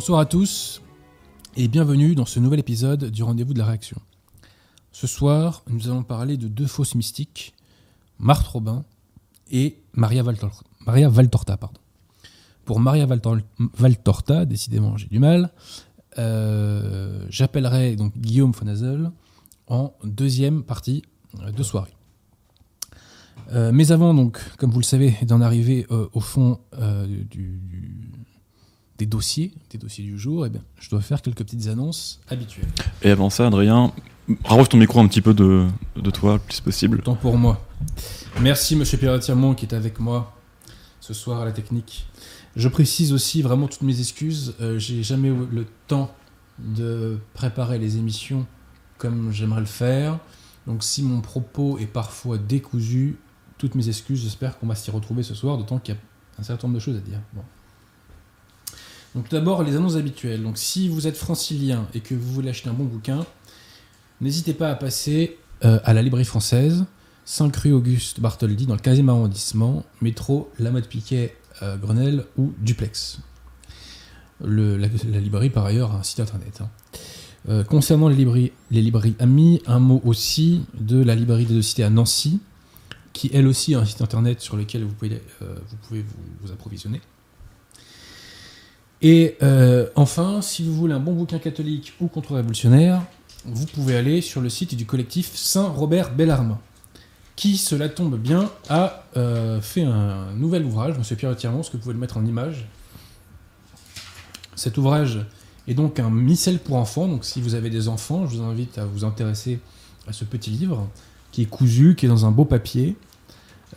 [0.00, 0.80] Bonsoir à tous
[1.58, 4.00] et bienvenue dans ce nouvel épisode du rendez-vous de la réaction.
[4.92, 7.52] Ce soir, nous allons parler de deux fausses mystiques,
[8.18, 8.86] Marthe Robin
[9.50, 11.58] et Maria, Valtor- Maria Valtorta.
[12.64, 13.42] Pour Maria Valtor-
[13.76, 15.52] Valtorta, décidément j'ai du mal,
[16.16, 19.10] euh, j'appellerai donc Guillaume Fonazel
[19.66, 21.02] en deuxième partie
[21.42, 21.92] euh, de soirée.
[23.52, 26.58] Euh, mais avant, donc, comme vous le savez, d'en arriver au fond
[27.30, 27.60] du-
[29.00, 32.68] des dossiers, des dossiers du jour, eh bien, je dois faire quelques petites annonces habituelles.
[33.00, 33.92] Et avant ça, Adrien,
[34.44, 37.00] rapproche ton micro un petit peu de, de toi le plus possible.
[37.02, 37.66] Tant pour moi.
[38.42, 40.36] Merci Monsieur Piratiamont qui est avec moi
[41.00, 42.06] ce soir à la technique.
[42.56, 44.54] Je précise aussi vraiment toutes mes excuses.
[44.60, 46.14] euh, J'ai jamais eu le temps
[46.58, 48.46] de préparer les émissions
[48.98, 50.18] comme j'aimerais le faire.
[50.66, 53.16] Donc si mon propos est parfois décousu,
[53.56, 54.22] toutes mes excuses.
[54.22, 56.00] J'espère qu'on va s'y retrouver ce soir, d'autant qu'il y a
[56.38, 57.20] un certain nombre de choses à dire.
[57.32, 57.42] Bon.
[59.14, 60.42] Donc d'abord les annonces habituelles.
[60.42, 63.26] Donc si vous êtes francilien et que vous voulez acheter un bon bouquin,
[64.20, 66.84] n'hésitez pas à passer euh, à la librairie française,
[67.24, 73.18] 5 rue Auguste Bartholdi, dans le 15e arrondissement, métro Lamotte Piquet, euh, Grenelle ou Duplex.
[74.42, 74.88] Le- la,
[75.20, 76.60] librairie, par ailleurs, a un site internet.
[76.62, 76.68] hein.
[77.48, 81.62] Euh, concernant les librairies, les librairies amies, un mot aussi de la librairie des deux
[81.62, 82.38] cités à Nancy,
[83.12, 85.20] qui elle aussi a un site internet sur lequel vous pouvez,
[86.42, 87.00] vous approvisionner.
[89.02, 93.02] Et euh, enfin, si vous voulez un bon bouquin catholique ou contre-révolutionnaire,
[93.46, 96.58] vous pouvez aller sur le site du collectif Saint-Robert Bellarmin,
[97.34, 101.78] qui, cela tombe bien, a euh, fait un nouvel ouvrage, Monsieur Pierre Tirmont, ce que
[101.78, 102.66] vous pouvez le mettre en image.
[104.54, 105.24] Cet ouvrage
[105.66, 108.76] est donc un missel pour enfants, donc si vous avez des enfants, je vous invite
[108.76, 109.60] à vous intéresser
[110.06, 110.86] à ce petit livre,
[111.32, 112.96] qui est cousu, qui est dans un beau papier.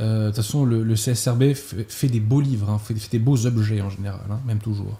[0.01, 3.45] Euh, De toute façon, le, CSRB fait, des beaux livres, hein, fait, fait des beaux
[3.45, 4.99] objets en général, hein, même toujours.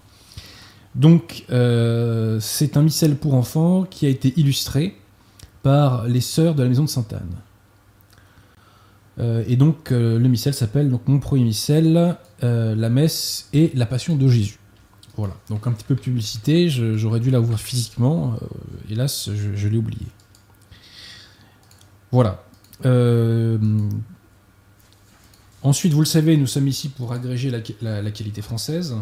[0.96, 4.96] Donc, euh, c'est un missel pour enfants qui a été illustré
[5.64, 7.36] par les sœurs de la maison de Sainte-Anne.
[9.20, 13.86] Euh, et donc, euh, le missel s'appelle donc Mon premier missel, la messe et la
[13.86, 14.60] passion de Jésus.
[15.16, 18.36] Voilà, donc un petit peu de publicité, j'aurais dû la voir physiquement,
[18.90, 20.08] hélas, je, l'ai oublié.
[22.12, 22.44] Voilà.
[25.62, 28.96] Ensuite, vous le savez, nous sommes ici pour agréger la qualité française.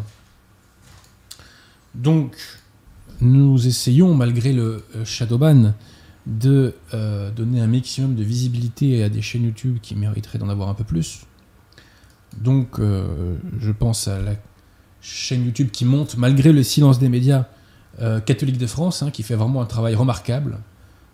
[1.94, 2.36] Donc,
[3.20, 5.74] nous essayons, malgré le euh, Shadowban,
[6.26, 10.68] de euh, donner un maximum de visibilité à des chaînes YouTube qui mériteraient d'en avoir
[10.68, 11.26] un peu plus.
[12.40, 14.32] Donc, euh, je pense à la
[15.00, 17.46] chaîne YouTube qui monte, malgré le silence des médias,
[18.00, 20.58] euh, Catholique de France, hein, qui fait vraiment un travail remarquable.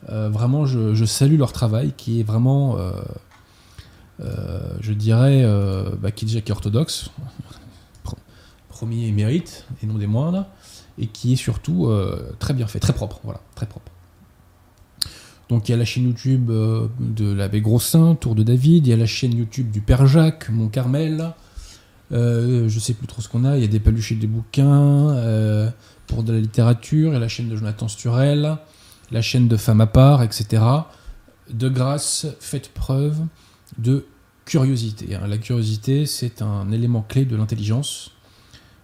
[0.07, 2.79] Vraiment, je, salue leur travail, qui est vraiment,
[4.21, 7.11] je dirais, euh, bah, qui qui est orthodoxe,
[8.79, 10.47] premier mérite, et non des moindres,
[10.99, 13.91] et qui est surtout euh, très bien fait, très propre, voilà, très propre.
[15.49, 18.91] Donc il y a la chaîne YouTube euh, de l'abbé Grossin, Tour de David, il
[18.91, 21.33] y a la chaîne YouTube du Père Jacques, Mont Carmel,
[22.13, 25.11] euh, je sais plus trop ce qu'on a, il y a des paluchés des bouquins,
[25.11, 25.69] euh,
[26.07, 28.59] pour de la littérature, il y a la chaîne de Jonathan Sturel,
[29.11, 30.63] la chaîne de Femmes à part, etc.
[31.51, 33.19] De grâce, faites preuve
[33.77, 34.07] de
[34.45, 35.17] curiosité.
[35.17, 35.27] hein.
[35.27, 38.13] La curiosité, c'est un élément clé de l'intelligence.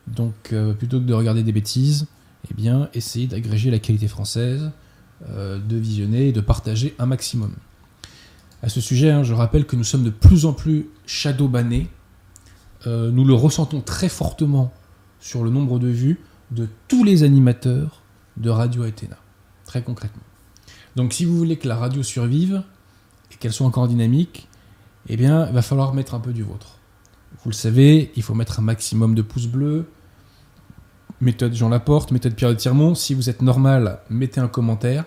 [0.06, 2.06] Donc, euh, plutôt que de regarder des bêtises,
[2.50, 4.70] eh bien, essayez d'agréger la qualité française,
[5.28, 7.54] euh, de visionner et de partager un maximum.
[8.62, 11.88] À ce sujet, hein, je rappelle que nous sommes de plus en plus shadowbannés.
[12.86, 14.72] Euh, nous le ressentons très fortement
[15.20, 18.02] sur le nombre de vues de tous les animateurs
[18.36, 19.16] de Radio Athéna,
[19.64, 20.22] très concrètement.
[20.96, 22.62] Donc, si vous voulez que la radio survive
[23.32, 24.48] et qu'elle soit encore dynamique,
[25.08, 26.78] eh bien, il va falloir mettre un peu du vôtre.
[27.42, 29.86] Vous le savez, il faut mettre un maximum de pouces bleus.
[31.24, 32.94] Méthode Jean Laporte, méthode Pierre de Tirmont.
[32.94, 35.04] Si vous êtes normal, mettez un commentaire.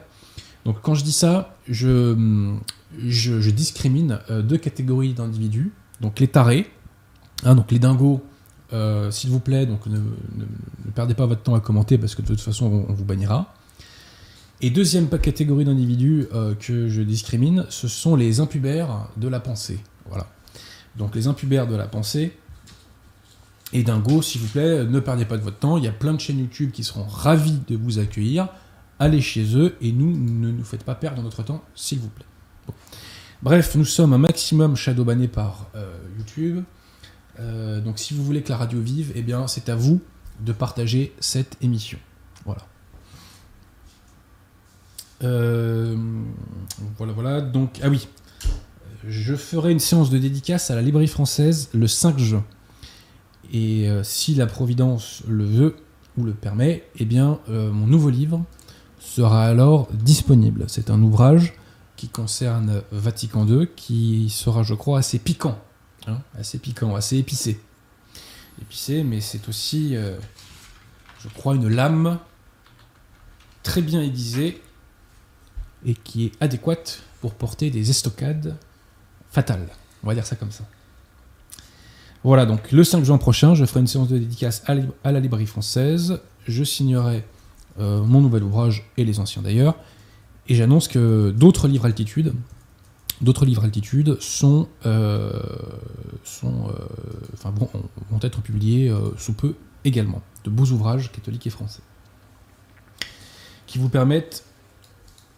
[0.66, 2.16] Donc quand je dis ça, je,
[3.52, 5.72] discrimine euh, deux catégories d'individus.
[6.02, 6.70] Donc les tarés,
[7.44, 8.22] hein, donc les dingos,
[8.74, 10.00] euh, s'il vous plaît, ne,
[10.94, 13.54] perdez pas votre temps à commenter parce que de toute façon on, vous bannira.
[14.60, 19.80] Et deuxième catégorie d'individus euh, que je discrimine, ce sont les impubères de la pensée.
[20.10, 20.28] Voilà.
[20.98, 22.36] Donc les impubères de la pensée.
[23.74, 25.78] Et dingo, s'il vous plaît, ne perdez pas de votre temps.
[25.78, 28.48] Il y a plein de chaînes YouTube qui seront ravis de vous accueillir.
[29.00, 32.26] Allez chez eux et nous, ne nous faites pas perdre notre temps, s'il vous plaît.
[33.44, 36.64] Bref, nous sommes un maximum shadowbannés par euh, YouTube.
[37.40, 40.02] Euh, donc si vous voulez que la radio vive, eh bien c'est à vous
[40.40, 42.00] de partager cette émission.
[42.46, 42.66] Voilà.
[45.24, 45.96] Euh,
[46.98, 47.42] voilà, voilà.
[47.42, 48.08] Donc, ah oui.
[49.08, 52.44] Je ferai une séance de dédicace à la librairie française le 5 juin.
[53.52, 55.76] Et euh, si la Providence le veut,
[56.18, 58.44] ou le permet, eh bien, euh, mon nouveau livre
[59.00, 60.66] sera alors disponible.
[60.68, 61.54] C'est un ouvrage
[61.96, 65.60] qui concerne Vatican II, qui sera, je crois, assez piquant,
[66.08, 67.60] hein, assez piquant, assez épicé.
[68.62, 70.18] Épicé, mais c'est aussi, euh,
[71.20, 72.20] je crois, une lame
[73.62, 74.62] très bien aiguisée
[75.86, 78.56] et qui est adéquate pour porter des estocades
[79.30, 79.68] fatales.
[80.04, 80.64] On va dire ça comme ça.
[82.28, 84.76] Voilà, donc le 5 juin prochain, je ferai une séance de dédicace à,
[85.12, 86.20] la- librairie française.
[86.46, 87.24] Je signerai
[87.80, 89.78] euh, mon nouvel ouvrage et les anciens d'ailleurs.
[90.50, 92.34] Et j'annonce que d'autres livres altitude,
[93.64, 95.42] altitude sont, euh,
[96.44, 96.50] euh,
[98.12, 101.82] vont être publiés sous peu également, de beaux ouvrages catholiques et français,
[103.68, 104.44] qui vous permettent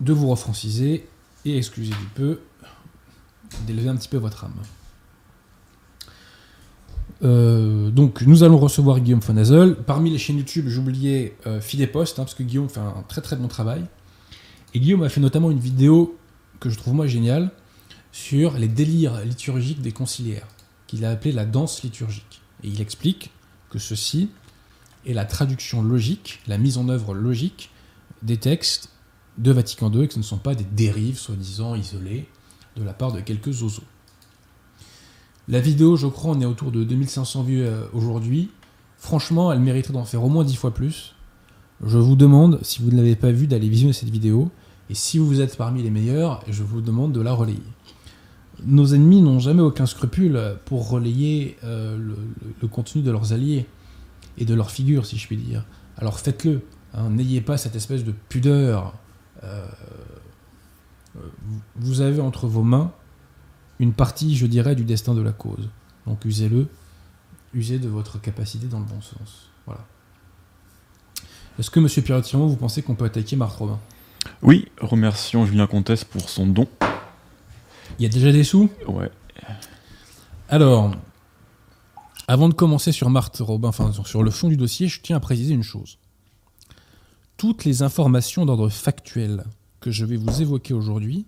[0.02, 1.08] de vous refranciser
[1.46, 2.40] et, excusez du peu,
[3.68, 4.56] d'élever un petit peu votre âme.
[7.21, 9.75] Euh, donc nous allons recevoir Guillaume Fonazel.
[9.75, 13.36] Parmi les chaînes YouTube, j'oubliais euh, Fidepost, hein, parce que Guillaume fait un très très
[13.36, 13.83] bon travail.
[14.74, 16.18] Et Guillaume a fait notamment une vidéo
[16.60, 17.51] que je trouve moi géniale
[18.12, 20.48] sur les délires liturgiques des conciliaires,
[20.88, 22.42] qu'il a appelé la danse liturgique.
[22.63, 23.31] Et il explique
[23.69, 24.30] que ceci
[25.06, 27.69] est la traduction logique, la mise en œuvre logique
[28.21, 28.89] des textes
[29.38, 32.27] de Vatican II, et que ce ne sont pas des dérives soi-disant isolées
[32.75, 33.83] de la part de quelques zozos.
[35.50, 38.51] La vidéo, je crois, on est autour de 2500 vues euh, aujourd'hui.
[39.00, 41.16] Franchement, elle mériterait d'en faire au moins 10 fois plus.
[41.84, 44.51] Je vous demande, si vous ne l'avez pas vue, d'aller visionner cette vidéo.
[44.92, 47.63] Et si vous êtes parmi les meilleurs, je vous demande de la relayer.
[48.63, 53.66] Nos ennemis n'ont jamais aucun scrupule pour relayer euh, le, contenu de leurs alliés
[54.38, 55.66] et de leurs figures, si je puis dire.
[55.98, 56.62] Alors faites-le.
[56.94, 57.10] hein.
[57.10, 58.94] N'ayez pas cette espèce de pudeur.
[59.44, 59.66] Euh,
[61.75, 62.92] vous avez entre vos mains
[63.80, 65.70] une partie, je dirais, du destin de la cause.
[66.06, 66.68] Donc usez-le,
[67.54, 69.50] usez de votre capacité dans le bon sens.
[69.66, 69.86] Voilà.
[71.58, 73.80] Est-ce que, monsieur Pierre-Tirmo, vous pensez qu'on peut attaquer Marthe Robin?
[74.42, 76.68] Oui, remercions Julien Comtesse pour son don.
[77.98, 78.70] Il y a déjà des sous?
[78.88, 79.12] Ouais.
[80.48, 80.92] Alors,
[82.28, 85.20] avant de commencer sur Marthe Robin, enfin sur le fond du dossier, je tiens à
[85.20, 85.98] préciser une chose.
[87.38, 89.46] Toutes les informations d'ordre factuel
[89.80, 91.26] que je vais vous évoquer aujourd'hui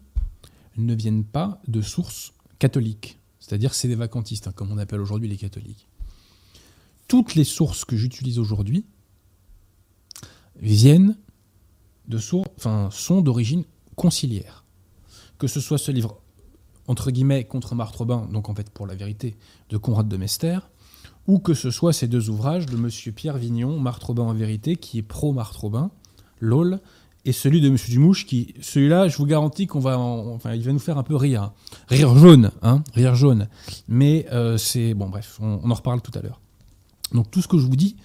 [0.77, 3.17] ne viennent pas de sources catholiques.
[3.39, 5.87] C'est-à-dire c'est des vacantistes, hein, comme on appelle aujourd'hui les catholiques.
[7.07, 8.85] Toutes les sources que j'utilise aujourd'hui
[10.57, 11.17] viennent
[12.07, 13.63] de sources, enfin, sont d'origine
[13.95, 14.63] conciliaire.
[15.39, 16.21] Que ce soit ce livre
[16.87, 17.97] entre guillemets contre Marthe
[18.31, 19.37] donc en fait pour la vérité,
[19.69, 20.59] de Conrad de Mester,
[21.25, 24.99] ou que ce soit ces deux ouvrages de Monsieur Pierre Vignon, Marthe en vérité, qui
[24.99, 25.89] est pro Marthe Robin,
[26.39, 26.79] LOL,
[27.25, 30.63] et celui de Monsieur Dumouche, qui, celui-là, je vous garantis qu'on va, en- enfin, il
[30.63, 31.51] va nous faire un peu rire,
[31.87, 33.47] rire jaune, hein, rire jaune.
[33.87, 36.39] Mais euh, c'est bon, bref, on, en reparle tout à l'heure.
[37.13, 37.95] Donc tout ce que je vous dis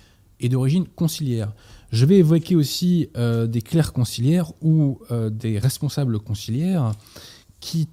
[0.40, 1.52] est d'origine conciliaire.
[1.92, 6.92] Je vais évoquer aussi euh, des clercs conciliaires ou euh, des responsables conciliaires
[7.60, 7.88] qui,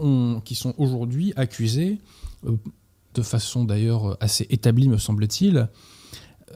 [0.00, 1.98] ont, qui sont aujourd'hui accusés,
[2.42, 5.68] de façon d'ailleurs assez établie me semble-t-il,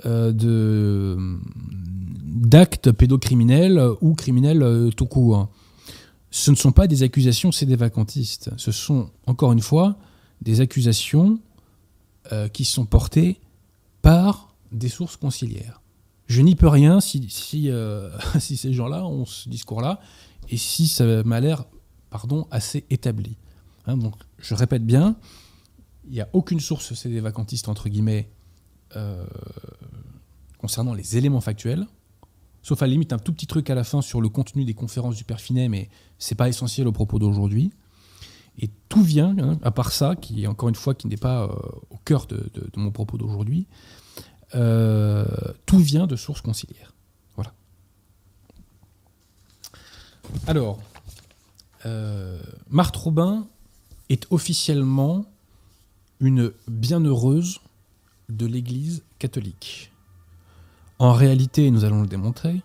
[0.05, 1.39] de-
[2.39, 5.49] d'actes pédocriminels ou criminels euh, tout court.
[6.31, 9.97] Ce ne sont pas des accusations sédévacantistes, ce sont encore une fois
[10.43, 11.41] des accusations
[12.33, 13.41] euh, qui sont portées
[14.03, 15.81] par des sources conciliaires.
[16.27, 20.01] Je n'y peux rien si, si, euh, si ces gens-là ont ce discours-là
[20.51, 21.65] et si ça m'a l'air
[22.11, 23.37] pardon, assez établi.
[23.87, 25.17] Hein, donc, je répète bien,
[26.07, 28.31] il n'y a aucune source CD vacantiste, entre guillemets,
[28.97, 29.25] euh,
[30.59, 31.87] concernant les éléments factuels,
[32.63, 34.75] sauf à la limite un tout petit truc à la fin sur le contenu des
[34.75, 37.73] conférences du Père Finet, mais c'est pas essentiel au propos d'aujourd'hui.
[38.59, 41.49] Et tout vient, hein, à part ça, qui encore une fois qui n'est pas euh,
[41.91, 43.67] au cœur de, mon propos d'aujourd'hui,
[44.55, 45.25] euh,
[45.67, 46.93] tout vient de sources conciliaires.
[47.37, 47.53] Voilà.
[50.47, 50.81] Alors,
[52.69, 53.47] Marthe Robin
[54.09, 55.25] est officiellement
[56.21, 57.61] une bienheureuse
[58.29, 59.93] de l'Église catholique.
[60.99, 62.63] En réalité, nous allons le démontrer,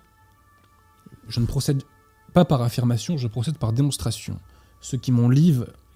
[1.27, 1.83] je ne procède
[2.33, 4.39] pas par affirmation, je procède par démonstration.
[4.81, 5.29] Ceux qui m'ont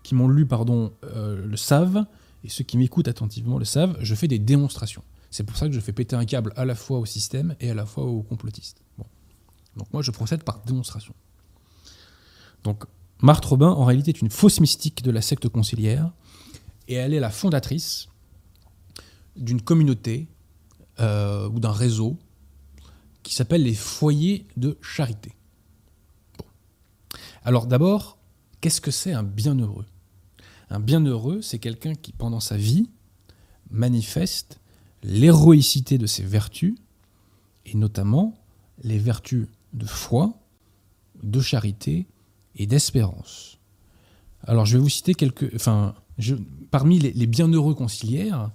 [0.04, 2.06] qui m'ont lu pardon, euh, le savent,
[2.44, 5.04] et ceux qui m'écoutent attentivement le savent, je fais des démonstrations.
[5.32, 7.70] C'est pour ça que je fais péter un câble à la fois au système et
[7.70, 8.82] à la fois aux complotistes.
[8.98, 9.06] Bon.
[9.76, 11.14] Donc moi, je procède par démonstration.
[12.64, 12.86] Donc
[13.22, 16.12] Marthe Robin, en réalité, est une fausse mystique de la secte conciliaire,
[16.88, 18.08] et elle est la fondatrice
[19.38, 20.28] d'une communauté
[21.00, 22.18] euh, ou d'un réseau
[23.24, 25.34] qui s'appelle les foyers de charité.
[27.44, 28.18] Alors d'abord,
[28.62, 29.86] qu'est-ce que c'est un bienheureux?
[30.70, 32.90] Un bienheureux, c'est quelqu'un qui, pendant sa vie,
[33.70, 34.60] manifeste
[35.04, 36.76] l'héroïcité de ses vertus
[37.66, 38.38] et notamment
[38.84, 40.34] les vertus de foi,
[41.24, 42.08] de charité
[42.56, 43.60] et d'espérance.
[44.44, 45.54] Alors je vais vous citer quelques...
[45.56, 45.96] Enfin,
[46.72, 48.52] parmi les, les, bienheureux conciliaires,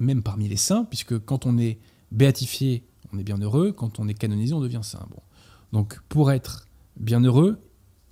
[0.00, 1.78] même parmi les saints, puisque quand on est
[2.10, 5.06] béatifié, on est bienheureux, quand on est canonisé, on devient saint.
[5.72, 6.66] Donc pour être
[6.96, 7.58] bienheureux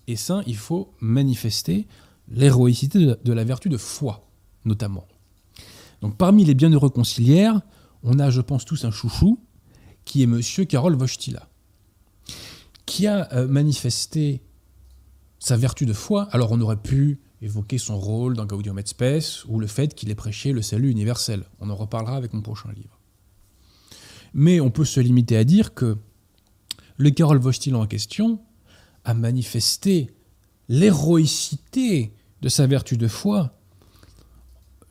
[0.06, 1.86] et saint, il faut manifester
[2.28, 4.28] l'héroïcité de la vertu de foi,
[4.64, 5.06] notamment.
[6.00, 7.60] Donc parmi les bienheureux conciliaires,
[8.02, 9.40] on a, je pense, tous un chouchou,
[10.04, 11.48] qui est Monsieur Karol Wojtyla,
[12.86, 14.42] qui a euh, manifesté
[15.38, 16.28] sa vertu de foi.
[16.32, 20.10] Alors on aurait pu évoquer son rôle dans Gaudium et Spes ou le fait qu'il
[20.10, 21.44] ait prêché le salut universel.
[21.60, 22.98] On en reparlera avec mon prochain livre.
[24.34, 25.96] Mais on peut se limiter à dire que
[26.96, 28.40] le Karol Wojtyla en question
[29.04, 30.14] a manifesté
[30.68, 33.58] l'héroïcité de sa vertu de foi,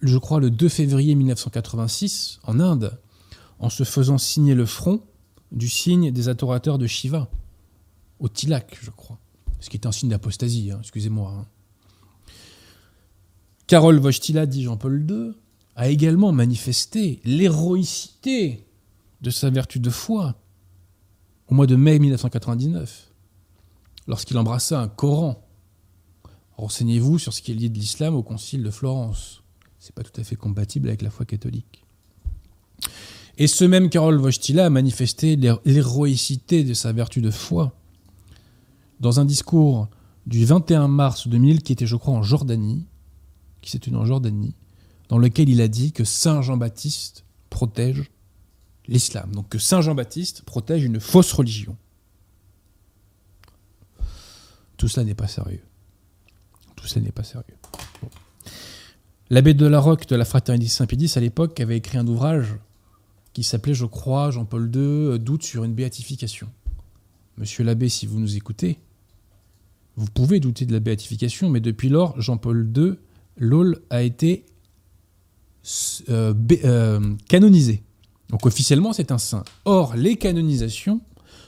[0.01, 2.99] je crois le 2 février 1986, en Inde,
[3.59, 5.03] en se faisant signer le front
[5.51, 7.29] du signe des adorateurs de Shiva,
[8.19, 9.19] au Tilak, je crois.
[9.59, 11.31] Ce qui est un signe d'apostasie, hein, excusez-moi.
[11.31, 11.45] Hein.
[13.67, 15.33] Karol Wojtyla, dit Jean-Paul II,
[15.75, 18.65] a également manifesté l'héroïcité
[19.21, 20.35] de sa vertu de foi
[21.49, 23.11] au mois de mai 1999,
[24.07, 25.43] lorsqu'il embrassa un Coran.
[26.57, 29.43] Renseignez-vous sur ce qui est lié de l'islam au concile de Florence.
[29.79, 31.83] C'est pas tout à fait compatible avec la foi catholique.
[33.37, 37.73] Et ce même Karol Wojtyla a manifesté l'héroïcité de sa vertu de foi
[38.99, 39.89] dans un discours
[40.25, 42.85] du 21 mars 2000 qui était, je crois, en Jordanie,
[43.67, 44.21] qui s'est tenu en
[45.09, 48.09] dans lequel il a dit que Saint Jean-Baptiste protège
[48.87, 49.33] l'islam.
[49.33, 51.75] Donc que Saint Jean-Baptiste protège une fausse religion.
[54.77, 55.63] Tout cela n'est pas sérieux.
[56.77, 57.57] Tout cela n'est pas sérieux.
[59.29, 62.55] L'abbé de la Roque de la Fraternité Saint-Pédis, à l'époque, avait écrit un ouvrage
[63.33, 66.47] qui s'appelait, je crois, Jean-Paul II, euh, Doute sur une béatification.
[67.37, 68.79] Monsieur l'abbé, si vous nous écoutez,
[69.97, 72.93] vous pouvez douter de la béatification, mais depuis lors, Jean-Paul II,
[73.37, 74.45] l'OL a été
[76.09, 77.83] euh, euh, canonisé.
[78.29, 79.43] Donc officiellement, c'est un saint.
[79.65, 81.01] Or, les canonisations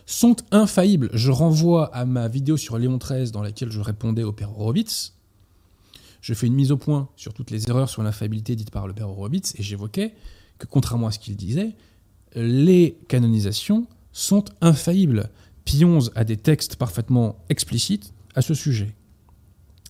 [0.06, 1.10] sont infaillibles.
[1.14, 5.14] Je renvoie à ma vidéo sur Léon XIII dans laquelle je répondais au père Horowitz.
[6.22, 8.94] Je fais une mise au point sur toutes les erreurs sur l'infaillibilité dites par le
[8.94, 10.14] père Horowitz et j'évoquais
[10.58, 11.76] que contrairement à ce qu'il disait,
[12.36, 15.30] les canonisations sont infaillibles.
[15.64, 18.94] Pionze a des textes parfaitement explicites à ce sujet.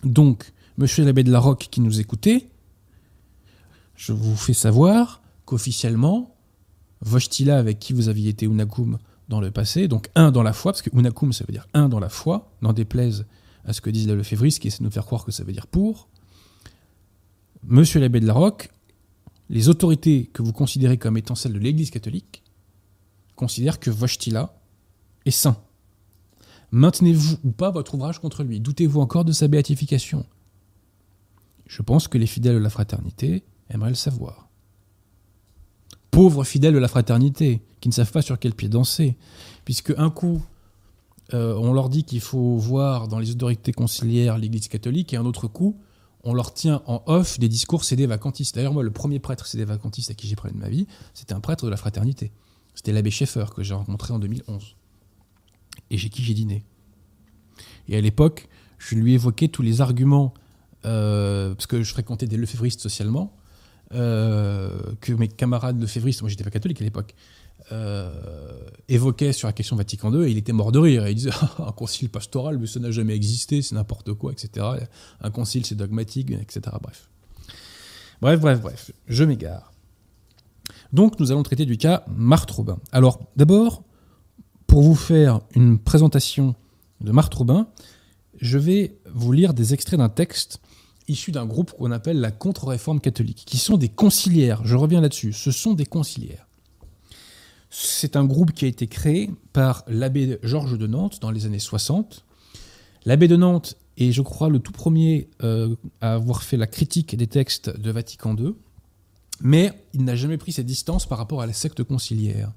[0.04, 2.48] Donc, monsieur l'abbé de la Roque qui nous écoutait,
[3.96, 6.34] je vous fais savoir qu'officiellement,
[7.02, 10.72] Vostila, avec qui vous aviez été Unakum dans le passé, donc un dans la foi,
[10.72, 13.26] parce que Unakum ça veut dire un dans la foi, n'en déplaise
[13.66, 15.52] à ce que disent le Févris, qui essaie de nous faire croire que ça veut
[15.52, 16.08] dire pour.
[17.62, 18.70] Monsieur l'abbé de la Roque
[19.50, 22.42] les autorités que vous considérez comme étant celles de l'Église catholique
[23.34, 24.54] considèrent que Vostila
[25.26, 25.60] est saint.
[26.70, 28.60] Maintenez-vous ou pas votre ouvrage contre lui?
[28.60, 30.24] Doutez-vous encore de sa béatification?
[31.70, 34.48] Je pense que les fidèles de la fraternité aimeraient le savoir.
[36.10, 39.16] Pauvres fidèles de la fraternité, qui ne savent pas sur quel pied danser,
[39.64, 40.42] puisque un coup,
[41.32, 45.24] euh, on leur dit qu'il faut voir dans les autorités conciliaires l'Église catholique, et un
[45.24, 45.78] autre coup,
[46.24, 48.56] on leur tient en off des discours CD vacantistes.
[48.56, 51.34] D'ailleurs, moi, le premier prêtre CD vacantiste à qui j'ai parlé de ma vie, c'était
[51.34, 52.32] un prêtre de la fraternité.
[52.74, 54.74] C'était l'abbé Schaeffer que j'ai rencontré en 2011.
[55.90, 56.64] Et chez qui j'ai dîné.
[57.86, 58.48] Et à l'époque,
[58.78, 60.34] je lui évoquais tous les arguments,
[60.84, 63.36] euh, parce que je fréquentais des lefévristes socialement,
[63.92, 67.14] euh, que mes camarades lefévristes, moi j'étais pas catholique à l'époque,
[67.72, 68.10] euh,
[68.88, 71.06] évoquait sur la question Vatican II et il était mort de rire.
[71.08, 74.66] il disait un concile pastoral, mais ça n'a jamais existé, c'est n'importe quoi, etc.
[75.20, 76.76] Un concile, c'est dogmatique, etc.
[76.80, 77.10] Bref.
[78.22, 78.92] Bref, bref, bref.
[79.06, 79.72] Je m'égare.
[80.92, 82.78] Donc, nous allons traiter du cas Marthe Robin.
[82.92, 83.82] Alors, d'abord,
[84.66, 86.54] pour vous faire une présentation
[87.00, 87.68] de Marthe Robin,
[88.40, 90.60] je vais vous lire des extraits d'un texte
[91.10, 94.62] issu d'un groupe qu'on appelle la Contre-Réforme catholique, qui sont des conciliaires.
[94.64, 95.32] Je reviens là-dessus.
[95.32, 96.46] Ce sont des conciliaires.
[97.70, 101.60] C'est un groupe qui a été créé par l'abbé Georges de Nantes dans les années
[101.60, 102.24] 60.
[103.04, 107.16] L'abbé de Nantes est, je crois, le tout premier euh, à avoir fait la critique
[107.16, 108.54] des textes de Vatican II,
[109.40, 112.52] mais il n'a jamais pris ses distances par rapport à la secte conciliaire.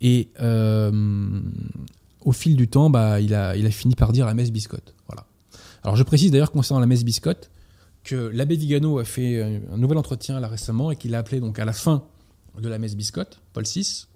[0.00, 1.40] Et euh,
[2.20, 4.94] au fil du temps, bah, il, a, il a fini par dire la messe biscotte.
[5.06, 5.26] Voilà.
[5.82, 7.50] Alors je précise d'ailleurs concernant la messe biscotte
[8.04, 11.58] que l'abbé Vigano a fait un nouvel entretien là récemment et qu'il a appelé donc
[11.58, 12.04] à la fin
[12.58, 14.06] de la messe biscotte, Paul VI,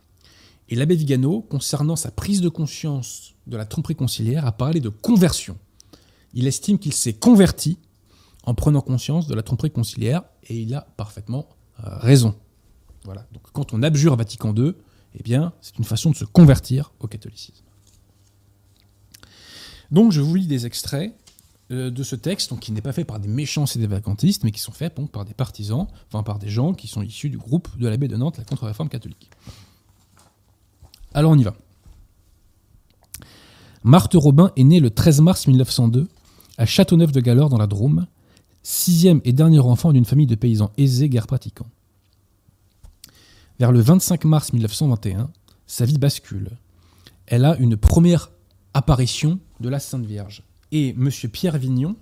[0.69, 4.89] et l'abbé Vigano, concernant sa prise de conscience de la tromperie conciliaire, a parlé de
[4.89, 5.57] conversion.
[6.35, 7.79] Il estime qu'il s'est converti
[8.45, 11.49] en prenant conscience de la tromperie conciliaire, et il a parfaitement
[11.85, 12.35] euh, raison.
[13.05, 13.27] Voilà.
[13.33, 14.75] Donc quand on abjure Vatican II,
[15.19, 17.65] eh bien, c'est une façon de se convertir au catholicisme.
[19.91, 21.25] Donc je vous lis des extraits euh,
[21.71, 24.61] de ce texte, qui n'est pas fait par des méchants et des vacantistes, mais qui
[24.61, 27.89] sont faits par des partisans, enfin par des gens qui sont issus du groupe de
[27.89, 29.31] l'abbé de Nantes, la contre-réforme catholique.
[31.13, 31.57] Alors on y va.
[33.83, 36.09] Marthe Robin est née le 13 mars 1902
[36.59, 38.07] à Châteauneuf de Galore dans la Drôme,
[38.63, 41.71] sixième et dernier enfant d'une famille de paysans aisés guerre pratiquants.
[43.59, 45.31] Vers le 25 mars 1921,
[45.67, 46.51] sa vie bascule.
[47.27, 48.31] Elle a une première
[48.75, 50.43] apparition de la Sainte Vierge.
[50.73, 51.11] Et M.
[51.33, 51.97] Pierre Vignon,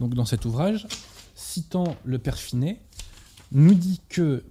[0.00, 0.86] donc dans cet ouvrage,
[1.34, 2.80] citant le Père Finet,
[3.52, 4.44] nous dit que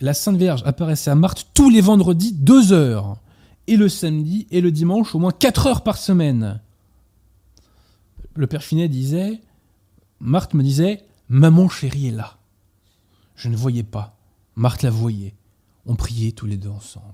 [0.00, 3.18] la Sainte Vierge apparaissait à Marthe tous les vendredis deux heures,
[3.66, 6.60] et le samedi et le dimanche au moins quatre heures par semaine.
[8.34, 9.40] Le Père Finet disait,
[10.18, 12.38] Marthe me disait, Maman chérie est là.
[13.36, 14.16] Je ne voyais pas.
[14.56, 15.34] Marthe la voyait.
[15.86, 17.06] On priait tous les deux ensemble.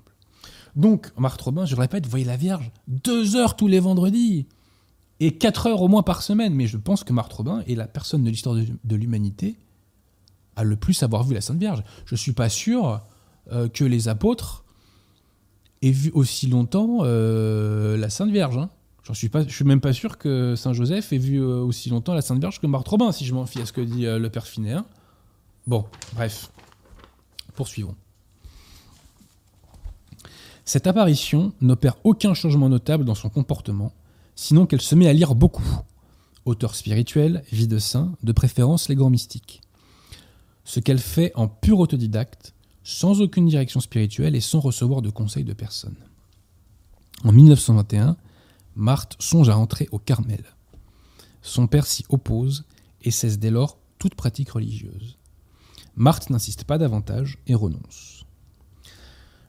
[0.75, 4.47] Donc, Marthe Robin, je le répète, voyez la Vierge deux heures tous les vendredis
[5.21, 6.55] et quatre heures au moins par semaine.
[6.55, 9.57] Mais je pense que Marthe Robin est la personne de l'histoire de, l'humanité
[10.57, 11.83] à le plus avoir vu la Sainte Vierge.
[12.07, 13.03] Je ne suis pas sûr
[13.53, 14.65] euh, que les apôtres
[15.83, 18.57] aient vu aussi longtemps euh, la Sainte Vierge.
[18.57, 18.71] Hein.
[19.05, 19.31] J'en suis
[19.65, 22.67] même pas sûr que Saint Joseph ait vu euh, aussi longtemps la Sainte Vierge que
[22.67, 24.73] Marthe Robin, si je m'en fie à ce que dit le Père Finet.
[24.73, 24.87] Hein.
[25.67, 26.51] Bon, bref,
[27.55, 27.95] poursuivons.
[30.65, 33.93] Cette apparition n'opère aucun changement notable dans son comportement,
[34.37, 35.81] sinon qu'elle se met à lire beaucoup.
[36.45, 39.63] Auteur spirituel, vie de saint, de préférence les grands mystiques.
[40.65, 45.43] Ce qu'elle fait en pur autodidacte, sans aucune direction spirituelle et sans recevoir de conseils
[45.43, 45.97] de personne.
[47.25, 48.17] En 1921,
[48.77, 50.45] Marthe songe à entrer au Carmel.
[51.43, 52.65] Son père s'y oppose
[53.03, 55.19] et cesse dès lors toute pratique religieuse.
[55.97, 58.25] Marthe n'insiste pas davantage et renonce.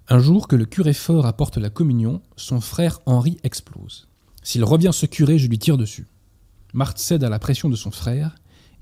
[0.07, 4.06] Un jour que le curé fort apporte la communion, son frère Henri explose.
[4.47, 6.07] S'il revient se curer, je lui tire dessus.
[6.71, 8.33] Marthe cède à la pression de son frère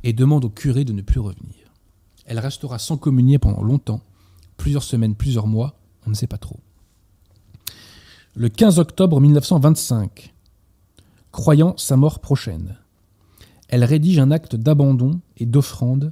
[0.03, 1.55] et demande au curé de ne plus revenir.
[2.27, 4.01] Elle restera sans communier pendant longtemps,
[4.57, 5.75] plusieurs semaines, plusieurs mois,
[6.05, 6.59] on ne sait pas trop.
[8.35, 10.35] Le 15 octobre 1925,
[11.31, 12.77] croyant sa mort prochaine,
[13.67, 16.11] elle rédige un acte d'abandon et d'offrande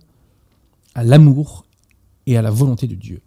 [0.95, 1.63] à l'amour
[2.25, 3.21] et à la volonté de Dieu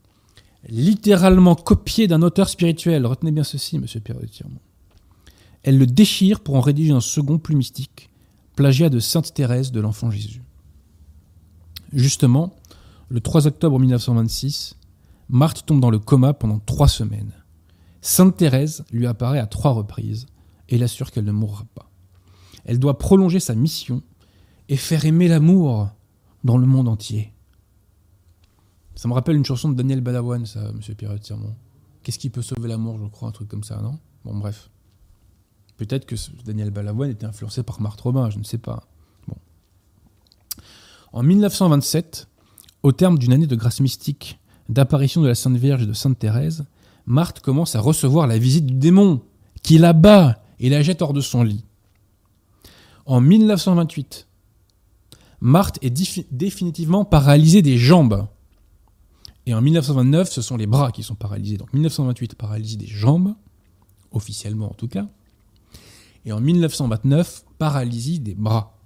[0.69, 3.07] littéralement copié d'un auteur spirituel.
[3.07, 4.59] Retenez bien ceci, monsieur Pierre de Tirmont.
[5.67, 8.09] Elle le déchire pour en rédiger un second plus mystique,
[8.55, 10.45] plagiat de Sainte Thérèse de l'Enfant Jésus.
[11.93, 12.55] Justement,
[13.09, 14.77] le 3 octobre 1926,
[15.29, 17.33] Marthe tombe dans le coma pendant trois semaines.
[18.01, 20.27] Sainte Thérèse lui apparaît à trois reprises
[20.69, 21.91] et l'assure qu'elle ne mourra pas.
[22.65, 24.05] Elle doit prolonger sa mission
[24.69, 25.89] et faire aimer l'amour
[26.45, 27.33] dans le monde entier.
[28.95, 31.57] Ça me rappelle une chanson de Daniel Balavoine, ça, Monsieur Pierre Tirmont.
[32.05, 33.99] Qu'est-ce qui peut sauver l'amour, je crois, un truc comme ça, non?
[34.25, 34.71] Bon, bref.
[35.77, 38.85] Peut-être que Daniel Balavoine était influencé par Marthe Robin, je ne sais pas.
[41.12, 42.29] En 1927,
[42.83, 46.19] au terme d'une année de grâce mystique, d'apparition de la Sainte Vierge et de Sainte
[46.19, 46.65] Thérèse,
[47.07, 49.23] Marthe commence à recevoir la visite du démon,
[49.62, 51.65] qui la bat et la jette hors de son lit.
[53.05, 54.27] En 1928,
[55.41, 55.91] Marthe est
[56.33, 58.27] définitivement paralysée des jambes.
[59.47, 61.57] Et en 1929, ce sont les bras qui sont paralysés.
[61.57, 63.35] Donc 1928, paralysie des jambes,
[64.11, 65.07] officiellement en tout cas.
[66.27, 68.77] Et en 1929, paralysie des bras.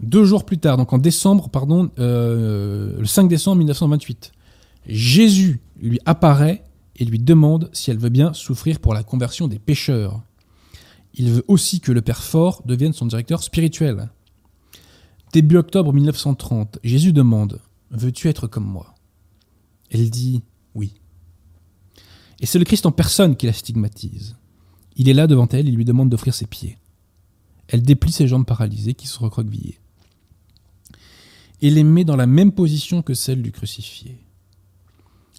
[0.00, 4.32] Deux jours plus tard, donc en décembre, pardon, euh, le 5 décembre 1928,
[4.86, 6.64] Jésus lui apparaît
[6.96, 10.22] et lui demande si elle veut bien souffrir pour la conversion des pécheurs.
[11.14, 14.08] Il veut aussi que le Père Fort devienne son directeur spirituel.
[15.32, 18.94] Début octobre 1930, Jésus demande Veux-tu être comme moi?
[19.90, 20.42] Elle dit
[20.74, 20.94] oui.
[22.40, 24.36] Et c'est le Christ en personne qui la stigmatise.
[24.98, 26.76] Il est là devant elle, il lui demande d'offrir ses pieds.
[27.68, 29.80] Elle déplie ses jambes paralysées qui se recroquevillées.
[31.62, 34.18] Et les met dans la même position que celle du crucifié.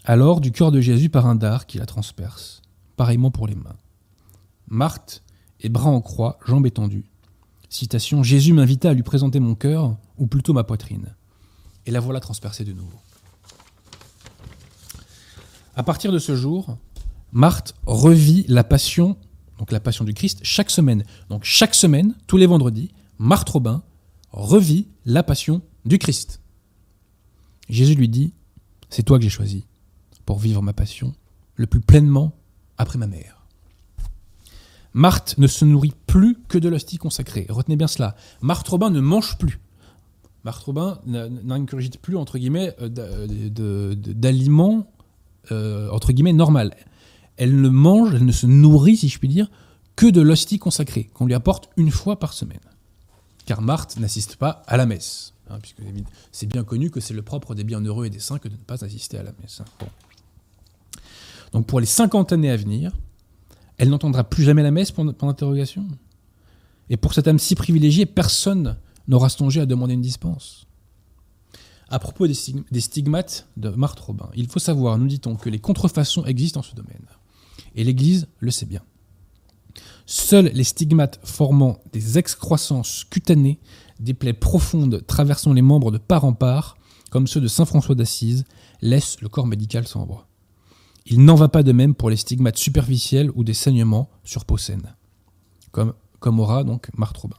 [0.05, 2.63] Alors, du cœur de Jésus part un dard qui la transperce,
[2.97, 3.77] pareillement pour les mains.
[4.67, 5.21] Marthe
[5.61, 7.05] et bras en croix, jambes étendues.
[7.69, 11.13] Citation Jésus m'invita à lui présenter mon cœur, ou plutôt ma poitrine
[11.89, 12.99] et la voilà transpercée de nouveau.
[15.75, 16.77] À partir de ce jour,
[17.31, 19.17] Marthe revit la passion,
[19.59, 21.03] donc la passion du Christ, chaque semaine.
[21.29, 23.83] Donc chaque semaine, tous les vendredis, Marthe Robin
[24.31, 26.41] revit la passion du Christ.
[27.67, 28.33] Jésus lui dit,
[28.89, 29.65] c'est toi que j'ai choisi
[30.25, 31.13] pour vivre ma passion
[31.55, 32.33] le plus pleinement
[32.77, 33.45] après ma mère.
[34.93, 37.45] Marthe ne se nourrit plus que de l'hostie consacrée.
[37.49, 38.15] Retenez bien cela.
[38.41, 39.59] Marthe Robin ne mange plus
[40.45, 44.89] Marthe Robin n'ingurgite plus, entre euh, de- d'aliments,
[45.51, 45.89] euh.
[47.39, 49.49] Elle ne mange, elle ne se nourrit, si je puis dire,
[49.95, 52.59] que de l'hostie consacrée, qu'on lui apporte une fois par semaine.
[53.45, 55.33] Car Marthe n'assiste pas à la messe.
[55.49, 55.81] hein, puisque
[56.33, 58.59] c'est bien connu que c'est le propre des bienheureux et des saints que de ne
[58.59, 59.61] pas assister à la messe.
[59.61, 59.87] hein.
[61.53, 62.91] Donc pour les 50 années à venir,
[63.77, 65.87] elle n'entendra plus jamais la messe, pour l'interrogation.
[66.89, 70.67] Et pour cette âme si privilégiée, personne n'aura songé à demander une dispense.
[71.87, 76.23] À propos des stigmates de Marthe Robin, il faut savoir, nous dit-on, que les contrefaçons
[76.25, 77.05] existent en ce domaine.
[77.75, 78.81] Et l'Église le sait bien.
[80.05, 83.59] Seuls les stigmates formant des excroissances cutanées,
[83.99, 86.77] des plaies profondes traversant les membres de part en part,
[87.11, 88.45] comme ceux de saint François d'Assise,
[88.81, 90.27] laissent le corps médical voix.
[91.05, 94.57] Il n'en va pas de même pour les stigmates superficiels ou des saignements sur peau
[94.57, 94.95] saine,
[95.71, 97.37] comme, comme aura donc Marthe Robin.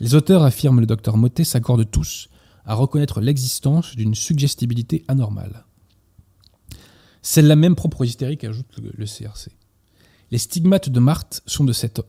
[0.00, 2.28] Les auteurs, affirme le docteur Motet, s'accordent tous
[2.64, 5.64] à reconnaître l'existence d'une suggestibilité anormale.
[7.22, 9.52] C'est la même propre hystérique, ajoute le, CRC.
[10.32, 12.02] Les stigmates de Marthe sont de cette,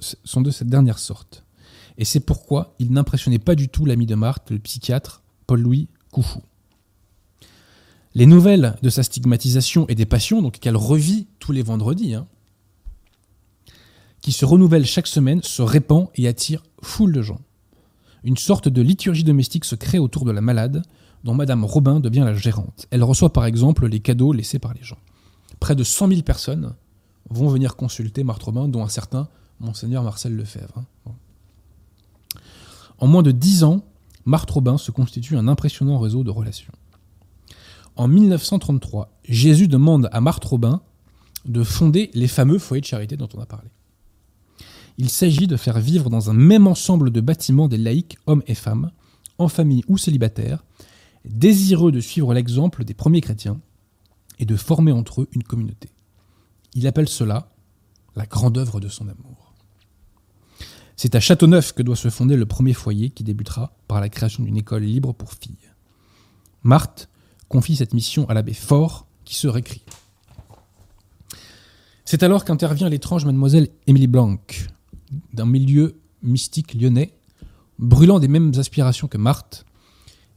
[0.64, 1.44] dernière sorte.
[2.00, 6.42] Et c'est pourquoi il n'impressionnait pas du tout l'ami de Marthe, le psychiatre Paul-Louis Couchou.
[8.16, 12.28] Les nouvelles de sa stigmatisation et des passions, donc qu'elle revit tous les vendredis, hein,
[14.22, 17.42] qui se renouvellent chaque semaine, se répand et attire foule de gens.
[18.24, 20.84] Une sorte de liturgie domestique se crée autour de la malade,
[21.24, 22.88] dont Madame Robin devient la gérante.
[22.92, 24.98] Elle reçoit par exemple les cadeaux laissés par les gens.
[25.60, 26.74] Près de 100 000 personnes
[27.30, 30.84] vont venir consulter Marthe Robin, dont un certain Monseigneur Marcel Lefebvre.
[31.08, 31.12] hein.
[33.00, 33.84] En moins de 10 ans,
[34.26, 36.74] Marthe Robin se constitue un impressionnant réseau de relations.
[37.96, 40.82] En 1933, Jésus demande à Marthe Robin
[41.46, 43.70] de fonder les fameux foyers de charité dont on a parlé.
[44.98, 48.56] Il s'agit de faire vivre dans un même ensemble de bâtiments des laïcs, hommes et
[48.56, 48.92] femmes,
[49.38, 50.64] en famille ou célibataires,
[51.26, 53.60] désireux de suivre l'exemple des premiers chrétiens
[54.40, 55.90] et de former entre eux une communauté.
[56.74, 57.50] Il appelle cela
[58.16, 59.54] la grande œuvre de son amour.
[60.96, 64.44] C'est à Châteauneuf que doit se fonder le premier foyer qui débutera par la création
[64.44, 65.58] d'une école libre pour filles.
[66.62, 67.10] Marthe
[67.50, 69.84] confie cette mission à l'abbé Faure qui se récrit.
[72.06, 74.38] C'est alors qu'intervient l'étrange mademoiselle Émilie Blanc,
[75.34, 77.14] d'un milieu mystique lyonnais,
[77.80, 79.66] brûlant des mêmes aspirations que Marthe,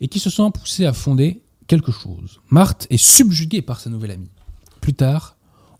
[0.01, 2.41] et qui se sent poussée à fonder quelque chose.
[2.51, 4.31] Marthe est subjuguée par sa nouvelle amie.
[4.81, 5.37] Plus tard,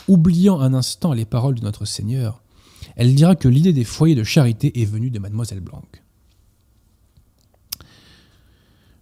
[0.09, 2.43] oubliant un instant les paroles de notre Seigneur,
[2.97, 5.83] elle dira que l'idée des foyers de charité est venue de mademoiselle Blanc.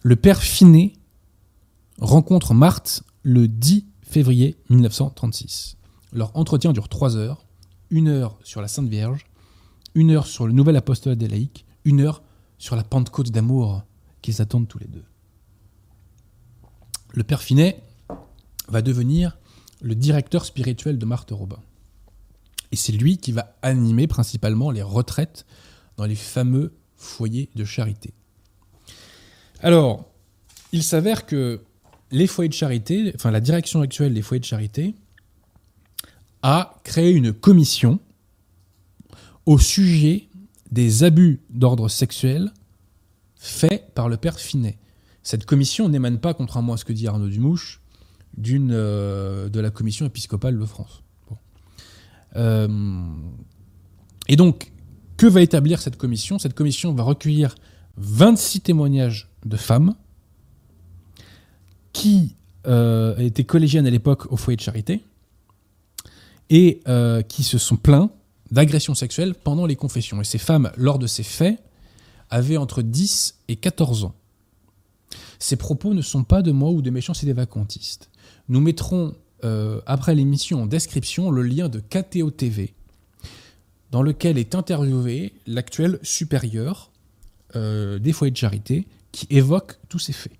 [0.03, 0.93] Le père Finet
[1.99, 5.77] rencontre Marthe le 10 février 1936.
[6.13, 7.47] Leur entretien dure trois heures,
[7.91, 9.27] une heure sur la Sainte Vierge,
[9.95, 12.23] une heure sur le nouvel apostolat des laïcs, une heure
[12.59, 13.83] sur la Pentecôte d'amour
[14.25, 15.05] qu'ils attendent tous les deux.
[17.13, 17.83] Le père Finet
[18.69, 19.37] va devenir
[19.83, 21.59] le directeur spirituel de Marthe Robin.
[22.73, 25.45] Et c'est lui qui va animer principalement les retraites
[25.99, 28.15] dans les fameux foyers de charité.
[29.61, 30.07] Alors,
[30.73, 31.61] il s'avère que
[32.11, 34.95] les foyers de charité, enfin la direction actuelle des foyers de charité,
[36.41, 38.01] a créé une commission
[39.45, 40.29] au sujet
[40.71, 42.51] des abus d'ordre sexuel
[43.45, 44.79] faits par le père Finet.
[45.23, 47.81] Cette commission n'émane pas, contrairement à ce que dit Arnaud Dumouche,
[48.49, 51.03] euh, de la commission épiscopale de France.
[52.37, 52.69] Euh,
[54.29, 54.73] et donc,
[55.17, 56.39] que va établir cette commission?
[56.39, 57.55] Cette commission va recueillir
[57.99, 59.95] 26 témoignages de femmes
[61.93, 62.35] qui
[62.67, 65.05] euh, étaient collégiennes à l'époque au foyer de charité
[66.51, 66.83] et
[67.29, 68.11] qui se sont plaints
[68.51, 70.21] d'agressions sexuelles pendant les confessions.
[70.21, 71.64] Et ces femmes, lors de ces faits,
[72.35, 74.15] avaient entre 10 et 14 ans.
[75.39, 78.11] Ces propos ne sont pas de moi ou de méchants et des vacantistes.
[78.49, 82.75] Nous mettrons, euh, après l'émission en description, le lien de KTO TV,
[83.93, 86.91] dans lequel est interviewé l'actuel supérieur
[87.55, 90.33] euh, des foyers de charité, qui évoque tous ces faits.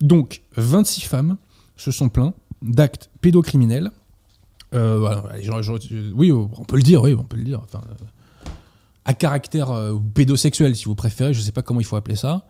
[0.00, 1.38] Donc, 26 femmes
[1.76, 3.90] se sont plaints d'actes pédocriminels.
[4.74, 5.20] Euh,
[6.14, 7.62] oui, on peut le dire, oui, on peut le dire.
[9.04, 12.16] À caractère euh, pédosexuel, si vous préférez, je ne sais pas comment il faut appeler
[12.16, 12.46] ça.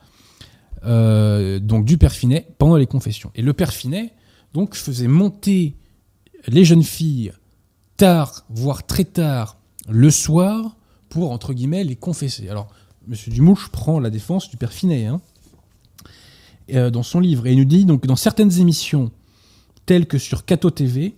[0.84, 3.30] Euh, donc, du père Finet pendant les confessions.
[3.34, 4.12] Et le père Finet,
[4.52, 5.76] donc, faisait monter
[6.46, 7.32] les jeunes filles
[7.96, 10.76] tard, voire très tard, le soir,
[11.08, 12.48] pour, entre guillemets, les confesser.
[12.48, 12.68] Alors,
[13.06, 15.20] Monsieur Dumouche prend la défense du père Finet, hein,
[16.72, 19.10] euh, dans son livre, et il nous dit, donc, dans certaines émissions,
[19.86, 21.14] telles que sur Cato TV,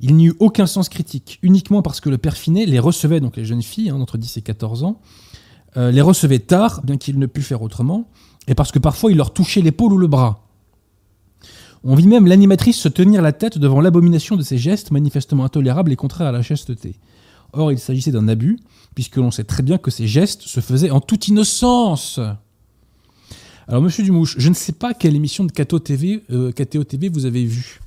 [0.00, 3.36] il n'y eut aucun sens critique, uniquement parce que le père Finet les recevait, donc
[3.36, 5.00] les jeunes filles, hein, d'entre 10 et 14 ans,
[5.76, 8.08] euh, les recevait tard, bien qu'il ne pût faire autrement,
[8.48, 10.42] et parce que parfois il leur touchait l'épaule ou le bras.
[11.84, 15.92] On vit même l'animatrice se tenir la tête devant l'abomination de ces gestes manifestement intolérables
[15.92, 16.96] et contraires à la chasteté.
[17.52, 18.58] Or, il s'agissait d'un abus,
[18.94, 22.20] puisque l'on sait très bien que ces gestes se faisaient en toute innocence.
[23.68, 27.08] Alors, monsieur Dumouche, je ne sais pas quelle émission de KTO TV, euh, KTO TV
[27.08, 27.80] vous avez vue.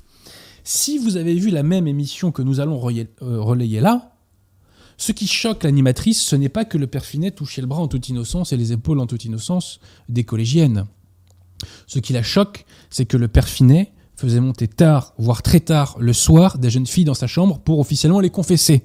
[0.64, 4.16] Si vous avez vu la même émission que nous allons relayer, euh, relayer là,
[4.96, 7.88] ce qui choque l'animatrice, ce n'est pas que le père Finet touchait le bras en
[7.88, 10.84] toute innocence et les épaules en toute innocence des collégiennes.
[11.86, 15.96] Ce qui la choque, c'est que le père Finet faisait monter tard, voire très tard,
[15.98, 18.84] le soir, des jeunes filles dans sa chambre pour officiellement les confesser.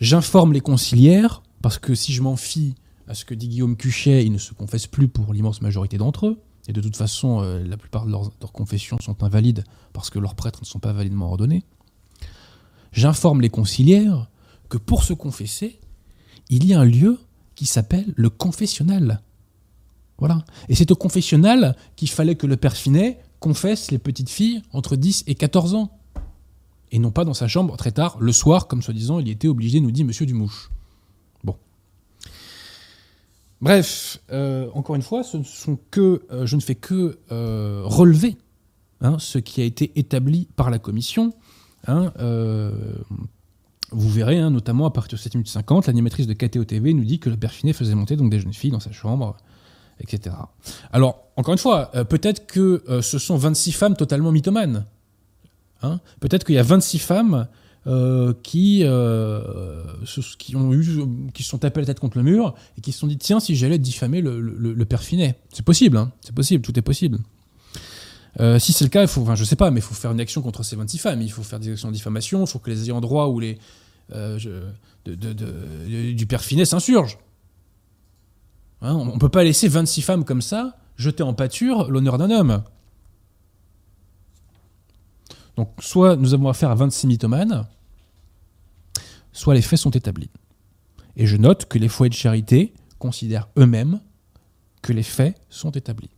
[0.00, 2.74] J'informe les conciliaires, parce que si je m'en fie
[3.08, 6.26] à ce que dit Guillaume Cuchet, ils ne se confessent plus pour l'immense majorité d'entre
[6.28, 6.40] eux.
[6.68, 10.34] Et de toute façon, euh, la plupart de leurs, confessions sont invalides parce que leurs
[10.34, 11.64] prêtres ne sont pas validement ordonnés.
[12.92, 14.28] J'informe les conciliaires
[14.68, 15.80] que pour se confesser,
[16.48, 17.18] il y a un lieu
[17.54, 19.22] qui s'appelle le confessionnal.
[20.18, 20.44] Voilà.
[20.68, 24.96] Et c'est au confessionnal qu'il fallait que le père Finet confesse les petites filles entre
[24.96, 25.90] 10 et 14 ans.
[26.90, 29.80] Et non pas dans sa chambre très tard, le soir, comme soi-disant il était obligé,
[29.80, 30.70] nous dit Monsieur Dumouche.
[33.60, 38.36] Bref, euh, encore une fois, ce sont que, euh, je ne fais que euh, relever
[39.00, 41.32] hein, ce qui a été établi par la commission.
[41.86, 42.12] Hein,
[43.92, 47.04] vous verrez, hein, notamment à partir de 7 minutes 50, l'animatrice de KTO TV nous
[47.04, 49.36] dit que le père Finet faisait monter donc des jeunes filles dans sa chambre,
[50.00, 50.34] etc.
[50.92, 54.84] Alors, encore une fois, peut-être que ce sont 26 femmes totalement mythomanes.
[56.18, 57.46] Peut-être qu'il y a 26 femmes
[57.86, 59.84] euh, qui, euh,
[60.54, 60.84] ont eu,
[61.32, 63.54] qui sont tapées la tête contre le mur et qui se sont dit tiens, si
[63.54, 65.38] j'allais diffamer le, père Finet.
[65.52, 67.18] C'est possible, hein, c'est possible, tout est possible.
[68.40, 70.10] Euh, si c'est le cas, il faut, enfin, je sais pas, mais il faut faire
[70.10, 71.22] une action contre ces 26 femmes.
[71.22, 72.44] Il faut faire des actions de diffamation.
[72.44, 73.58] Il faut que les ayants droit ou les
[74.14, 74.38] euh,
[75.06, 77.18] du père Finet s'insurgent.
[78.82, 82.30] Hein, on ne peut pas laisser 26 femmes comme ça jeter en pâture l'honneur d'un
[82.30, 82.62] homme.
[85.56, 87.66] Donc, soit nous avons affaire à 26 mythomanes,
[89.32, 90.30] soit les faits sont établis.
[91.16, 94.00] Et je note que les foyers de charité considèrent eux-mêmes
[94.82, 96.10] que les faits sont établis.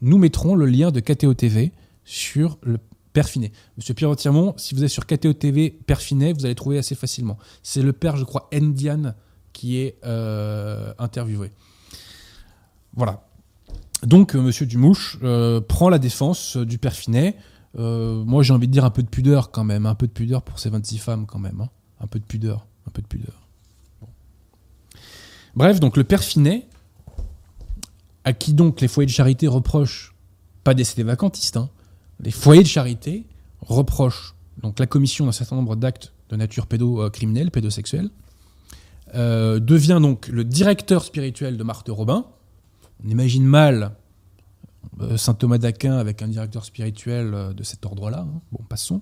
[0.00, 1.72] Nous mettrons le lien de KTO TV
[2.04, 2.78] sur le
[3.12, 3.52] père Finet.
[3.76, 6.96] Monsieur Pierre Tirmont, si vous êtes sur KTO TV père Finet, vous allez trouver assez
[6.96, 7.38] facilement.
[7.62, 9.14] C'est le père, je crois, Ndian
[9.52, 11.52] qui est euh, interviewé.
[12.94, 13.24] Voilà.
[14.02, 17.36] Donc, euh, Monsieur Dumouche euh, prend la défense du père Finet.
[17.36, 17.40] Euh,
[17.76, 20.42] moi, j'ai envie de dire un peu de pudeur quand même, un peu de pudeur
[20.42, 21.60] pour ces 26 femmes quand même.
[21.60, 21.68] hein.
[22.00, 23.34] Un peu de pudeur, un peu de pudeur.
[25.54, 26.66] Bref, donc le père Finet,
[28.24, 30.14] à qui donc les foyers de charité reprochent,
[30.64, 31.68] pas des vacantistes, hein,
[32.20, 33.24] les foyers de charité
[33.60, 38.10] reprochent donc la commission d'un certain nombre d'actes de nature pédocriminelle, pédosexuelle,
[39.14, 42.24] euh, devient donc le directeur spirituel de Marthe Robin.
[43.04, 43.88] On imagine mal euh,
[45.16, 48.20] saint Thomas d'Aquin avec un directeur spirituel euh, de cet ordre-là.
[48.20, 48.40] hein.
[48.52, 49.00] Bon, passons.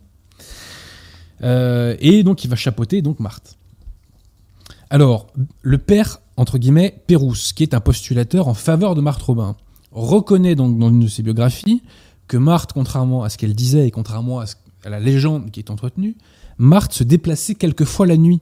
[1.43, 3.59] Euh, et donc il va chapeauter donc Marthe.
[4.91, 5.29] Alors,
[5.63, 9.57] le père, entre guillemets, Pérouse, qui est un postulateur en faveur de Marthe Robin,
[9.91, 11.83] reconnaît donc dans une de ses biographies
[12.29, 14.45] que Marthe, contrairement à ce qu'elle disait et contrairement à,
[14.85, 16.17] à la légende qui est entretenue,
[16.59, 18.41] Marthe se déplaçait quelquefois la nuit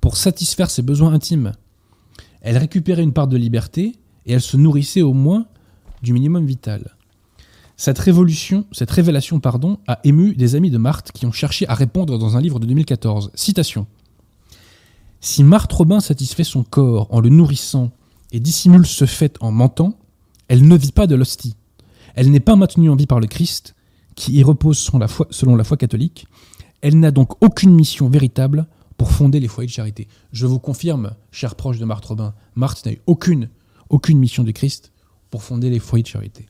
[0.00, 1.52] pour satisfaire ses besoins intimes.
[2.40, 5.46] Elle récupérait une part de liberté et elle se nourrissait au moins
[6.02, 6.96] du minimum vital.
[7.76, 11.74] Cette révolution, cette révélation, pardon, a ému des amis de Marthe qui ont cherché à
[11.74, 13.30] répondre dans un livre de 2014.
[13.34, 13.86] Citation.
[15.20, 17.90] Si Marthe Robin satisfait son corps en le nourrissant
[18.32, 19.98] et dissimule ce fait en mentant,
[20.48, 21.56] elle ne vit pas de l'hostie.
[22.14, 23.74] Elle n'est pas maintenue en vie par le Christ,
[24.14, 26.26] qui y repose selon la foi, catholique.
[26.82, 28.66] Elle n'a donc aucune mission véritable
[28.98, 30.08] pour fonder les foyers de charité.
[30.32, 33.48] Je vous confirme, chers proches de Marthe Robin, Marthe n'a eu aucune,
[33.88, 34.92] aucune mission du Christ
[35.30, 36.46] pour fonder les foyers de charité.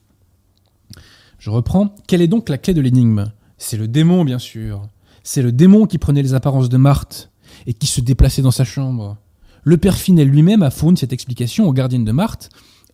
[1.39, 1.95] Je reprends.
[2.07, 3.31] Quelle est donc la clé de l'énigme?
[3.57, 4.87] C'est le démon, bien sûr.
[5.23, 7.31] C'est le démon qui prenait les apparences de Marthe
[7.67, 9.17] et qui se déplaçait dans sa chambre.
[9.63, 12.49] Le père Finet lui-même a fourni cette explication aux gardiennes de Marthe,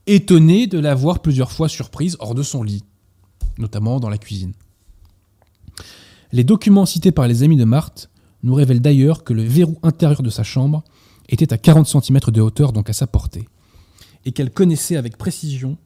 [0.05, 2.83] étonné de la voir plusieurs fois surprise hors de son lit,
[3.57, 4.53] notamment dans la cuisine.
[6.31, 8.09] Les documents cités par les amis de Marthe
[8.43, 10.83] nous révèlent d'ailleurs que le verrou intérieur de sa chambre
[11.29, 13.47] était à 40 cm de hauteur, donc à sa portée,
[14.27, 15.77] et qu'elle connaissait avec précision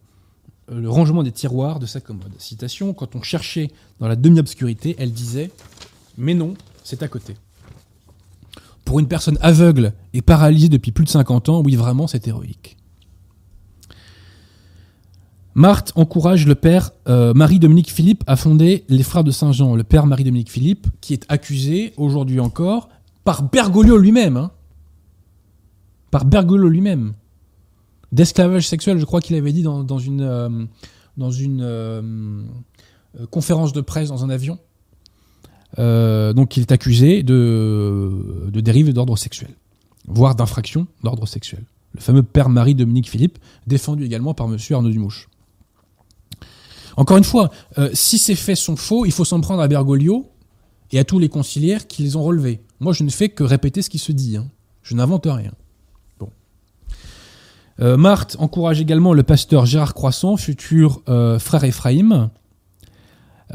[0.72, 2.34] euh, le rangement des tiroirs de sa commode.
[2.40, 5.52] Citation, quand on cherchait dans la demi-obscurité, elle disait
[6.18, 7.38] Mais non, c'est à côté.
[8.84, 12.78] Pour une personne aveugle et paralysée depuis plus de 50 ans, oui, vraiment, c'est héroïque.
[15.54, 19.76] Marthe encourage le père euh, Marie-Dominique Philippe à fonder les Frères de Saint-Jean.
[19.76, 22.90] Le père Marie-Dominique Philippe, qui est accusé aujourd'hui encore
[23.24, 24.38] par Bergoglio lui-même.
[24.38, 24.52] hein.
[26.10, 27.14] Par Bergoglio lui-même.
[28.12, 30.50] D'esclavage sexuel, je crois qu'il avait dit dans, une, euh,
[31.20, 32.44] euh,
[33.20, 34.60] euh, conférence de presse dans un avion.
[35.78, 39.52] Donc il est accusé de, de dérive d'ordre sexuel,
[40.08, 41.64] voire d'infraction d'ordre sexuel.
[41.94, 45.30] Le fameux père Marie-Dominique Philippe, défendu également par monsieur Arnaud Dumouche.
[46.98, 47.52] Encore une fois,
[47.94, 50.30] si ces faits sont faux, il faut s'en prendre à Bergoglio
[50.92, 52.62] et à tous les conciliaires qui les ont relevés.
[52.82, 54.36] Moi, je ne fais que répéter ce qui se dit.
[54.36, 54.50] hein.
[54.84, 55.54] Je n'invente rien.
[57.82, 62.30] Euh, Marthe encourage également le pasteur Gérard Croissant, futur euh, frère Ephraïm,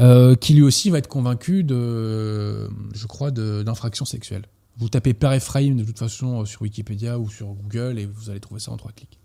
[0.00, 4.42] euh, qui lui aussi va être convaincu de, je crois, d'infraction sexuelle.
[4.78, 8.40] Vous tapez Père Ephraïm de toute façon sur Wikipédia ou sur Google et vous allez
[8.40, 9.18] trouver ça en trois clics.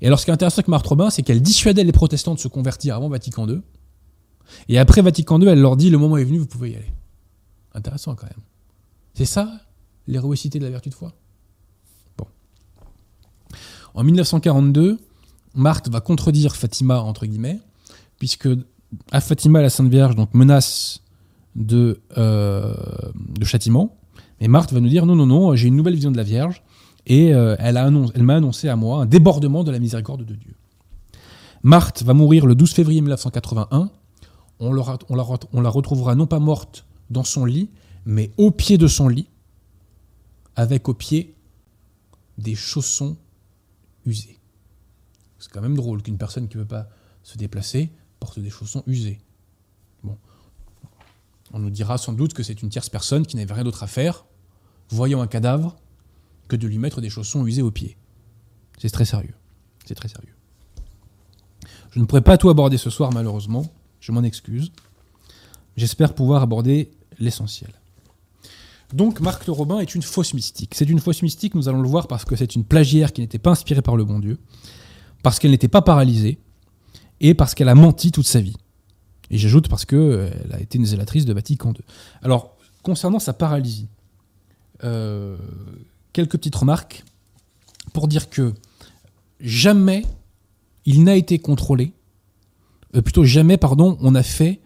[0.00, 2.38] Et alors, ce qui est intéressant avec Marthe Robin, c'est qu'elle dissuadait les protestants de
[2.38, 3.60] se convertir avant Vatican II.
[4.68, 6.92] Et après Vatican II, elle leur dit le moment est venu, vous pouvez y aller.
[7.74, 8.44] Intéressant quand même.
[9.14, 9.50] C'est ça,
[10.06, 11.12] l'héroïcité de la vertu de foi?
[13.96, 14.98] En 1942,
[15.54, 17.58] Marthe va contredire Fatima, entre guillemets,
[18.18, 18.48] puisque
[19.10, 21.02] à Fatima, la Sainte Vierge donc, menace
[21.56, 22.74] de, euh,
[23.38, 23.96] de châtiment.
[24.40, 26.62] Et Marthe va nous dire non, non, non, j'ai une nouvelle vision de la Vierge.
[27.06, 27.76] Et euh, elle,
[28.22, 30.54] m'a annoncé à moi un débordement de la miséricorde de Dieu.
[31.62, 33.90] Marthe va mourir le 12 février 1981.
[34.60, 37.70] On, l'aura- on la, ret- on la retrouvera non pas morte dans son lit,
[38.04, 39.26] mais au pied de son lit,
[40.54, 41.34] avec au pied
[42.38, 43.16] des chaussons
[44.12, 46.88] C'est quand même drôle qu'une personne qui ne veut pas
[47.22, 47.90] se déplacer
[48.20, 49.20] porte des chaussons usés.
[50.02, 50.16] Bon.
[51.52, 53.86] On nous dira sans doute que c'est une tierce personne qui n'avait rien d'autre à
[53.86, 54.24] faire,
[54.90, 55.76] voyant un cadavre,
[56.48, 57.96] que de lui mettre des chaussons usés aux pieds.
[58.78, 59.34] C'est très sérieux.
[59.84, 60.34] C'est très sérieux.
[61.90, 63.66] Je ne pourrai pas tout aborder ce soir, malheureusement.
[64.00, 64.70] Je m'en excuse.
[65.76, 67.72] J'espère pouvoir aborder l'essentiel.
[68.92, 70.74] Donc, Marc de Robin est une fausse mystique.
[70.74, 73.38] C'est une fausse mystique, nous allons le voir, parce que c'est une plagiaire qui n'était
[73.38, 74.38] pas inspirée par le bon Dieu,
[75.22, 76.38] parce qu'elle n'était pas paralysée,
[77.20, 78.56] et parce qu'elle a menti toute sa vie.
[79.30, 81.82] Et j'ajoute parce qu'elle a été une zélatrice de Vatican II.
[82.22, 83.88] Alors, concernant sa paralysie,
[84.84, 85.36] euh,
[86.12, 87.04] quelques petites remarques
[87.92, 88.54] pour dire que
[89.40, 90.04] jamais
[90.84, 91.92] il n'a été contrôlé,
[92.94, 94.60] euh, plutôt jamais, pardon, on a fait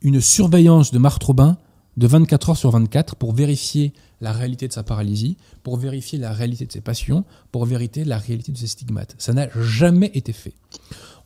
[0.00, 1.58] une surveillance de Marthe Robin
[1.98, 6.32] de 24 heures sur 24 pour vérifier la réalité de sa paralysie, pour vérifier la
[6.32, 9.14] réalité de ses passions, pour vérifier la réalité de ses stigmates.
[9.18, 10.54] Ça n'a jamais été fait.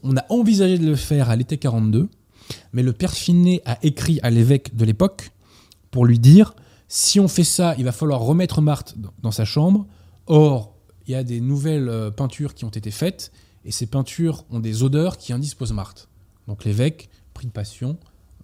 [0.03, 2.09] On a envisagé de le faire à l'été 42,
[2.73, 5.31] mais le père Finet a écrit à l'évêque de l'époque
[5.91, 6.55] pour lui dire
[6.89, 9.87] si on fait ça, il va falloir remettre Marthe dans- sa chambre.
[10.27, 10.75] Or,
[11.07, 13.31] il y a des nouvelles euh, peintures qui ont été faites,
[13.65, 16.09] et ces peintures ont des odeurs qui indisposent Marthe.
[16.49, 17.99] Donc l'évêque, pris de passion,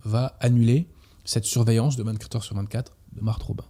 [0.05, 0.87] va annuler
[1.29, 3.64] cette surveillance de 24 heures sur 24 de Marthe Robin.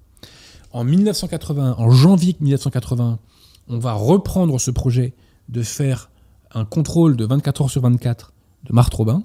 [0.71, 3.18] En 1980, en janvier 1980,
[3.66, 5.12] on va reprendre ce projet
[5.49, 6.09] de faire
[6.53, 9.25] un contrôle de 24 heures sur 24 de Marthe Robin.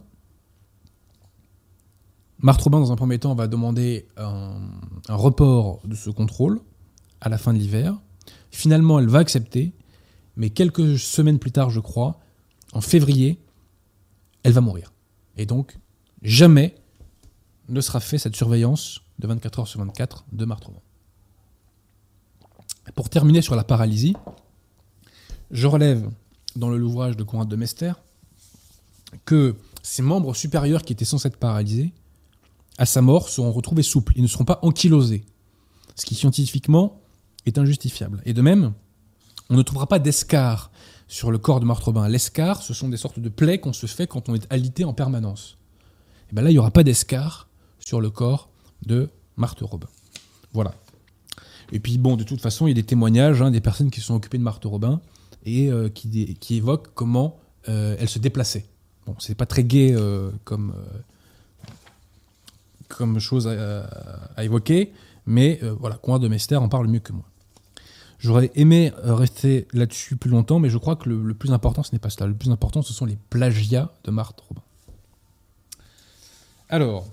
[2.40, 4.56] Marthe Robin, dans un premier temps, va demander un,
[5.10, 6.60] un report de ce contrôle
[7.22, 8.02] à la fin de l'hiver.
[8.50, 9.74] Finalement, elle va accepter,
[10.38, 12.20] mais quelques semaines plus tard, je crois,
[12.74, 13.40] en février,
[14.42, 14.92] elle va mourir.
[15.38, 15.78] Et donc,
[16.24, 16.74] jamais
[17.70, 20.80] ne sera fait cette surveillance de 24 heures sur 24 de Robin.
[22.96, 24.16] Pour terminer sur la paralysie,
[25.52, 26.10] je relève
[26.56, 27.94] dans le- l'ouvrage de Conrad de Mester
[29.26, 31.94] que ses membres supérieurs qui étaient censés être paralysés,
[32.78, 34.14] à sa mort, seront retrouvés souples.
[34.16, 35.26] Ils ne seront pas ankylosés.
[35.96, 37.00] Ce qui scientifiquement
[37.46, 38.22] est injustifiable.
[38.26, 38.74] Et de même,
[39.50, 40.72] on ne trouvera pas d'escar
[41.08, 42.08] sur le corps de Marthe Robin.
[42.08, 44.94] L'escar, ce sont des sortes de plaies qu'on se fait quand on est alité en
[44.94, 45.58] permanence.
[46.32, 47.48] Et bien là, il n'y aura pas d'escar
[47.86, 48.50] sur le corps
[48.86, 49.88] de Marthe Robin.
[50.54, 50.74] Voilà.
[51.72, 54.02] Et puis bon, de toute façon, il y a des témoignages hein, des personnes qui
[54.02, 55.02] sont occupées de Marthe Robin
[55.46, 58.66] et euh, qui, évoquent comment euh, elle se déplaçait.
[59.06, 60.74] Bon, c'est pas très gai euh, comme,
[63.20, 64.94] chose à, évoquer,
[65.26, 67.26] mais voilà, Conrad de Mester en parle mieux que moi.
[68.20, 72.00] J'aurais aimé rester là-dessus plus longtemps, mais je crois que le plus important, ce n'est
[72.00, 72.28] pas cela.
[72.28, 74.62] Le plus important, ce sont les plagiats de Marthe Robin.
[76.70, 77.08] Alors,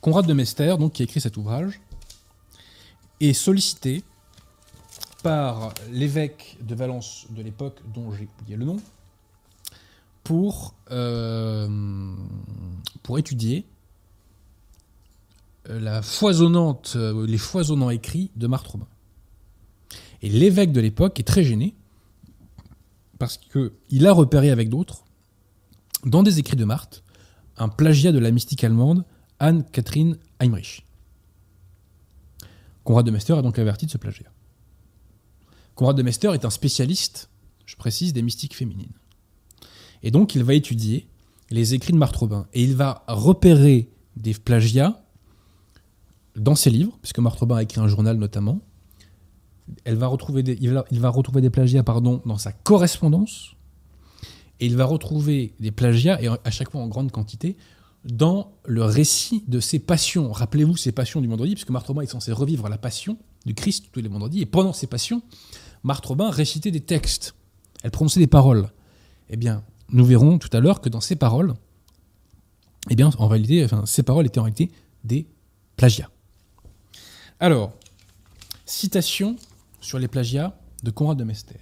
[0.00, 1.80] Conrad de Mester, donc, qui a écrit cet ouvrage,
[3.20, 4.02] est sollicité
[5.22, 8.80] par l'évêque de Valence de l'époque, dont j'ai oublié le nom,
[10.24, 11.68] pour, euh,
[13.18, 13.66] étudier
[15.68, 18.86] euh, la foisonnante, euh, les foisonnants écrits de Marthe Robin.
[20.22, 21.74] Et l'évêque de l'époque est très gêné
[23.18, 25.04] parce qu'il a repéré avec d'autres,
[26.04, 27.02] dans des écrits de Marthe,
[27.56, 29.04] un plagiat de la mystique allemande
[29.40, 30.84] Anne-Catherine Heinrich.
[32.84, 34.30] Conrad de Mester a donc averti de ce plagiat.
[35.74, 37.30] Conrad de Mester est un spécialiste,
[37.66, 38.92] je précise, des mystiques féminines.
[40.02, 41.08] Et donc, il va étudier
[41.50, 42.46] les écrits de Marthe Robin.
[42.52, 45.02] Et il va repérer des plagiats
[46.36, 48.60] dans ses livres, puisque Marthe Robin a écrit un journal notamment.
[49.84, 53.56] Elle va retrouver des, il, va, il va retrouver des plagiats pardon, dans sa correspondance.
[54.58, 57.56] Et il va retrouver des plagiats, et à chaque fois en grande quantité,
[58.04, 60.32] dans le récit de ses passions.
[60.32, 63.86] Rappelez-vous ces passions du vendredi, puisque Marthe Robin est censé revivre la passion du Christ
[63.92, 64.40] tous les vendredis.
[64.40, 65.22] Et pendant ces passions,
[65.82, 67.34] Marthe Robin récitait des textes.
[67.82, 68.70] Elle prononçait des paroles.
[69.28, 71.54] Eh bien, nous verrons tout à l'heure que dans ces paroles,
[72.88, 74.70] eh bien, en réalité, ces paroles étaient en réalité
[75.04, 75.26] des
[75.76, 76.10] plagiats.
[77.38, 77.72] Alors,
[78.64, 79.36] citation
[79.80, 81.58] sur les plagiats de Conrad de Mester.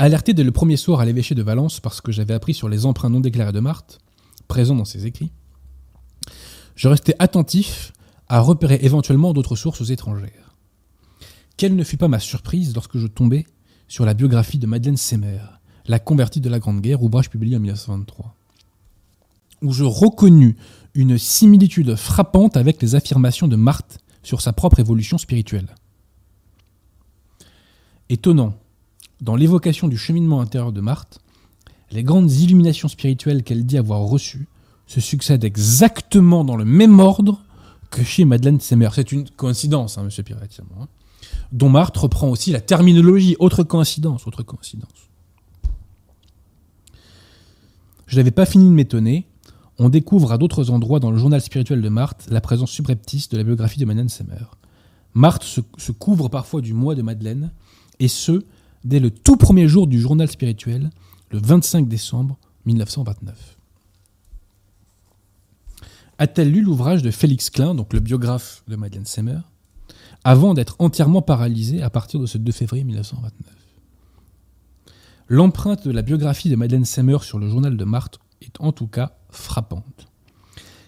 [0.00, 2.86] Alerté dès le premier soir à l'évêché de Valence parce que j'avais appris sur les
[2.86, 3.98] emprunts non déclarés de Marthe,
[4.46, 5.32] présents dans ses écrits,
[6.76, 7.92] je restais attentif
[8.28, 10.54] à repérer éventuellement d'autres sources étrangères.
[11.56, 13.44] Quelle ne fut pas ma surprise lorsque je tombais
[13.88, 15.40] sur la biographie de Madeleine Semer,
[15.86, 18.36] La convertie de la Grande Guerre, ouvrage publié en 1923,
[19.62, 20.54] où je reconnus
[20.94, 25.74] une similitude frappante avec les affirmations de Marthe sur sa propre évolution spirituelle.
[28.08, 28.54] Étonnant,
[29.20, 31.20] dans l'évocation du cheminement intérieur de Marthe,
[31.90, 34.46] les grandes illuminations spirituelles qu'elle dit avoir reçues
[34.86, 37.42] se succèdent exactement dans le même ordre
[37.90, 38.88] que chez Madeleine Semer.
[38.92, 40.86] C'est une coïncidence, hein, monsieur Piret, hein.
[41.52, 43.36] dont Marthe reprend aussi la terminologie.
[43.38, 44.88] Autre coïncidence, autre coïncidence.
[48.06, 49.26] Je n'avais pas fini de m'étonner.
[49.78, 53.36] On découvre à d'autres endroits dans le journal spirituel de Marthe la présence subreptice de
[53.36, 54.44] la biographie de Madeleine Semer.
[55.14, 57.50] Marthe se couvre parfois du moi de Madeleine,
[57.98, 58.44] et ce,
[58.84, 60.90] dès le tout premier jour du journal spirituel,
[61.30, 63.56] le 25 décembre 1929.
[66.18, 69.38] A-t-elle lu l'ouvrage de Félix Klein, donc le biographe de Madeleine Semer,
[70.24, 73.32] avant d'être entièrement paralysée à partir de ce 2 février 1929
[75.28, 78.86] L'empreinte de la biographie de Madeleine Semer sur le journal de Marthe est en tout
[78.86, 80.08] cas frappante.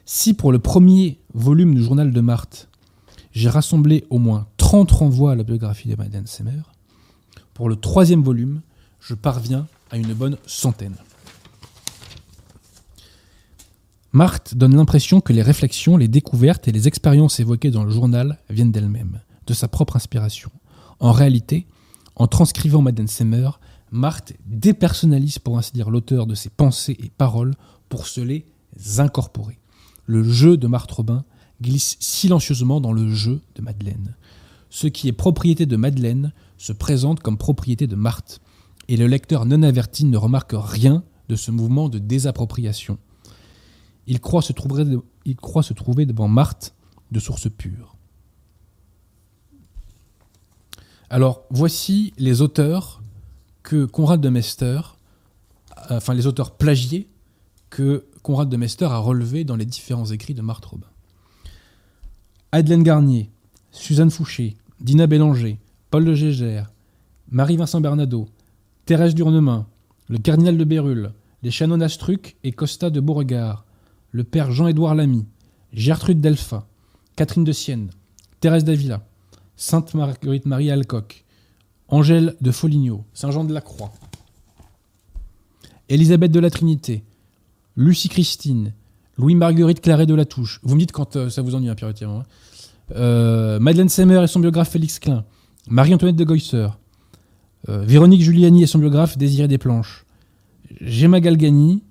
[0.07, 2.69] Si pour le premier volume du journal de Marthe,
[3.33, 6.63] j'ai rassemblé au moins 30 renvois à la biographie de Madeleine Semer,
[7.55, 8.63] pour le troisième volume,
[9.01, 10.97] je parviens à une bonne centaine.
[14.13, 18.39] Marthe donne l'impression que les réflexions, les découvertes et les expériences évoquées dans le journal
[18.49, 20.51] viennent d'elle-même, de sa propre inspiration.
[20.99, 21.67] En réalité,
[22.17, 23.51] en transcrivant Madeleine Semer,
[23.93, 27.55] Marthe dépersonnalise pour ainsi dire l'auteur de ses pensées et paroles
[27.89, 28.47] pour se les
[28.99, 29.59] incorporer.
[30.07, 31.25] Le jeu de Marthe Robin
[31.63, 34.17] glisse silencieusement dans le jeu de Madeleine.
[34.71, 38.39] Ce qui est propriété de Madeleine se présente comme propriété de Marthe,
[38.89, 42.99] et le lecteur non averti ne remarque rien de ce mouvement de désappropriation.
[44.07, 44.85] Il croit se trouver,
[46.05, 46.75] devant Marthe
[47.13, 47.97] de source pure.
[51.09, 53.01] Alors, voici les auteurs
[53.63, 54.83] que Conrad de Mester,
[55.89, 57.09] enfin les auteurs plagiés
[57.71, 60.87] que Conrad de Mester a relevés dans les différents écrits de Marthe Robin.
[62.53, 63.31] Adelaine Garnier,
[63.71, 65.59] Suzanne Fouché, Dina Bélanger,
[65.91, 66.71] Paul de Gégère,
[67.31, 68.29] Marie-Vincent Bernado,
[68.87, 69.67] Thérèse Durnemin,
[70.09, 71.13] le cardinal de Bérulle,
[71.43, 73.65] les Chanon Astruc et Costa de Beauregard,
[74.13, 75.27] le père Jean-Édouard Lamy,
[75.73, 76.67] Gertrude Delpha,
[77.17, 77.91] Catherine de Sienne,
[78.41, 79.03] Thérèse d'Avila,
[79.57, 81.25] Sainte Marguerite Marie Alcock,
[81.89, 83.93] Angèle de Foligno, Saint-Jean de la Croix,
[85.89, 87.03] Élisabeth de la Trinité,
[87.77, 88.73] Lucie Christine,
[89.19, 90.61] Louis-Marguerite Claret de la Touche.
[90.63, 92.25] Vous me dites quand euh, ça vous ennuie, hein, Pierre hein.
[92.95, 95.25] euh, Madeleine Semer et son biographe Félix Klein.
[95.69, 96.69] Marie-Antoinette de Goisser,
[97.69, 100.05] euh, Véronique Giuliani et son biographe Désiré Desplanches,
[100.81, 101.83] Gemma Galgani,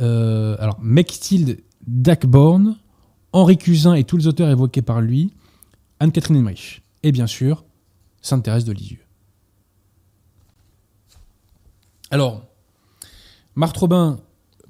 [0.00, 2.76] euh, alors Mechtilde Dackborn,
[3.32, 5.32] Henri Cusin et tous les auteurs évoqués par lui,
[6.00, 7.64] Anne-Catherine Emmerich, et bien sûr,
[8.22, 9.04] Sainte Thérèse de Lisieux.
[12.10, 12.44] Alors,
[13.56, 14.20] Marthe Robin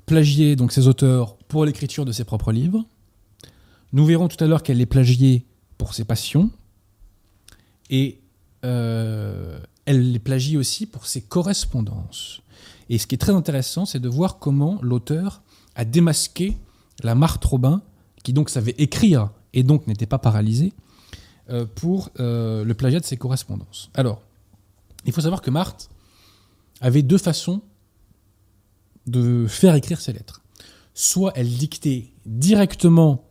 [0.06, 2.84] plagiait donc ses auteurs pour l'écriture de ses propres livres.
[3.92, 5.44] Nous verrons tout à l'heure qu'elle les plagiait
[5.78, 6.50] pour ses passions,
[7.90, 8.20] et
[8.64, 12.42] euh, elle les plagie aussi pour ses correspondances.
[12.88, 15.42] Et ce qui est très intéressant, c'est de voir comment l'auteur
[15.74, 16.56] a démasqué
[17.02, 17.82] la Marthe Robin,
[18.22, 20.72] qui donc savait écrire et donc n'était pas paralysée,
[21.50, 23.90] euh, pour euh, le plagiat de ses correspondances.
[23.94, 24.22] Alors,
[25.04, 25.90] il faut savoir que Marthe
[26.80, 27.60] avait deux façons
[29.06, 30.42] de faire écrire ses lettres.
[30.94, 33.24] Soit elle dictait directement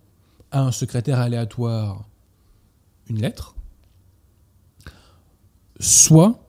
[0.51, 2.05] à un secrétaire aléatoire
[3.07, 3.55] une lettre,
[5.80, 6.39] soit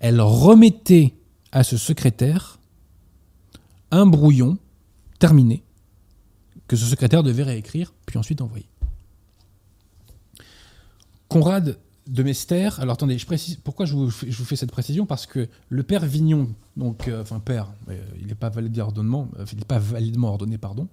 [0.00, 1.14] elle remettait
[1.52, 2.58] à ce secrétaire
[3.90, 4.58] un brouillon
[5.18, 5.62] terminé
[6.68, 8.66] que ce secrétaire devait réécrire puis ensuite envoyer.
[11.28, 15.06] Conrad de Mester, alors attendez, je précise, pourquoi je vous, fais- cette précision?
[15.06, 18.50] Parce que le père Vignon, donc, euh, enfin père, euh, il n'est pas
[19.38, 20.88] euh, pas validement ordonné, pardon,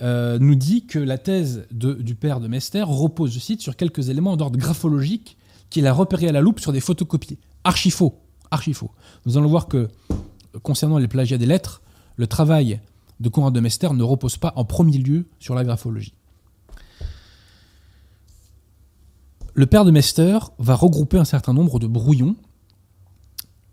[0.00, 4.36] nous dit que la thèse du père de Mester repose, je cite, sur quelques éléments
[4.36, 5.36] d'ordre graphologique
[5.72, 7.38] qu'il a repérés à la loupe sur des photocopies.
[7.64, 8.20] Archi faux.
[9.24, 9.88] Nous allons voir que,
[10.62, 11.80] concernant les plagiats des lettres,
[12.16, 12.80] le travail
[13.18, 16.12] de Conrad de Mester ne repose pas en premier lieu sur la graphologie.
[19.54, 22.36] Le père de Mester va regrouper un certain nombre de brouillons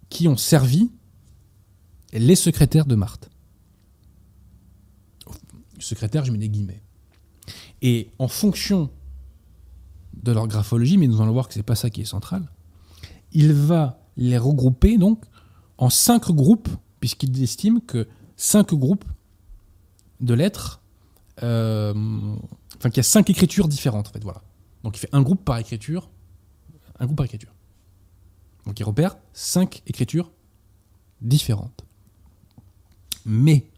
[0.09, 0.91] qui ont servi
[2.13, 3.29] les secrétaires de Marthe.
[5.79, 6.81] Secrétaire, je mets des guillemets.
[7.81, 8.89] Et en fonction
[10.23, 12.49] de leur graphologie, mais nous allons voir que c'est pas ça qui est central,
[13.31, 15.23] il va les regrouper donc
[15.77, 19.05] en cinq groupes, puisqu'il estime que cinq groupes
[20.19, 20.81] de lettres,
[21.43, 21.93] euh,
[22.77, 24.41] enfin qu'il y a cinq écritures différentes en fait, voilà.
[24.83, 26.09] Donc il fait un groupe par écriture,
[26.99, 27.53] un groupe par écriture.
[28.65, 30.31] Donc il repère cinq écritures
[31.21, 31.85] différentes.
[33.25, 33.69] Mais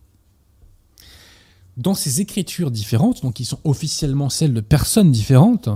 [1.78, 5.70] dans ces écritures différentes, donc qui sont officiellement celles de personnes différentes,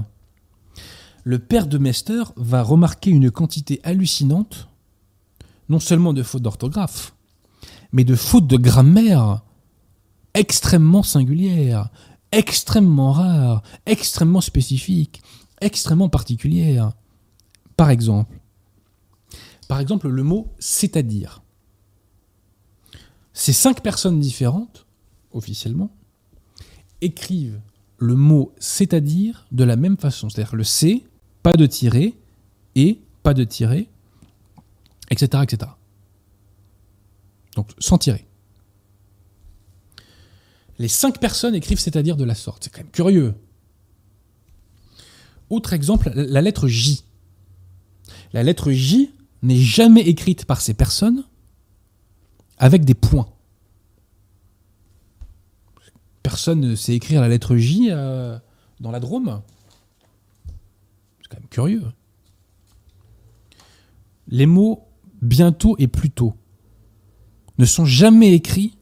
[1.25, 4.69] le père de Mester va remarquer une quantité hallucinante,
[5.69, 7.15] non seulement de fautes d'orthographe,
[7.91, 9.41] mais de fautes de grammaire
[10.35, 11.89] extrêmement singulières,
[12.31, 15.23] extrêmement rares, extrêmement spécifiques,
[15.61, 16.93] extrêmement particulières.
[17.75, 18.39] Par exemple,
[19.67, 21.41] par exemple le mot c'est-à-dire.
[23.33, 24.85] Ces cinq personnes différentes,
[25.31, 25.89] officiellement,
[27.01, 27.59] écrivent
[27.97, 30.29] le mot c'est-à-dire de la même façon.
[30.29, 31.03] C'est-à-dire le c'est,
[31.45, 32.15] pas de tiret,
[32.73, 33.87] et pas de tiret,
[35.11, 35.43] etc.
[35.43, 35.71] etc.
[37.55, 38.25] Donc sans tirer.
[40.79, 42.63] Les cinq personnes écrivent c'est-à-dire de la sorte.
[42.63, 43.35] C'est quand même curieux.
[45.51, 47.03] Autre exemple, la la lettre J.
[48.33, 49.11] La lettre J
[49.43, 51.25] n'est jamais écrite par ces personnes
[52.57, 53.29] avec des points.
[56.23, 58.35] Personne ne sait écrire la lettre J euh,
[58.79, 59.43] dans la Drôme.
[61.55, 61.85] Curieux.
[64.27, 64.89] Les mots
[65.21, 66.33] bientôt et plus tôt
[67.57, 68.77] ne sont jamais écrits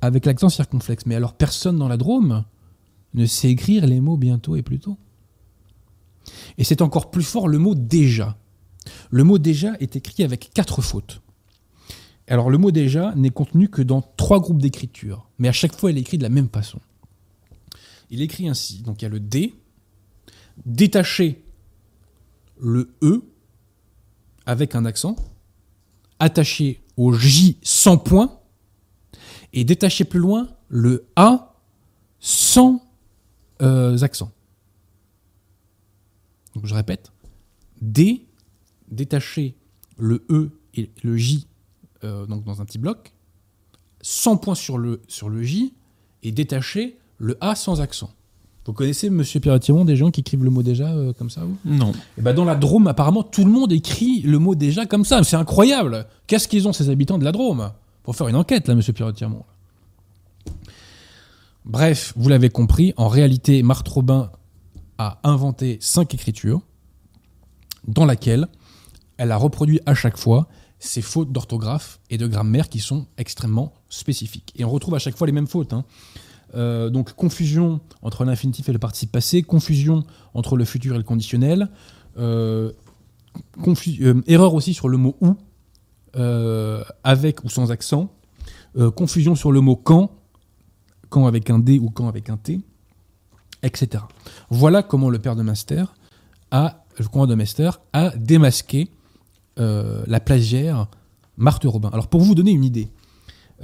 [0.00, 1.06] avec l'accent circonflexe.
[1.06, 2.44] Mais alors personne dans la Drôme
[3.14, 4.98] ne sait écrire les mots bientôt et plus tôt.
[6.56, 8.36] Et c'est encore plus fort le mot déjà.
[9.12, 11.22] Le mot déjà est écrit avec quatre fautes.
[12.26, 15.92] Alors le mot déjà n'est contenu que dans trois groupes d'écriture, mais à chaque fois
[15.92, 16.80] il est écrit de la même façon.
[18.10, 19.54] Il écrit ainsi, donc il y a le D,
[20.64, 21.44] détaché
[22.60, 23.22] le E
[24.46, 25.16] avec un accent,
[26.18, 28.40] attaché au J sans point,
[29.52, 31.54] et détaché plus loin le A
[32.20, 32.82] sans
[33.62, 34.32] euh, accent.
[36.54, 37.12] Donc je répète,
[37.80, 38.26] D,
[38.90, 39.56] détacher
[39.96, 41.46] le E et le J
[42.04, 43.12] euh, donc dans un petit bloc,
[44.00, 45.74] sans point sur le, sur le J,
[46.22, 48.14] et détacher le A sans accent.
[48.68, 51.56] Vous connaissez, monsieur Pierre-Tiron, des gens qui écrivent le mot déjà euh, comme ça vous?
[51.64, 51.92] Non.
[52.18, 55.24] Et ben dans la Drôme, apparemment, tout le monde écrit le mot déjà comme ça.
[55.24, 56.06] C'est incroyable.
[56.26, 57.70] Qu'est-ce qu'ils ont, ces habitants de la Drôme?
[58.02, 59.42] Pour faire une enquête, là, monsieur Pierre-Tiron.
[61.64, 64.30] Bref, vous l'avez compris, en réalité, Marthe Robin
[64.98, 66.60] a inventé cinq écritures
[67.86, 68.48] dans laquelle
[69.16, 70.46] elle a reproduit à chaque fois
[70.78, 74.52] ces fautes d'orthographe et de grammaire qui sont extrêmement spécifiques.
[74.56, 75.72] Et on retrouve à chaque fois les mêmes fautes.
[75.72, 75.86] hein.
[76.54, 81.04] Euh, donc confusion entre l'infinitif et le participe passé, confusion entre le futur et le
[81.04, 81.68] conditionnel,
[82.18, 82.72] euh,
[83.66, 85.36] euh, erreur aussi sur le mot ou,
[87.04, 88.10] avec ou sans accent,
[88.96, 90.10] confusion sur le mot quand,
[91.10, 92.60] quand avec un D ou quand avec un T,
[93.62, 94.04] etc.
[94.50, 95.94] Voilà comment le père de Master
[96.50, 98.90] a, le de Mester, a démasqué
[99.56, 100.88] la plagiaire
[101.36, 101.90] Marthe Robin.
[101.92, 102.88] Alors pour vous donner une idée,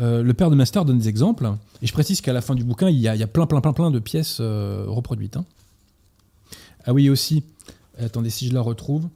[0.01, 1.51] euh, le père de Master donne des exemples,
[1.83, 3.91] et je précise qu'à la fin du bouquin, il y a, plein, plein, plein, plein
[3.91, 5.37] de pièces euh, reproduites.
[5.37, 5.45] hein.
[6.85, 7.45] Ah oui, aussi,
[7.99, 9.09] attendez, si je la retrouve,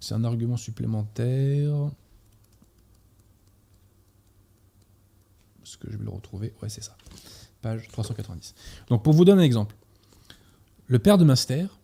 [0.00, 1.74] c'est un argument supplémentaire.
[5.64, 6.52] Est-ce que je vais le retrouver?
[6.62, 6.96] Ouais, c'est ça.
[7.62, 8.54] Page 390.
[8.88, 9.74] Donc pour vous donner un exemple,
[10.86, 11.76] le père de Master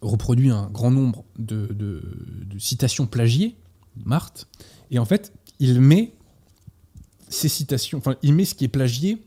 [0.00, 2.02] reproduit un grand nombre de, de-
[2.44, 3.56] de citations plagiées,
[4.04, 4.48] Marthe,
[4.90, 5.32] et en fait,
[5.62, 6.12] il met
[7.28, 9.22] ces citations, enfin, il met ce qui est plagié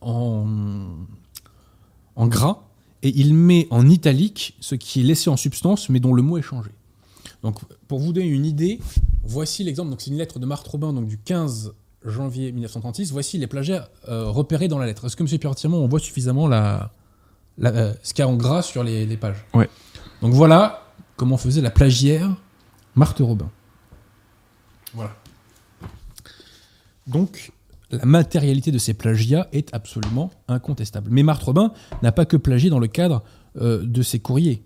[0.00, 0.46] en,
[2.16, 2.62] en gras,
[3.02, 6.38] et il met en italique ce qui est laissé en substance, mais dont le mot
[6.38, 6.70] est changé.
[7.42, 8.80] Donc, pour vous donner une idée,
[9.22, 9.90] voici l'exemple.
[9.90, 11.74] Donc, c'est une lettre de Marthe Robin, donc du 15
[12.04, 13.12] janvier 1936.
[13.12, 15.04] Voici les plagiats euh, repérés dans la lettre.
[15.06, 15.38] Est-ce que, M.
[15.38, 16.92] Pierre-Tirmont, on voit suffisamment la,
[17.58, 19.44] la- euh, ce qu'il y a en gras sur les, les pages?
[19.52, 19.68] Ouais.
[20.22, 20.82] Donc voilà
[21.16, 22.34] comment faisait la plagiaire
[22.94, 23.50] Marthe Robin.
[24.94, 25.14] Voilà.
[27.06, 27.52] Donc,
[27.90, 31.10] la matérialité de ces plagiats est absolument incontestable.
[31.10, 33.22] Mais Marthe Robin n'a pas que plagié dans le cadre
[33.60, 34.62] euh, de ses courriers.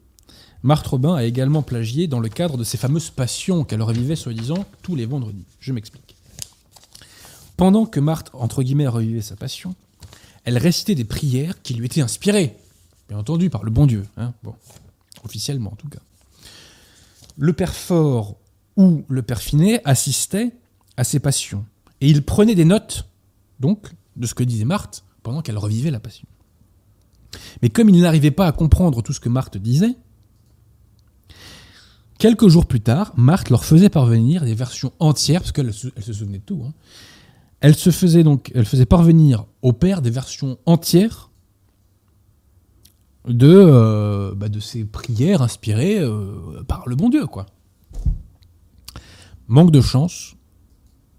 [0.63, 4.65] Marthe Robin a également plagié dans le cadre de ses fameuses passions qu'elle revivait soi-disant
[4.83, 5.45] tous les vendredis.
[5.61, 6.17] Je m'explique.
[7.57, 9.75] Pendant que Marthe, entre guillemets, revivait sa passion,
[10.45, 12.57] elle récitait des prières qui lui étaient inspirées,
[13.09, 14.05] bien entendu, par le bon Dieu.
[14.17, 14.33] hein,
[15.25, 15.99] officiellement en tout cas.
[17.37, 18.37] Le père Fort
[18.77, 20.53] ou le père Finet assistaient
[20.97, 21.65] à ces passions.
[22.01, 23.09] Et il prenait des notes,
[23.61, 26.27] donc, de ce que disait Marthe pendant qu'elle revivait la passion.
[27.63, 29.97] Mais comme il n'arrivait pas à comprendre tout ce que Marthe disait,
[32.19, 36.39] quelques jours plus tard, Marthe leur faisait parvenir des versions entières, parce qu'elle se, souvenait
[36.39, 36.63] de tout.
[36.67, 36.73] hein.
[37.61, 38.53] Elle se faisait donc,
[38.89, 41.31] parvenir au père des versions entières
[43.27, 47.47] de, euh, bah, de ces prières inspirées euh, par le bon Dieu, quoi.
[49.49, 50.35] Manque de chance.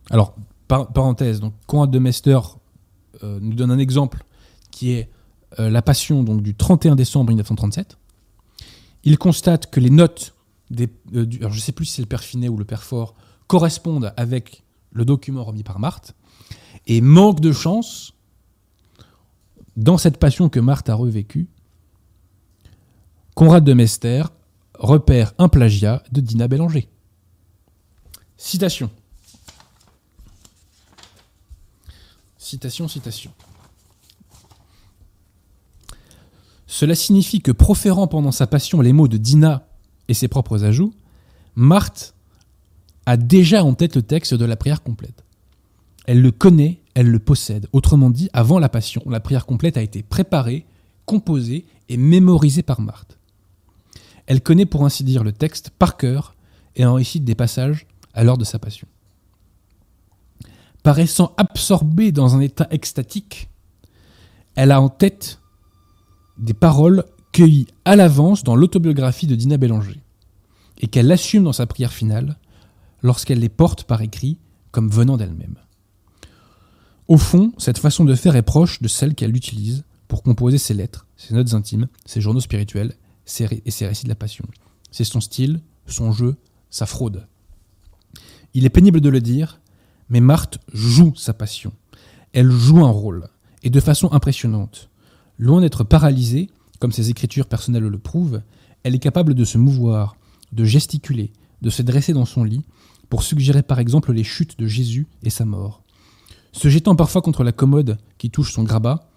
[0.10, 0.36] Alors,
[0.70, 2.40] par- parenthèse, donc Conrad de Mester
[3.24, 4.24] euh, nous donne un exemple
[4.72, 5.10] qui est
[5.60, 7.98] euh, la Passion du 31 décembre 1937.
[9.04, 10.36] Il constate que les notes
[10.80, 13.16] euh, alors je sais plus si c'est le père Finet ou le père Fort
[13.48, 16.16] correspondent avec le document remis par Marthe.
[16.86, 18.14] Et manque de chance,
[19.76, 21.48] dans cette passion que Marthe a revécue,
[23.34, 24.24] Conrad de Mester
[24.76, 26.88] repère un plagiat de Dina Bélanger.
[28.38, 28.92] Citation.
[32.50, 33.32] Citation, citation.
[36.66, 39.68] Cela signifie que proférant pendant sa passion les mots de Dina
[40.08, 40.92] et ses propres ajouts,
[41.54, 42.16] Marthe
[43.06, 45.24] a déjà en tête le texte de la prière complète.
[46.08, 47.68] Elle le connaît, elle le possède.
[47.72, 50.66] Autrement dit, avant la passion, la prière complète a été préparée,
[51.06, 53.20] composée et mémorisée par Marthe.
[54.26, 56.34] Elle connaît pour ainsi dire le texte par cœur
[56.76, 57.86] et en récite des passages
[58.16, 58.88] à l'heure de sa passion.
[60.84, 63.50] Paraissant absorbée dans un état extatique,
[64.56, 65.40] elle a en tête
[66.38, 70.02] des paroles cueillies à l'avance dans l'autobiographie de Dina Bélanger
[70.80, 72.38] et qu'elle assume dans sa prière finale
[73.04, 74.38] lorsqu'elle les porte par écrit
[74.72, 75.56] comme venant d'elle-même.
[77.08, 80.74] Au fond, cette façon de faire est proche de celle qu'elle utilise pour composer ses
[80.74, 82.96] lettres, ses notes intimes, ses journaux spirituels
[83.66, 84.46] et ses récits de la passion.
[84.92, 86.36] C'est son style, son jeu,
[86.70, 87.28] sa fraude.
[88.54, 89.59] Il est pénible de le dire,
[90.10, 91.72] mais Marthe joue sa passion.
[92.34, 93.28] Elle joue un rôle,
[93.64, 94.90] et de façon impressionnante.
[95.38, 96.50] Loin d'être paralysée,
[96.80, 98.42] comme ses écritures personnelles le prouvent,
[98.84, 100.16] elle est capable de se mouvoir,
[100.52, 101.32] de gesticuler,
[101.62, 102.64] de se dresser dans son lit,
[103.10, 105.84] pour suggérer par exemple les chutes de Jésus et sa mort.
[106.52, 109.10] Se jetant parfois contre la commode qui touche son grabat,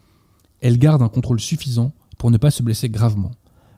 [0.60, 3.32] elle garde un contrôle suffisant pour ne pas se blesser gravement.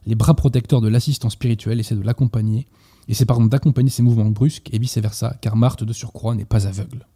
[0.07, 2.67] Les bras protecteurs de l'assistant spirituel essaient de l'accompagner,
[3.09, 6.45] et c'est par contre d'accompagner ses mouvements brusques et vice-versa, car Marthe de surcroît n'est
[6.45, 7.07] pas aveugle,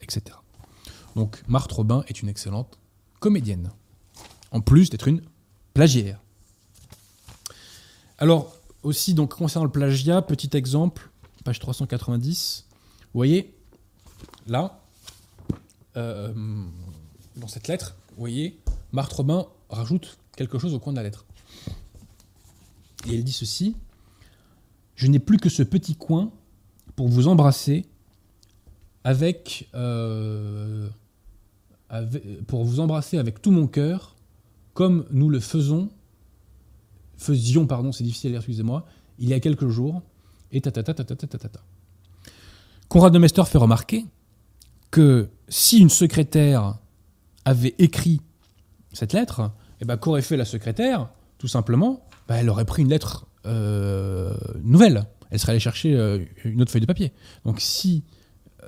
[0.00, 0.36] etc.
[1.16, 2.78] Donc Marthe Robin est une excellente
[3.20, 3.70] comédienne,
[4.50, 5.22] en plus d'être une
[5.74, 6.20] plagiaire.
[8.18, 11.10] Alors, aussi, donc, concernant le plagiat, petit exemple,
[11.44, 13.54] page 390, vous voyez,
[14.46, 14.80] là,
[15.96, 16.32] euh,
[17.36, 18.60] dans cette lettre, vous voyez,
[18.92, 21.24] Marthe Robin rajoute quelque chose au coin de la lettre.
[23.08, 23.76] Et elle dit ceci
[24.94, 26.32] Je n'ai plus que ce petit coin
[26.96, 27.86] pour vous embrasser
[29.04, 30.88] avec, euh,
[32.48, 34.16] vous embrasser avec tout mon cœur,
[34.74, 35.90] comme nous le faisons,
[37.16, 38.86] faisions, pardon, c'est difficile à lire, excusez-moi,
[39.18, 40.02] il y a quelques jours,
[40.50, 41.60] et tatata, tatata, tatata.
[42.88, 44.04] Conrad de Mester fait remarquer
[44.90, 46.78] que si une secrétaire
[47.44, 48.20] avait écrit
[48.92, 52.90] cette lettre, eh ben, qu'aurait fait la secrétaire Tout simplement, bah, elle aurait pris une
[52.90, 55.06] lettre euh, nouvelle.
[55.30, 57.12] Elle serait allée chercher euh, une autre feuille de papier.
[57.44, 58.04] Donc si
[58.62, 58.66] euh,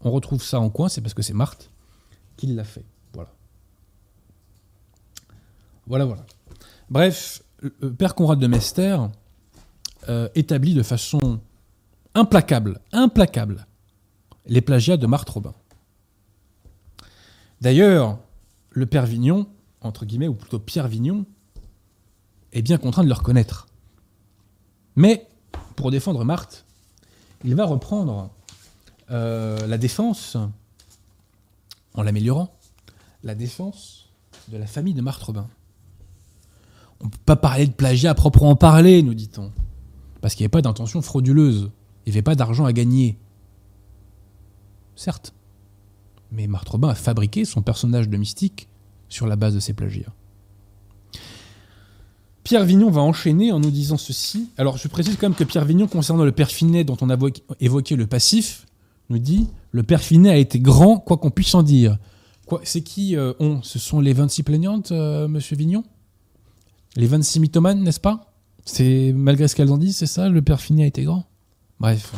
[0.00, 1.70] on retrouve ça en coin, c'est parce que c'est Marthe
[2.36, 2.84] qui l'a fait.
[3.12, 3.30] Voilà.
[5.86, 6.26] Voilà, voilà.
[6.90, 8.98] Bref, le- Père Conrad de Mester
[10.34, 11.40] établit de façon
[12.14, 13.66] implacable, implacable,
[14.46, 15.54] les plagiats de Marthe Robin.
[17.62, 18.18] D'ailleurs,
[18.70, 19.46] le Père Vignon,
[19.80, 21.24] entre guillemets, ou plutôt Pierre Vignon,
[22.52, 23.66] est bien contraint de le reconnaître.
[24.96, 25.26] Mais,
[25.76, 26.64] pour défendre Marthe,
[27.44, 28.30] il va reprendre
[29.10, 30.36] euh, la défense,
[31.94, 32.56] en l'améliorant,
[33.22, 34.08] la défense
[34.48, 35.48] de la famille de Marthe Robin.
[37.00, 39.52] On ne peut pas parler de plagiat à proprement parler, nous dit-on,
[40.20, 41.70] parce qu'il n'y avait pas d'intention frauduleuse,
[42.06, 43.18] il n'y avait pas d'argent à gagner.
[44.96, 45.34] Certes,
[46.30, 48.68] mais Marthe Robin a fabriqué son personnage de mystique
[49.08, 50.12] sur la base de ses plagiats.
[52.44, 54.50] Pierre Vignon va enchaîner en nous disant ceci.
[54.58, 57.16] Alors, je précise quand même que Pierre Vignon, concernant le père Finet, dont on a
[57.58, 58.66] évoqué le passif,
[59.08, 61.96] nous dit Le père Finet a été grand, quoi qu'on puisse en dire.
[62.62, 63.32] C'est qui euh,
[63.62, 65.84] Ce sont les 26 plaignantes, euh, monsieur Vignon?
[66.96, 68.34] Les 26 mythomanes, n'est-ce pas?
[68.66, 71.24] C'est malgré ce qu'elles en disent, c'est ça Le père Finet a été grand?
[71.80, 72.12] Bref.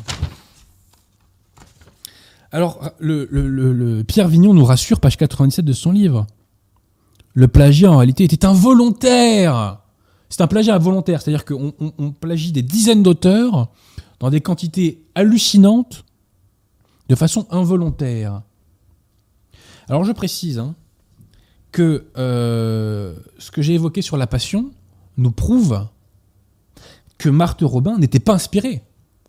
[2.50, 2.80] Alors,
[4.08, 6.26] Pierre Vignon nous rassure, page 97 de son livre.
[7.34, 9.82] Le plagiat, en réalité, était involontaire.
[10.28, 13.68] C'est un plagiat involontaire, c'est-à-dire qu'on plagie des dizaines d'auteurs
[14.18, 16.04] dans des quantités hallucinantes
[17.08, 18.42] de façon involontaire.
[19.88, 20.74] Alors je précise hein,
[21.70, 24.72] que euh, ce que j'ai évoqué sur la passion
[25.16, 25.86] nous prouve
[27.18, 28.82] que Marthe Robin n'était pas inspirée,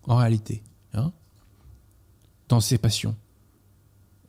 [0.08, 1.12] en réalité, hein,
[2.50, 3.16] dans ses passions.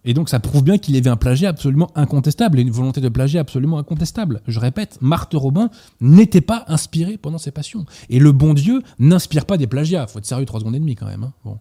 [0.04, 3.00] Et donc ça prouve bien qu'il y avait un plagiat absolument incontestable et une volonté
[3.00, 4.40] de plagiat absolument incontestable.
[4.46, 5.70] Je répète, Marthe Robin
[6.00, 7.84] n'était pas inspirée pendant ses passions.
[8.08, 10.06] Et le bon Dieu n'inspire pas des plagiats.
[10.06, 11.30] Faut être sérieux trois secondes et demie quand même.
[11.44, 11.58] Hein.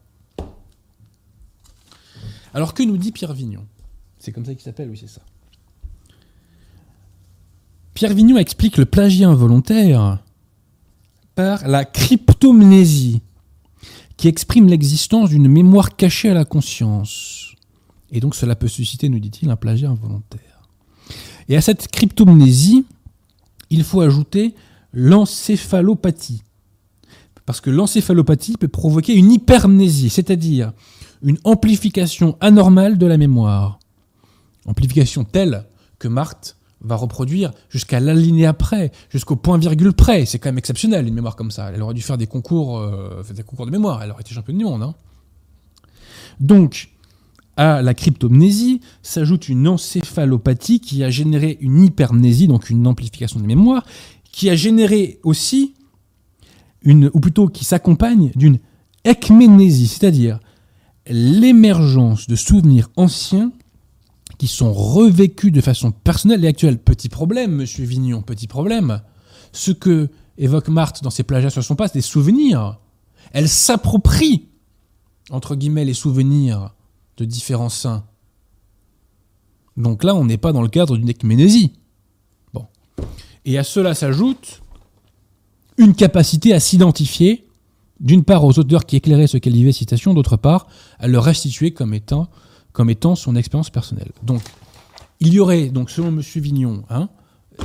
[2.53, 3.65] Alors que nous dit Pierre Vignon?
[4.19, 5.21] C'est comme ça qu'il s'appelle, oui, c'est ça.
[7.93, 10.23] Pierre Vignon explique le plagiat involontaire
[11.35, 13.21] par la cryptomnésie,
[14.17, 17.46] qui exprime l'existence d'une mémoire cachée à la conscience.
[18.11, 20.41] Et donc cela peut susciter, nous dit-il, un plagiat involontaire.
[21.49, 22.85] Et à cette cryptomnésie,
[23.69, 24.53] il faut ajouter
[24.93, 26.43] l'encéphalopathie.
[27.45, 30.73] Parce que l'encéphalopathie peut provoquer une hypermnésie, c'est-à-dire
[31.21, 33.79] une amplification anormale de la mémoire.
[34.65, 35.65] Amplification telle
[35.97, 40.25] que Marthe va reproduire jusqu'à l'alinéa près, jusqu'au point-virgule près.
[40.25, 41.71] C'est quand même exceptionnel, une mémoire comme ça.
[41.73, 44.03] Elle aurait dû faire des concours, euh, des concours de mémoire.
[44.03, 44.83] Elle aurait été championne du monde.
[44.83, 44.93] Hein.
[46.39, 46.89] Donc,
[47.57, 53.45] à la cryptomnésie s'ajoute une encéphalopathie qui a généré une hypermnésie, donc une amplification de
[53.45, 53.85] mémoire,
[54.31, 55.73] qui a généré aussi
[56.83, 58.59] une, ou plutôt qui s'accompagne d'une
[59.03, 60.39] ekménésie, c'est-à-dire
[61.09, 63.51] l'émergence de souvenirs anciens
[64.37, 66.77] qui sont revécus de façon personnelle et actuelle.
[66.77, 69.01] Petit problème, monsieur Vignon, petit problème.
[69.51, 72.79] Ce que évoque Marthe dans ses plagiats sur son passé, des souvenirs.
[73.31, 74.49] Elle s'approprie,
[75.31, 76.75] entre guillemets, les souvenirs
[77.17, 78.05] de différents saints.
[79.75, 81.73] Donc là, on n'est pas dans le cadre d'une écménésie.
[82.53, 82.65] Bon.
[83.45, 84.61] Et à cela s'ajoute
[85.77, 87.47] une capacité à s'identifier
[87.99, 90.67] d'une part aux auteurs qui éclairaient ce qu'elle vivait, citation, d'autre part
[90.99, 92.29] à le restituer comme étant,
[92.71, 94.11] comme étant son expérience personnelle.
[94.23, 94.41] Donc,
[95.19, 96.21] il y aurait, donc selon M.
[96.35, 97.09] Vignon, hein,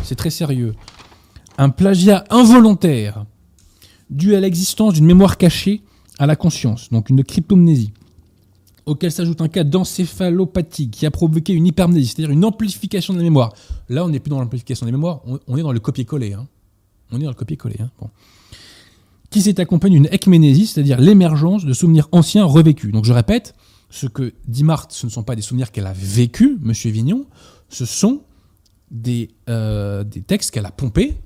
[0.03, 0.74] c'est très sérieux,
[1.59, 3.26] un plagiat involontaire
[4.09, 5.82] dû à l'existence d'une mémoire cachée
[6.18, 7.92] à la conscience, donc une cryptomnésie,
[8.87, 13.24] auquel s'ajoute un cas d'encéphalopathie qui a provoqué une hypermnésie, c'est-à-dire une amplification de la
[13.24, 13.53] mémoire.
[13.89, 16.35] Là, on n'est plus dans l'amplification des mémoires, on, est dans le copier-coller.
[16.35, 16.47] Hein.
[17.11, 17.80] On est dans le copier-coller.
[17.80, 17.91] Hein.
[19.30, 22.93] Qui s'est accompagnée d'une ekménésie, c'est-à-dire l'émergence de souvenirs anciens revécus.
[22.93, 23.55] Donc je répète,
[23.91, 27.26] ce que dit Marthe, ce ne sont pas des souvenirs qu'elle a vécus, Monsieur Vignon,
[27.68, 28.22] ce sont
[28.91, 31.16] des, euh, textes qu'elle a pompés,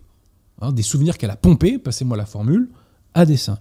[0.60, 2.68] hein, des souvenirs qu'elle a pompés, passez-moi la formule,
[3.14, 3.58] à dessein.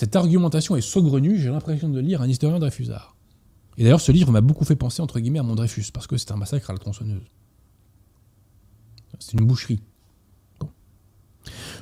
[0.00, 3.14] Cette argumentation est saugrenue, j'ai l'impression de lire un historien Dreyfusard.
[3.76, 6.16] Et d'ailleurs, ce livre m'a beaucoup fait penser, entre guillemets, à mon Dreyfus, parce que
[6.16, 7.20] c'est un massacre à la tronçonneuse.
[9.18, 9.82] C'est une boucherie.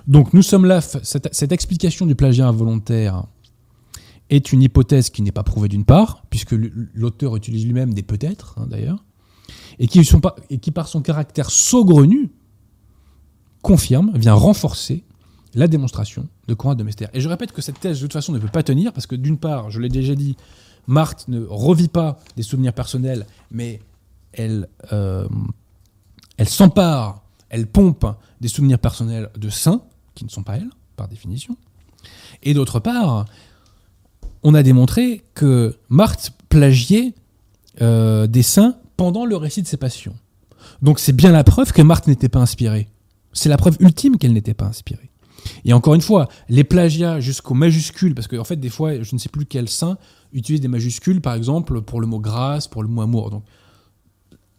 [0.08, 3.22] Donc nous sommes là, cette, explication du plagiat involontaire
[4.30, 6.56] est une hypothèse qui n'est pas prouvée d'une part, puisque
[6.94, 9.04] l'auteur utilise lui-même des peut-être, hein, d'ailleurs,
[9.78, 10.02] et qui,
[10.72, 12.32] par son caractère saugrenu
[13.62, 15.04] confirme, vient renforcer
[15.58, 17.06] la démonstration de Conrad de Mester.
[17.14, 19.16] Et je répète que cette thèse de toute façon ne peut pas tenir, parce que
[19.16, 20.36] d'une part, je l'ai déjà dit,
[20.86, 23.80] Marthe ne revit pas des souvenirs personnels, mais
[24.32, 25.26] elle, euh,
[26.36, 28.06] elle s'empare, elle pompe
[28.40, 29.82] des souvenirs personnels de saints,
[30.14, 31.56] qui ne sont pas elles, par définition.
[32.44, 33.24] Et d'autre part,
[34.44, 37.14] on a démontré que Marthe plagiait
[37.82, 40.14] euh, des saints pendant le récit de ses passions.
[40.82, 42.88] Donc c'est bien la preuve que Marthe n'était pas inspirée.
[43.32, 45.10] C'est la preuve ultime qu'elle n'était pas inspirée.
[45.64, 49.14] Et encore une fois, les plagiats jusqu'aux majuscules, parce qu'en en fait, des fois, je
[49.14, 49.98] ne sais plus quel saint
[50.32, 53.30] utilise des majuscules, par exemple, pour le mot grâce, pour le mot amour.
[53.30, 53.44] Donc,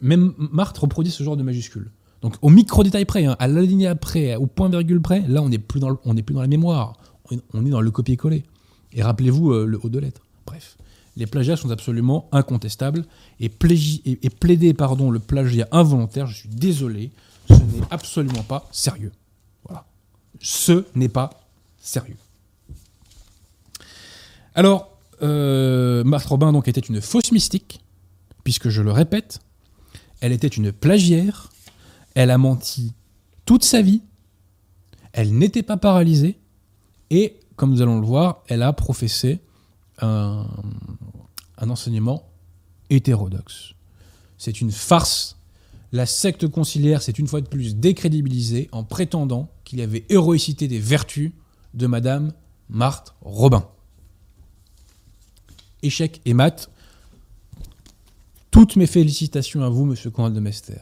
[0.01, 1.91] même Marthe reproduit ce genre de majuscules.
[2.21, 5.41] Donc au micro détail près, hein, à la ligne près, au point virgule près, là
[5.41, 6.97] on n'est plus dans plus dans la mémoire,
[7.53, 8.43] on est dans le copier-coller.
[8.91, 10.21] Et rappelez-vous euh, le haut de lettres.
[10.45, 10.77] Bref,
[11.15, 13.05] les plagiats sont absolument incontestables
[13.39, 17.11] et, et, plaider pardon le plagiat involontaire, je suis désolé,
[17.47, 19.11] ce n'est absolument pas sérieux.
[19.65, 19.85] Voilà,
[20.39, 21.29] ce n'est pas
[21.77, 22.17] sérieux.
[24.55, 27.81] Alors, euh, Robin donc était une fausse mystique,
[28.43, 29.39] puisque je le répète,
[30.21, 31.49] elle était une plagiaire
[32.15, 32.93] elle a menti
[33.45, 34.01] toute sa vie.
[35.13, 36.37] Elle n'était pas paralysée
[37.09, 39.39] et, comme nous allons le voir, elle a professé
[40.01, 40.45] un
[41.57, 42.29] enseignement
[42.89, 43.73] hétérodoxe.
[44.37, 45.37] C'est une farce.
[45.91, 50.67] La secte conciliaire s'est une fois de plus décrédibilisée en prétendant qu'il y avait héroïcité
[50.67, 51.31] des vertus
[51.73, 52.33] de Madame
[52.69, 53.67] Marthe Robin.
[55.81, 56.69] Échec et mat.
[58.51, 60.81] Toutes mes félicitations à vous, Monsieur Conrad de Mester.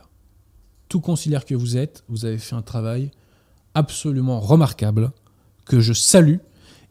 [0.90, 3.12] Tout conciliaire que vous êtes, vous avez fait un travail
[3.74, 5.12] absolument remarquable
[5.66, 6.38] que je salue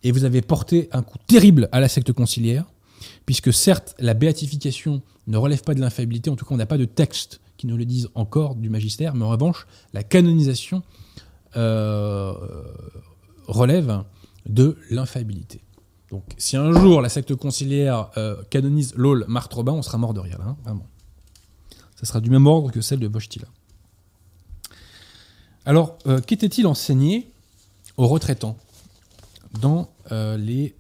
[0.03, 2.67] et vous avez porté un coup terrible à la secte conciliaire
[3.27, 6.79] puisque certes, la béatification ne relève pas de l'infaillibilité, en tout cas, on n'a pas
[6.79, 10.83] de texte qui nous le dise encore du magistère, mais en revanche, la canonisation
[11.57, 12.35] euh,
[13.47, 14.05] relève
[14.45, 15.63] de l'infaillibilité.
[16.11, 20.13] Donc, si un jour la secte conciliaire euh, canonise l'Aule Marthe Robin, on sera mort
[20.13, 20.87] de rire, hein, vraiment.
[21.95, 23.47] Ça sera du même ordre que celle de Bochtila.
[25.65, 27.31] Alors, euh, qu'était-il enseigné
[27.97, 28.59] aux retraitants
[29.61, 30.77] dans les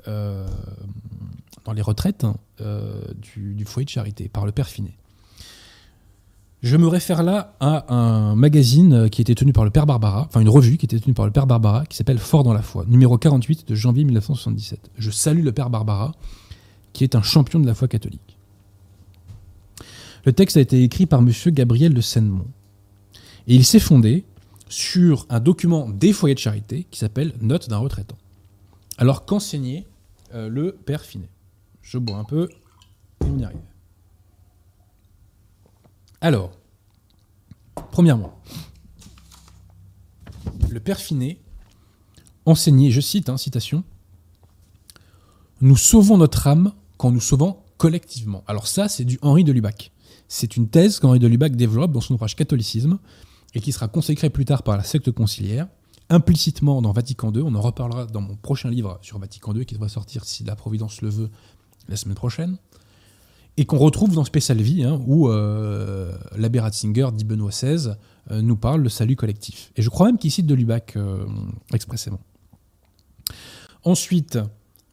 [1.65, 2.27] dans les retraites
[2.61, 4.95] du, foyer de charité par le père Finet?
[6.63, 10.27] Je me réfère là à un magazine euh, qui était tenu par le père Barbara,
[10.27, 12.63] enfin une revue qui était tenue par le père Barbara, qui s'appelle Fort dans la
[12.63, 14.91] foi, numéro 48 de janvier 1977.
[14.97, 16.15] Je salue le père Barbara,
[16.93, 18.39] qui est un champion de la foi catholique.
[20.25, 21.31] Le texte a été écrit par M.
[21.49, 22.47] Gabriel de Seinemont.
[23.47, 24.25] Et il s'est fondé
[24.69, 28.17] sur un document des foyers de charité qui s'appelle Note d'un retraitant.
[28.99, 29.87] Alors qu'enseignait
[30.35, 31.29] euh, le père Finet
[31.87, 32.49] je bois un peu
[33.21, 33.61] et on y arrive.
[36.27, 36.51] Alors,
[37.93, 38.37] premièrement,
[40.69, 41.39] le père Finet
[42.47, 43.85] enseignait, je cite, hein, citation,
[45.61, 48.43] Nous sauvons notre âme quand nous sauvons collectivement.
[48.49, 49.93] Alors ça, c'est du Henri de Lubac.
[50.27, 52.99] C'est une thèse qu'Henri de Lubac développe dans son ouvrage Catholicisme
[53.55, 55.69] et qui sera consacrée plus tard par la secte conciliaire,
[56.11, 57.43] implicitement dans Vatican II.
[57.43, 60.57] On en reparlera dans mon prochain livre sur Vatican II qui va sortir si la
[60.57, 61.31] Providence le veut
[61.89, 62.57] la semaine prochaine,
[63.57, 67.93] et qu'on retrouve dans Spécial Vie, hein, où euh, l'abbé Ratzinger, dit Benoît XVI,
[68.31, 69.73] euh, nous parle de salut collectif.
[69.77, 71.25] Et je crois même qu'il cite de Lubac euh,
[71.73, 72.21] expressément.
[73.83, 74.39] Ensuite,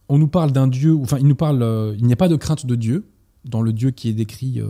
[0.07, 2.65] on nous parle d'un Dieu, enfin, il nous parle, il n'y a pas de crainte
[2.65, 3.09] de Dieu
[3.45, 4.61] dans le Dieu qui est décrit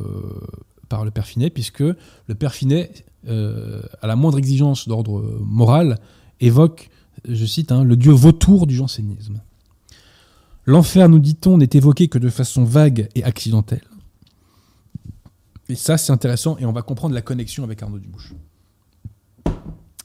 [0.89, 2.91] par le Père Finet, puisque le Père Finet,
[3.27, 5.99] à la moindre exigence d'ordre moral,
[6.39, 6.89] évoque,
[7.27, 9.41] je cite, hein, le Dieu vautour du jansénisme.
[10.65, 13.83] L'enfer, nous dit-on, n'est évoqué que de façon vague et accidentelle.
[15.69, 18.33] Et ça, c'est intéressant et on va comprendre la connexion avec Arnaud Dubouche.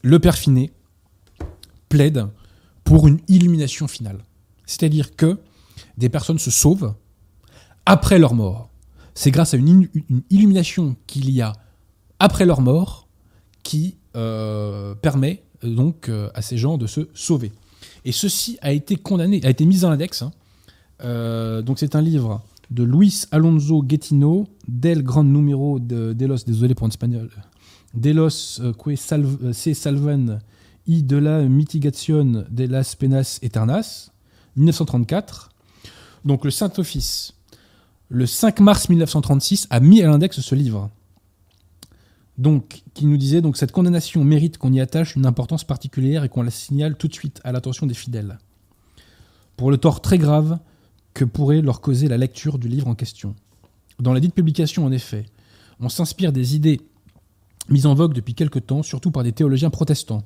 [0.02, 0.72] Le Père Finet
[1.88, 2.26] plaide
[2.84, 4.24] pour une illumination finale.
[4.66, 5.38] C'est-à-dire que
[5.96, 6.94] des personnes se sauvent
[7.86, 8.70] après leur mort.
[9.14, 9.88] C'est grâce à une,
[10.30, 11.52] illumination qu'il y a
[12.18, 13.08] après leur mort
[13.62, 17.52] qui euh, permet euh, donc euh, à ces gens de se sauver.
[18.04, 20.32] Et ceci a été condamné, a été mis dans l'index hein,
[21.00, 26.74] donc c'est un livre de Luis Alonso Guetino, del Gran Numero de, de los, désolé
[26.74, 27.30] pour espagnol,
[27.94, 30.40] de los euh, que euh, se salvan
[30.86, 34.10] y de la mitigación de las penas eternas,
[34.56, 35.50] 1934.
[36.24, 37.34] Donc le Saint-Office,
[38.08, 40.90] le 5 mars 1936, a mis à l'index ce livre.
[42.38, 46.28] Donc, qui nous disait donc cette condamnation mérite qu'on y attache une importance particulière et
[46.28, 48.38] qu'on la signale tout de suite à l'attention des fidèles.
[49.56, 50.58] Pour le tort très grave
[51.14, 53.34] que pourrait leur causer la lecture du livre en question.
[53.98, 55.26] Dans la dite publication, en effet,
[55.80, 56.80] on s'inspire des idées
[57.68, 60.22] mises en vogue depuis quelque temps, surtout par des théologiens protestants,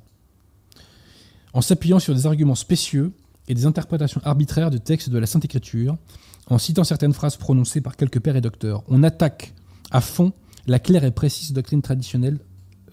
[1.53, 3.13] en s'appuyant sur des arguments spécieux
[3.49, 5.97] et des interprétations arbitraires de textes de la Sainte Écriture,
[6.49, 8.83] en citant certaines phrases prononcées par quelques pères et docteurs.
[8.89, 9.55] On attaque
[9.91, 10.33] à fond
[10.67, 12.39] la claire et précise doctrine traditionnelle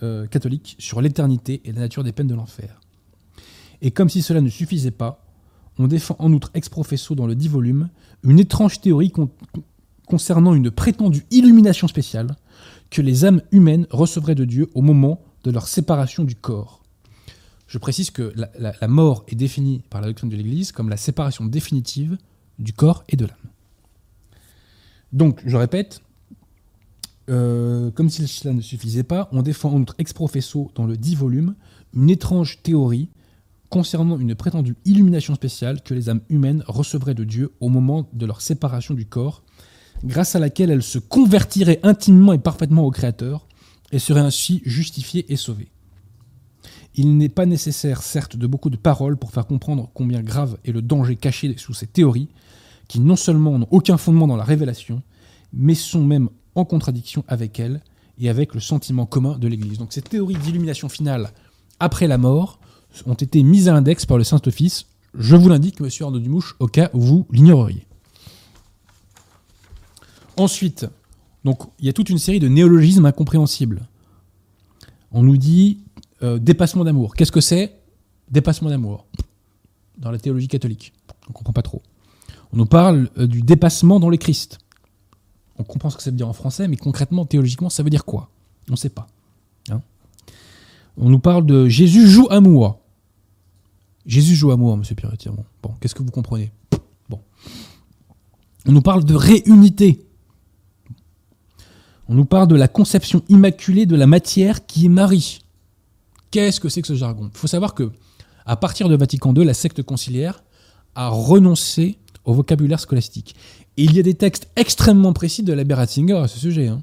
[0.01, 2.79] euh, catholique sur l'éternité et la nature des peines de l'enfer.
[3.81, 5.25] Et comme si cela ne suffisait pas,
[5.79, 7.89] on défend en outre ex professo dans le dit volume
[8.23, 9.11] une étrange théorie
[10.05, 12.35] concernant une prétendue illumination spéciale
[12.89, 16.83] que les âmes humaines recevraient de Dieu au moment de leur séparation du corps.
[17.67, 21.45] Je précise que la, mort est définie par la doctrine de l'Église comme la séparation
[21.45, 22.17] définitive
[22.57, 23.37] du corps et de l'âme.
[25.13, 26.01] Donc, je répète,
[27.29, 30.97] euh, comme si cela ne suffisait pas, on défend en outre ex professo dans le
[30.97, 31.55] dit volume
[31.93, 33.09] une étrange théorie
[33.69, 38.25] concernant une prétendue illumination spéciale que les âmes humaines recevraient de Dieu au moment de
[38.25, 39.43] leur séparation du corps,
[40.03, 43.47] grâce à laquelle elles se convertiraient intimement et parfaitement au Créateur,
[43.91, 45.71] et seraient ainsi justifiées et sauvées.
[46.95, 50.71] Il n'est pas nécessaire, certes, de beaucoup de paroles pour faire comprendre combien grave est
[50.71, 52.29] le danger caché sous ces théories,
[52.87, 55.01] qui non seulement n'ont aucun fondement dans la révélation,
[55.53, 57.81] mais sont même en contradiction avec elle
[58.19, 59.77] et avec le sentiment commun de l'Église.
[59.77, 61.31] Donc cette théorie d'illumination finale
[61.79, 62.59] après la mort
[63.05, 64.85] ont été mises à l'index par le Saint-Office.
[65.13, 67.85] Je vous l'indique, monsieur Arnaud Dumouche, au cas où vous l'ignoreriez.
[70.37, 70.87] Ensuite,
[71.43, 73.87] donc, il y a toute une série de néologismes incompréhensibles.
[75.11, 75.79] On nous dit
[76.21, 77.15] euh, dépassement d'amour.
[77.15, 77.79] Qu'est-ce que c'est?
[78.29, 79.05] Dépassement d'amour.
[79.97, 80.93] Dans la théologie catholique.
[81.27, 81.81] On ne comprend pas trop.
[82.53, 84.59] On nous parle euh, du dépassement dans le Christ.
[85.57, 88.05] On comprend ce que ça veut dire en français, mais concrètement, théologiquement, ça veut dire
[88.05, 88.29] quoi?
[88.69, 89.07] On ne sait pas.
[90.99, 92.79] On nous parle de Jésus joue amour.
[94.05, 96.51] Jésus joue amour, monsieur Pierre Bon, bon qu'est-ce que vous comprenez?
[97.07, 97.21] Bon.
[98.65, 100.05] On nous parle de réunité.
[102.09, 105.39] On nous parle de la conception immaculée de la matière qui est Marie.
[106.31, 107.29] Qu'est-ce que c'est que ce jargon?
[107.33, 107.91] Il faut savoir que,
[108.45, 110.43] à partir de Vatican II, la secte conciliaire
[110.95, 113.35] a renoncé au vocabulaire scolastique.
[113.77, 116.81] Et il y a des textes extrêmement précis de l'abbé Ratzinger à ce sujet, hein,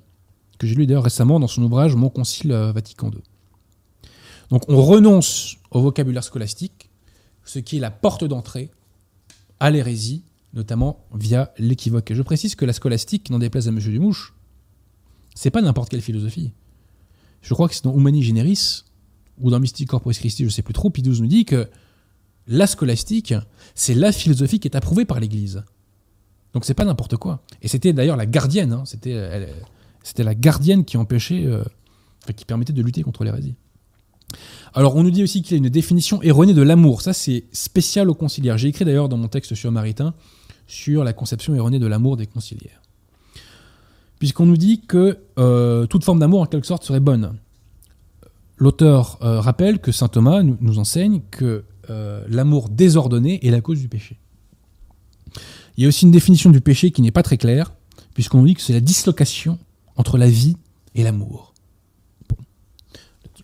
[0.58, 3.20] que j'ai lu d'ailleurs récemment dans son ouvrage Mon Concile euh, Vatican II.
[4.50, 6.90] Donc on renonce au vocabulaire scolastique,
[7.44, 8.70] ce qui est la porte d'entrée
[9.60, 10.22] à l'hérésie,
[10.54, 12.10] notamment via l'équivoque.
[12.10, 13.78] Et je précise que la scolastique, n'en déplaise à M.
[13.78, 14.34] Dumouche,
[15.34, 16.52] c'est pas n'importe quelle philosophie.
[17.42, 18.84] Je crois que c'est dans Humani Generis,
[19.38, 21.68] ou dans Mystique Corporis Christi, je sais plus trop, Pidouze nous dit que
[22.46, 23.34] la scolastique,
[23.74, 25.64] c'est la philosophie qui est approuvée par l'Église.
[26.52, 27.42] Donc c'est pas n'importe quoi.
[27.60, 28.84] Et c'était d'ailleurs la gardienne, hein.
[28.84, 31.62] c'était, la gardienne qui empêchait, euh,
[32.34, 33.56] qui permettait de lutter contre l'hérésie.
[34.74, 37.02] Alors on nous dit aussi qu'il y a une définition erronée de l'amour.
[37.02, 38.58] Ça c'est spécial aux conciliaires.
[38.58, 40.14] J'ai écrit d'ailleurs dans mon texte sur Maritain
[40.66, 42.82] sur la conception erronée de l'amour des conciliaires
[44.18, 47.34] puisqu'on nous dit que euh, toute forme d'amour en quelque sorte serait bonne.
[48.58, 53.80] L'auteur euh, rappelle que saint Thomas nous, enseigne que euh, l'amour désordonné est la cause
[53.80, 54.18] du péché.
[55.76, 57.74] Il y a aussi une définition du péché qui n'est pas très claire,
[58.14, 59.58] puisqu'on nous dit que c'est la dislocation
[59.96, 60.56] entre la vie
[60.94, 61.52] et l'amour.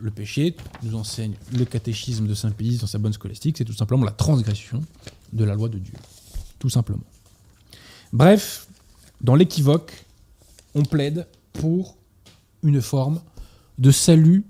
[0.02, 3.72] Le péché, nous enseigne le catéchisme de Saint Pie dans sa bonne scolastique, c'est tout
[3.72, 4.82] simplement la transgression
[5.32, 5.94] de la loi de Dieu.
[6.58, 7.04] Tout simplement.
[8.12, 8.66] Bref,
[9.20, 10.04] dans l'équivoque,
[10.74, 11.96] on plaide pour
[12.64, 13.20] une forme
[13.78, 14.44] de salut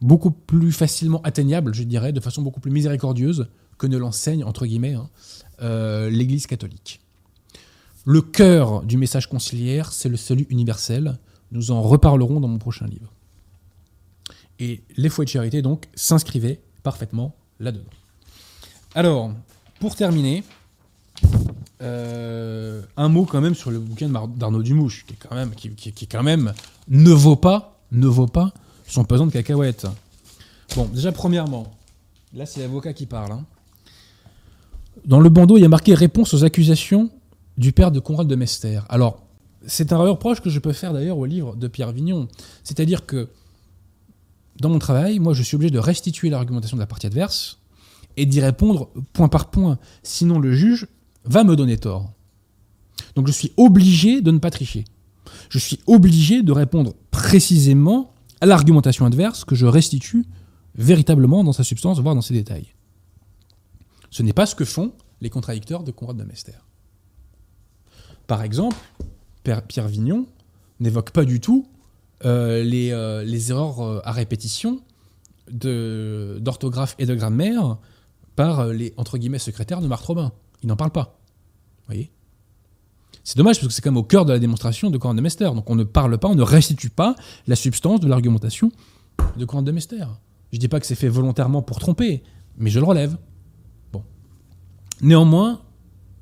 [0.00, 4.64] beaucoup plus facilement atteignable, je dirais, de façon beaucoup plus miséricordieuse que ne l'enseigne, entre
[4.64, 5.10] guillemets, hein,
[5.60, 7.00] euh, l'Église catholique.
[8.06, 11.18] Le cœur du message conciliaire, c'est le salut universel.
[11.52, 13.12] Nous en reparlerons dans mon prochain livre.
[14.58, 17.90] Et les fouets de charité, donc, s'inscrivaient parfaitement là-dedans.
[18.94, 19.30] Alors,
[19.80, 20.42] pour terminer,
[21.82, 26.06] euh, un mot quand même sur le bouquin d'Arnaud Dumouche, qui est quand même, qui,
[26.06, 26.54] quand même
[26.88, 28.52] ne vaut pas, ne vaut pas
[28.86, 29.86] son pesant de cacahuètes.
[30.74, 31.76] Bon, déjà premièrement,
[32.34, 33.32] là c'est l'avocat qui parle.
[33.32, 33.44] Hein.
[35.04, 37.10] Dans le bandeau, il y a marqué réponse aux accusations
[37.58, 38.80] du père de Conrad de Mester.
[38.88, 39.22] Alors,
[39.66, 42.28] c'est un reproche que je peux faire d'ailleurs au livre de Pierre Vignon.
[42.64, 43.28] C'est-à-dire que
[44.60, 47.60] dans mon travail, moi je suis obligé de restituer l'argumentation de la partie adverse
[48.16, 49.78] et d'y répondre point par point.
[50.02, 50.86] Sinon, le juge
[51.24, 52.12] va me donner tort.
[53.14, 54.84] Donc je suis obligé de ne pas tricher.
[55.48, 60.24] Je suis obligé de répondre précisément à l'argumentation adverse que je restitue
[60.74, 62.74] véritablement dans sa substance, voire dans ses détails.
[64.10, 66.52] Ce n'est pas ce que font les contradicteurs de Conrad de Mester.
[68.26, 68.76] Par exemple,
[69.42, 70.26] Pierre Vignon
[70.80, 71.66] n'évoque pas du tout
[72.22, 74.80] les, euh, les, erreurs euh, à répétition
[75.50, 77.78] d'orthographe et de grammaire
[78.34, 80.32] par les entre guillemets secrétaires de Marc Robin.
[80.62, 81.20] Il n'en parle pas.
[81.78, 82.10] Vous voyez?
[83.22, 85.20] C'est dommage parce que c'est quand même au cœur de la démonstration de Coran de
[85.20, 85.44] Mester.
[85.54, 87.14] Donc on ne parle pas, on ne restitue pas
[87.46, 88.70] la substance de l'argumentation
[89.36, 90.04] de Coran de Mester.
[90.52, 92.22] Je ne dis pas que c'est fait volontairement pour tromper,
[92.56, 93.16] mais je le relève.
[93.92, 94.02] Bon.
[95.00, 95.60] Néanmoins,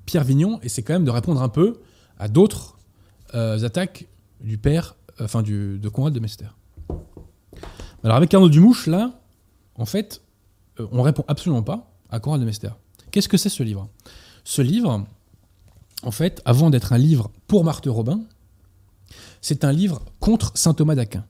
[0.06, 1.80] Pierre Vignon essaie quand même de répondre un peu
[2.18, 2.78] à d'autres
[3.34, 4.06] euh, attaques
[4.40, 6.46] du père, euh, enfin du, de Conrad de Mester.
[8.02, 9.20] Alors avec Arnaud Dumouche, là,
[9.76, 10.22] en fait,
[10.80, 12.70] euh, on répond absolument pas à Conrad de Mester.
[13.10, 13.88] Qu'est-ce que c'est ce livre?
[14.44, 15.06] Ce livre,
[16.02, 18.20] en fait, avant d'être un livre pour Marthe Robin,
[19.40, 21.24] c'est un livre contre saint Thomas d'Aquin,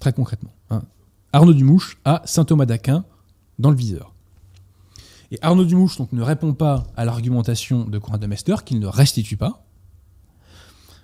[0.00, 0.52] très concrètement.
[0.70, 0.82] Hein.
[1.32, 3.04] Arnaud Dumouche a saint Thomas d'Aquin
[3.58, 4.12] dans le viseur.
[5.30, 8.86] Et Arnaud Dumouche donc, ne répond pas à l'argumentation de Conrad de Mester, qu'il ne
[8.86, 9.64] restitue pas.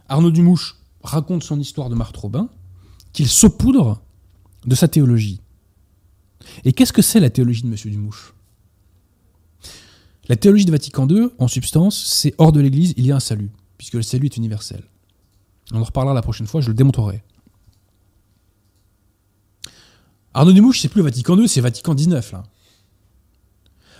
[0.08, 2.48] Arnaud Dumouche raconte son histoire de Marthe Robin,
[3.12, 4.00] qu'il saupoudre
[4.66, 5.40] de sa théologie.
[6.64, 7.76] Et qu'est-ce que c'est la théologie de M.
[7.84, 8.34] Dumouche?
[10.28, 13.20] La théologie de Vatican II, en substance, c'est hors de l'Église, il y a un
[13.20, 14.82] salut, puisque le salut est universel.
[15.72, 17.22] On en reparlera la prochaine fois, je le démontrerai.
[20.34, 22.44] Arnaud Demouche, c'est plus Vatican II, c'est Vatican XIX, là.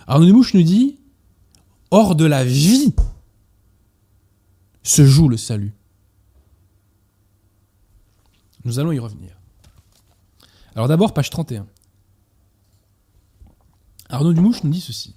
[0.07, 0.97] Arnaud Demouche nous dit
[1.91, 2.93] hors de la vie
[4.81, 5.73] se joue le salut.
[8.65, 9.37] Nous allons y revenir.
[10.75, 11.67] Alors d'abord, page 31.
[14.09, 15.15] Arnaud Dumouche nous dit ceci.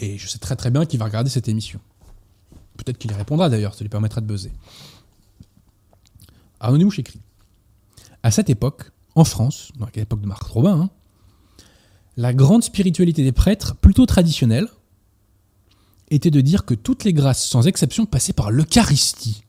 [0.00, 1.80] Et je sais très très bien qu'il va regarder cette émission.
[2.76, 4.52] Peut-être qu'il y répondra d'ailleurs, ça lui permettra de buzzer.
[6.60, 7.20] Arnaud Dumouche écrit
[8.22, 10.90] À cette époque, en France, dans l'époque de Marc Robin, hein,
[12.16, 14.68] la grande spiritualité des prêtres, plutôt traditionnelle,
[16.10, 19.44] était de dire que toutes les grâces, sans exception, passaient par l'Eucharistie.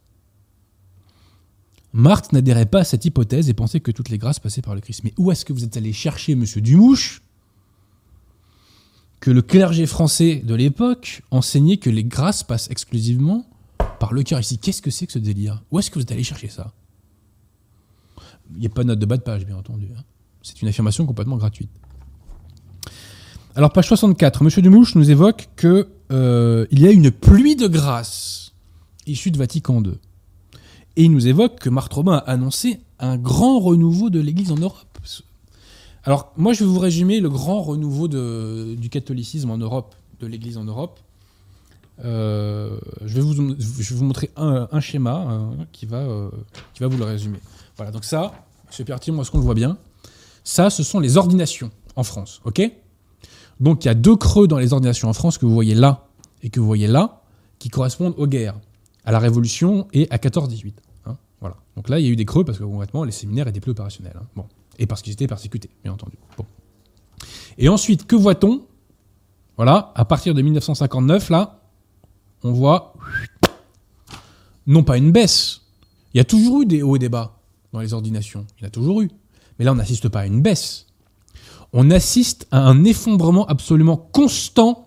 [1.94, 4.82] Marthe n'adhérait pas à cette hypothèse et pensait que toutes les grâces passaient par le
[4.82, 5.02] Christ.
[5.04, 7.22] Mais où est-ce que vous êtes allé chercher, monsieur Dumouche,
[9.20, 13.46] que le clergé français de l'époque enseignait que les grâces passent exclusivement
[14.00, 15.64] par l'Eucharistie Qu'est-ce que c'est que ce délire?
[15.72, 16.74] Où est-ce que vous êtes allé chercher ça?
[18.56, 19.88] Il n'y a pas de note de bas de page, bien entendu.
[19.98, 20.02] hein.
[20.42, 21.70] C'est une affirmation complètement gratuite.
[23.56, 27.68] Alors, page 64, monsieur Dumouche nous évoque que euh, il y a une pluie de
[27.68, 28.52] grâce
[29.06, 29.94] issue de Vatican II.
[30.96, 34.58] Et il nous évoque que Marthe Robin a annoncé un grand renouveau de l'Église en
[34.58, 35.00] Europe.
[36.06, 40.58] Alors, moi, je vais vous résumer le grand renouveau du catholicisme en Europe, de l'Église
[40.58, 41.00] en Europe.
[42.04, 46.30] Euh, je, vais vous, montrer un, schéma euh, qui, va, euh,
[46.74, 47.40] qui va vous le résumer.
[47.78, 48.34] Voilà, donc ça,
[48.70, 49.78] c'est parti, moi, ce qu'on le voit bien.
[50.44, 52.62] Ça, ce sont les ordinations en France, ok?
[53.60, 56.08] Donc, il y a deux creux dans les ordinations en France que vous voyez là
[56.42, 57.22] et que vous voyez là,
[57.60, 58.56] qui correspondent aux guerres,
[59.06, 60.74] à la Révolution et à 14-18.
[61.06, 61.58] hein, voilà.
[61.76, 63.72] Donc là, il y a eu des creux parce que concrètement, les séminaires étaient plus
[63.72, 64.18] opérationnels.
[64.18, 64.26] hein.
[64.36, 64.46] Bon.
[64.80, 66.18] Et parce qu'ils étaient persécutés, bien entendu.
[66.38, 66.46] Bon.
[67.58, 68.66] Et ensuite, que voit-on?
[69.56, 71.60] Voilà, à partir de 1959, là,
[72.44, 72.94] on voit
[74.66, 75.62] non pas une baisse.
[76.14, 77.40] Il y a toujours eu des hauts et des bas
[77.72, 78.46] dans les ordinations.
[78.58, 79.12] Il y en a toujours eu.
[79.60, 80.88] Mais là, on n'assiste pas à une baisse.
[81.72, 84.83] On assiste à un effondrement absolument constant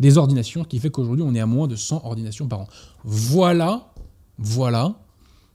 [0.00, 2.68] des ordinations qui fait qu'aujourd'hui, on est à moins de 100 ordinations par an.
[3.04, 3.92] Voilà,
[4.38, 4.96] voilà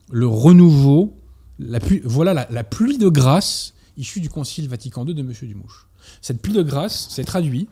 [0.09, 1.17] le renouveau,
[1.59, 5.33] la voilà la, la pluie de grâce issue du Concile Vatican II de M.
[5.43, 5.87] Dumouche.
[6.21, 7.69] Cette pluie de grâce s'est traduite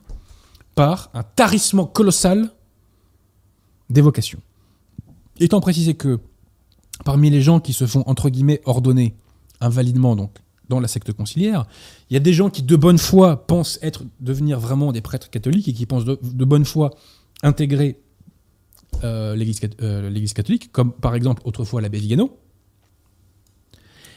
[0.76, 2.50] par un tarissement colossal
[3.90, 4.42] des vocations.
[5.40, 6.20] Étant précisé que
[7.06, 9.16] parmi les gens qui se font entre guillemets ordonner
[9.62, 10.32] invalidement donc
[10.70, 11.66] dans la secte conciliaire,
[12.10, 15.30] il y a des gens qui de bonne foi pensent être devenir vraiment des prêtres
[15.30, 16.92] catholiques et qui pensent de, bonne foi
[17.42, 18.00] intégrer
[19.04, 19.36] euh,
[19.82, 22.38] euh, l'Église catholique, comme par exemple autrefois l'abbé Vigano.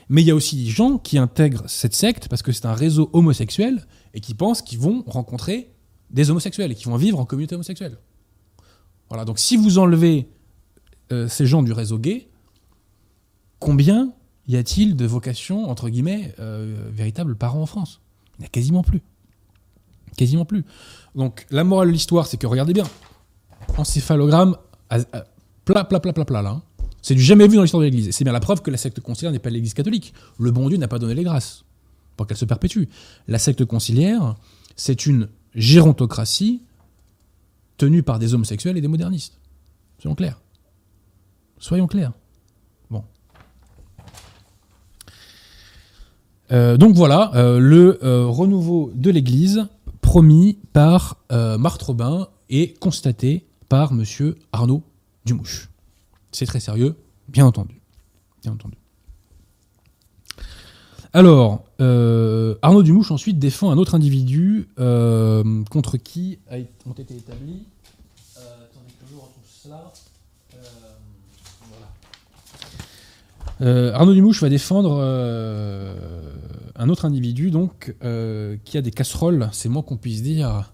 [0.08, 2.74] Mais il y a aussi des gens qui intègrent cette secte parce que c'est un
[2.74, 3.84] réseau homosexuel
[4.14, 5.72] et qui pensent qu'ils vont rencontrer
[6.10, 7.98] des homosexuels et qui vont vivre en communauté homosexuelle.
[9.08, 10.28] Voilà, donc si vous enlevez
[11.12, 12.28] euh, ces gens du réseau gay,
[13.58, 14.12] combien
[14.48, 18.00] y a-t-il de vocations, entre guillemets, euh, véritables parents en France?
[18.38, 19.02] Il n'y a quasiment plus.
[20.16, 20.64] Quasiment plus.
[21.14, 22.86] Donc la morale de l'histoire, c'est que regardez bien,
[23.76, 24.56] encéphalogramme,
[25.64, 26.50] plat, plat, plat, plat, là.
[26.50, 26.62] hein.
[27.02, 28.10] C'est du jamais vu dans l'histoire de l'Église.
[28.10, 30.12] C'est bien la preuve que la secte conciliaire n'est pas l'Église catholique.
[30.38, 31.64] Le bon Dieu n'a pas donné les grâces
[32.16, 32.84] pour qu'elle se perpétue.
[33.28, 34.34] La secte conciliaire,
[34.74, 36.62] c'est une gérontocratie
[37.76, 39.38] tenue par des homosexuels et des modernistes.
[40.00, 40.40] Soyons clairs.
[41.58, 42.12] Soyons clairs.
[46.52, 49.66] Euh, donc voilà, euh, le euh, renouveau de l'Église
[50.00, 54.84] promis par Marthe Robin et constaté par Monsieur Arnaud
[55.24, 55.68] Dumouche.
[56.30, 56.94] C'est très sérieux,
[57.28, 57.80] bien entendu.
[58.42, 58.76] Bien entendu.
[61.12, 66.38] Alors, Arnaud Dumouche ensuite défend un autre individu contre qui
[66.86, 67.64] ont été établis.
[68.36, 69.92] Attendez je retrouve cela.
[70.54, 70.58] Euh,
[71.68, 71.86] voilà.
[71.86, 75.94] Euh, Arnaud Dumouche va défendre euh,
[76.78, 80.72] un autre individu donc euh, qui a des casseroles, c'est moins qu'on puisse dire,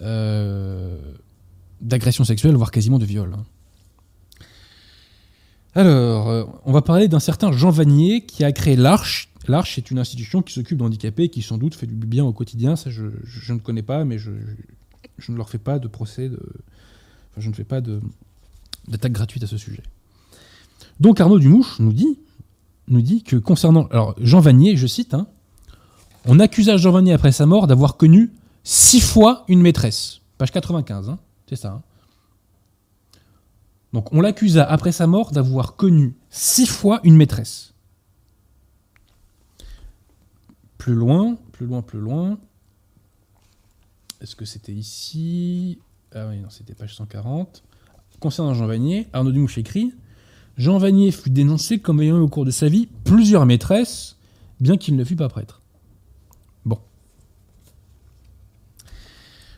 [0.00, 0.96] euh,
[1.80, 3.34] d'agression sexuelle, voire quasiment de viol.
[3.34, 3.44] hein.
[5.74, 9.30] Alors, euh, on va parler d'un certain Jean Vanier qui a créé l'Arche.
[9.46, 12.32] L'Arche est une institution qui s'occupe d'handicapés et qui sans doute fait du bien au
[12.32, 12.74] quotidien.
[12.74, 13.02] Ça, je,
[13.52, 16.30] ne connais pas, mais je, ne leur fais pas de procès.
[17.36, 19.82] Je ne fais pas d'attaque gratuite à ce sujet.
[21.00, 25.28] Donc Arnaud Dumouche nous dit, que concernant alors Jean Vanier, je cite, hein,
[26.24, 28.32] on accusa Jean Vanier après sa mort d'avoir connu
[28.64, 30.20] six fois une maîtresse.
[30.38, 31.18] Page 95, hein,
[31.48, 31.72] c'est ça.
[31.72, 31.82] hein.
[33.92, 37.72] Donc on l'accusa après sa mort d'avoir connu six fois une maîtresse.
[40.76, 42.38] Plus loin, plus loin, plus loin.
[44.20, 45.78] Est-ce que c'était ici?
[46.14, 47.62] Ah oui, non, c'était page 140.
[48.20, 49.92] Concernant Jean Vanier, Arnaud Dumouche écrit
[50.58, 54.16] Jean Vanier fut dénoncé comme ayant eu au cours de sa vie plusieurs maîtresses,
[54.60, 55.62] bien qu'il ne fût pas prêtre.
[56.64, 56.80] Bon.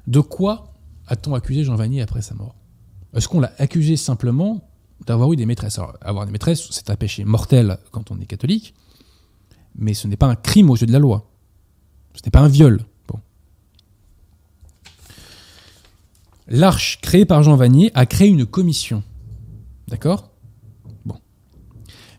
[0.07, 0.75] De quoi
[1.07, 2.55] a-t-on accusé Jean Vanier après sa mort?
[3.15, 4.69] Est-ce qu'on l'a accusé simplement
[5.07, 5.79] d'avoir eu des maîtresses?
[5.79, 8.75] Alors, avoir des maîtresses, c'est un péché mortel quand on est catholique,
[9.75, 11.31] mais ce n'est pas un crime aux yeux de la loi.
[12.15, 12.85] Ce n'est pas un viol.
[13.09, 13.19] Bon.
[16.47, 19.03] L'Arche, créée par Jean Vanier, a créé une commission.
[19.89, 20.30] D'accord?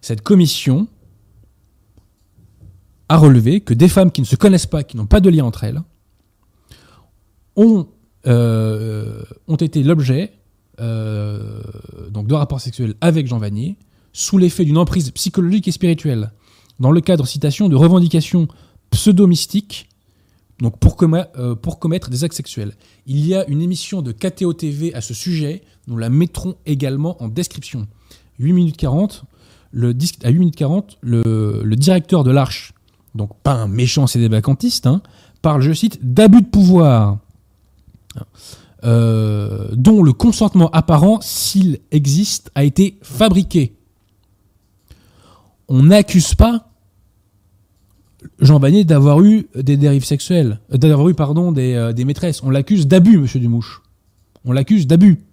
[0.01, 0.87] Cette commission
[3.07, 5.45] a relevé que des femmes qui ne se connaissent pas, qui n'ont pas de lien
[5.45, 5.81] entre elles,
[7.55, 7.87] ont,
[8.27, 9.23] euh,
[9.59, 10.33] été l'objet
[10.79, 11.61] euh,
[12.09, 13.77] de rapports sexuels avec Jean Vanier,
[14.13, 16.31] sous l'effet d'une emprise psychologique et spirituelle,
[16.79, 18.47] dans le cadre, citation, de revendications
[18.89, 19.89] pseudo-mystiques,
[20.59, 22.73] donc pour, euh, pour commettre des actes sexuels.
[23.05, 27.21] Il y a une émission de KTO TV à ce sujet, nous la mettrons également
[27.21, 27.87] en description.
[28.39, 29.25] 8 minutes 40,
[29.71, 32.73] le à 8 minutes 40, le, directeur de l'Arche,
[33.15, 35.01] donc pas un méchant CD vacantiste, hein,
[35.41, 37.17] parle, je cite, d'abus de pouvoir,
[38.83, 43.75] euh, dont le consentement apparent, s'il existe, a été fabriqué.
[45.67, 46.67] On n'accuse pas
[48.39, 52.43] Jean Vanier d'avoir eu des dérives sexuelles, euh, d'avoir eu pardon des, euh, des maîtresses.
[52.43, 53.81] On l'accuse d'abus, Monsieur Dumouche.
[54.45, 55.23] On l'accuse d'abus.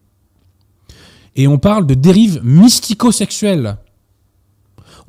[1.37, 3.77] Et on parle de dérives mystico-sexuelles.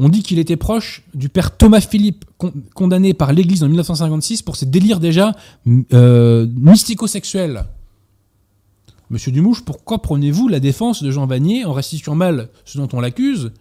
[0.01, 4.41] On dit qu'il était proche du père Thomas Philippe, con- condamné par l'Église en 1956
[4.43, 5.35] pour ses délires déjà
[5.93, 7.65] euh, mystico-sexuels.
[9.09, 13.01] Monsieur Dumouche, pourquoi prenez-vous la défense de Jean Vanier en restituant mal ce dont on
[13.01, 13.51] l'accuse?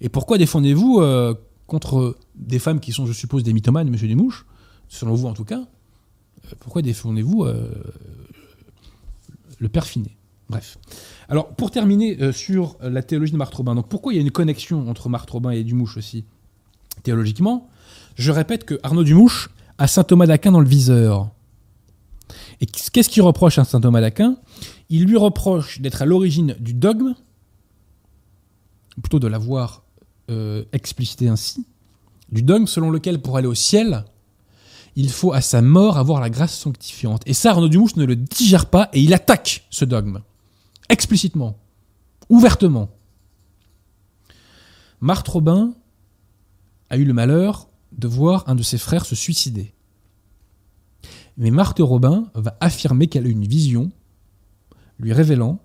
[0.00, 1.34] Et pourquoi défendez-vous euh,
[1.66, 4.46] contre des femmes qui sont, je suppose, des mythomanes, Monsieur Dumouche,
[4.88, 5.60] selon vous en tout cas
[6.46, 7.44] euh, Pourquoi défendez-vous
[9.58, 10.16] le père Finet?
[10.52, 10.78] Bref.
[11.28, 14.22] Alors, pour terminer euh, sur la théologie de Marthe Robin, donc pourquoi il y a
[14.22, 16.24] une connexion entre Marthe Robin et Dumouche aussi,
[17.02, 17.68] théologiquement?
[18.16, 21.30] Je répète que Arnaud Dumouche a saint Thomas d'Aquin dans le viseur.
[22.60, 24.36] Et qu'est-ce qu'il reproche à saint Thomas d'Aquin?
[24.90, 27.14] Il lui reproche d'être à l'origine du dogme,
[29.00, 29.84] plutôt de l'avoir
[30.30, 31.66] euh, explicité ainsi,
[32.30, 34.04] du dogme selon lequel pour aller au ciel,
[34.96, 37.22] il faut à sa mort avoir la grâce sanctifiante.
[37.24, 40.20] Et ça, Arnaud Dumouche ne le digère pas et il attaque ce dogme,
[40.92, 41.58] explicitement,
[42.28, 42.90] ouvertement.
[45.00, 45.74] Marthe Robin
[46.90, 49.74] a eu le malheur de voir un de ses frères se suicider.
[51.36, 53.90] Mais Marthe Robin va affirmer qu'elle a eu une vision
[54.98, 55.58] lui révélant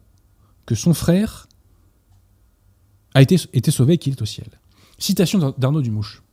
[0.65, 1.47] que son frère
[3.13, 3.37] a été,
[3.71, 4.47] sauvé et qu'il est au ciel.
[4.97, 6.23] Citation d'Arnaud Dumouche.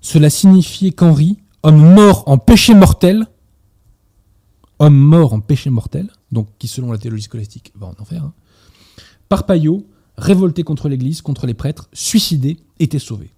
[0.00, 3.26] Cela signifiait qu'Henri, homme mort en péché mortel,
[4.78, 8.34] homme mort en péché mortel, donc qui selon la théologie scolastique va en enfer, hein,
[9.28, 9.46] par
[10.16, 13.30] révolté contre l'Église, contre les prêtres, suicidé, était sauvé.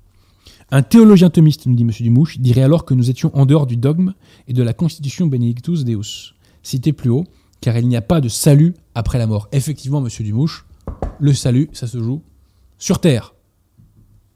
[0.71, 1.91] Un théologien thomiste, nous dit M.
[2.01, 4.15] Dumouche, dirait alors que nous étions en dehors du dogme
[4.49, 7.25] et de la constitution Benedictus Deus, cité plus haut,
[7.61, 9.49] car il n'y a pas de salut après la mort.
[9.53, 10.09] Effectivement, M.
[10.21, 10.67] Dumouche,
[11.21, 12.21] le salut, ça se joue
[12.79, 13.35] sur terre.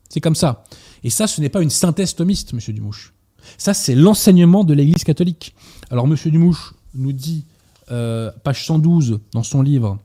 [0.08, 0.64] C'est comme ça.
[1.02, 2.60] Et ça, ce n'est pas une synthèse thomiste, M.
[2.74, 3.12] Dumouche.
[3.58, 5.54] Ça, c'est l'enseignement de l'Église catholique.
[5.90, 6.16] Alors, M.
[6.26, 7.44] Dumouche nous dit,
[7.90, 9.98] euh, page 112 dans son livre,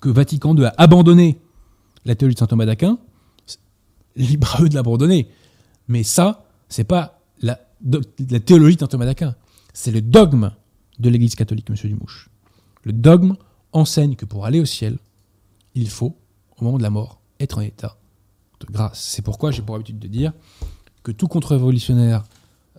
[0.00, 1.40] que Vatican II a abandonné
[2.04, 2.98] la théologie de saint Thomas d'Aquin.
[4.16, 5.28] Libre à eux de l'abandonner.
[5.88, 7.58] Mais ça, c'est pas la,
[8.44, 9.34] théologie de saint Thomas d'Aquin.
[9.72, 10.52] C'est le dogme
[10.98, 11.76] de l'Église catholique, M.
[11.76, 12.30] Dumouche.
[12.82, 13.36] Le dogme
[13.72, 14.98] enseigne que pour aller au ciel,
[15.74, 16.16] il faut,
[16.56, 17.96] au moment de la mort, être en état
[18.60, 19.00] de grâce.
[19.00, 20.32] C'est pourquoi j'ai pour habitude de dire
[21.02, 22.24] que tout contre-révolutionnaire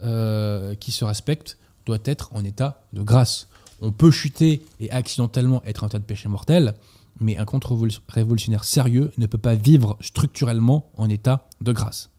[0.03, 3.47] euh, qui se respecte doit être en état de grâce.
[3.81, 6.73] On peut chuter et accidentellement être en état de péché mortel,
[7.19, 12.09] mais un contre-révolutionnaire sérieux ne peut pas vivre structurellement en état de grâce.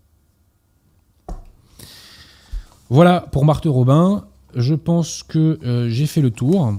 [2.88, 4.26] Voilà pour Marthe Robin.
[4.54, 6.74] Je pense que euh, j'ai fait le tour.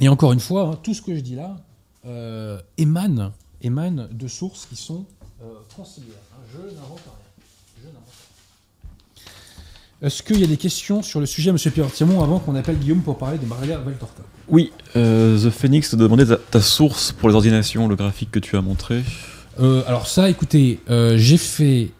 [0.00, 1.56] Et encore une fois, hein, tout ce que je dis là
[2.06, 5.04] euh, émane, émane de sources qui sont
[5.42, 5.46] euh.
[6.52, 7.90] Je n'invente rien.
[10.02, 11.56] Est-ce qu'il y a des questions sur le sujet, M.
[11.56, 14.22] Pierre-Timon, avant qu'on appelle Guillaume pour parler de Maria Valtorta?
[14.48, 18.38] Oui, euh, The Phoenix te demandait ta, ta, source pour les ordinations, le graphique que
[18.38, 19.02] tu as montré.
[19.60, 21.90] Euh, alors ça, écoutez, euh, j'ai fait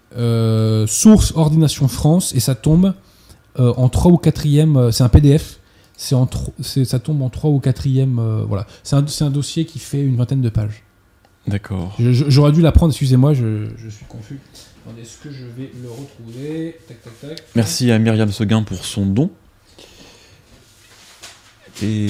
[0.87, 2.95] source ordination France et ça tombe
[3.57, 5.59] en 3 ou 4e, c'est un PDF,
[5.97, 6.29] c'est en
[6.63, 8.67] ça tombe en 3 ou 4e, voilà.
[8.83, 10.85] C'est un, un, dossier qui fait une vingtaine de pages.
[11.49, 11.95] D'accord.
[11.99, 14.39] J'aurais dû l'apprendre, excusez-moi, je, je, suis confus.
[15.01, 17.45] Est-ce que je vais le retrouver tac, tac, tac.
[17.55, 19.31] Merci à Myriam Seguin pour son don.
[21.83, 22.07] Et.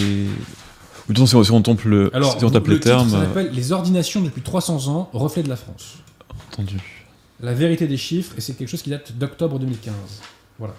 [1.08, 3.10] Ou de toute façon, si on, tombe le, Alors, si on tape le les termes.
[3.10, 5.96] Ça s'appelle Les ordinations depuis 300 ans, reflet de la France.
[6.52, 6.80] Entendu.
[7.40, 9.94] La vérité des chiffres, et c'est quelque chose qui date d'octobre 2015.
[10.58, 10.74] Voilà.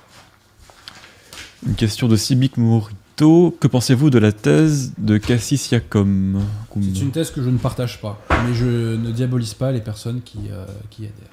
[1.65, 3.55] Une question de Sibic Morito.
[3.59, 6.41] Que pensez-vous de la thèse de Cassis Yacom?
[6.73, 10.21] C'est une thèse que je ne partage pas, mais je ne diabolise pas les personnes
[10.21, 11.29] qui, euh, qui adhèrent.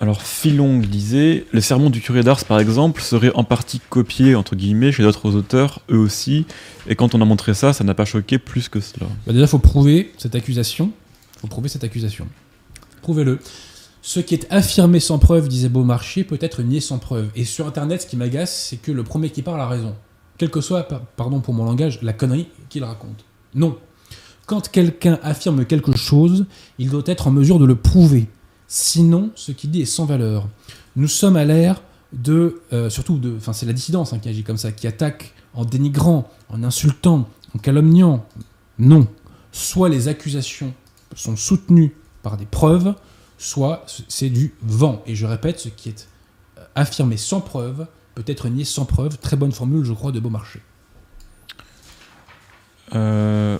[0.00, 4.56] Alors Philong disait Les sermons du curé d'Ars, par exemple, seraient en partie copiés, entre
[4.56, 6.46] guillemets, chez d'autres auteurs, eux aussi,
[6.88, 9.06] et quand on a montré ça, ça n'a pas choqué plus que cela.
[9.26, 10.90] Bah déjà, il faut prouver cette accusation.
[11.38, 12.26] faut prouver cette accusation.
[13.02, 13.38] Prouvez-le.
[14.02, 17.28] Ce qui est affirmé sans preuve, disait Beaumarchais, peut être nié sans preuve.
[17.36, 19.94] Et sur Internet, ce qui m'agace, c'est que le premier qui parle a raison.
[20.38, 23.26] Quelle que soit, pa- pardon pour mon langage, la connerie qu'il raconte.
[23.54, 23.76] Non.
[24.46, 26.46] Quand quelqu'un affirme quelque chose,
[26.78, 28.28] il doit être en mesure de le prouver.
[28.72, 30.48] Sinon, ce qu'il dit est sans valeur.
[30.94, 31.82] Nous sommes à l'ère
[32.12, 35.34] de, euh, surtout de, enfin c'est la dissidence hein, qui agit comme ça, qui attaque
[35.54, 38.24] en dénigrant, en insultant, en calomniant.
[38.78, 39.08] Non.
[39.50, 40.72] Soit les accusations
[41.16, 42.94] sont soutenues par des preuves,
[43.38, 45.02] soit c'est du vent.
[45.04, 46.06] Et je répète, ce qui est
[46.56, 49.18] euh, affirmé sans preuve peut être nié sans preuve.
[49.18, 50.62] Très bonne formule, je crois, de Beaumarchais.
[52.94, 53.58] Euh.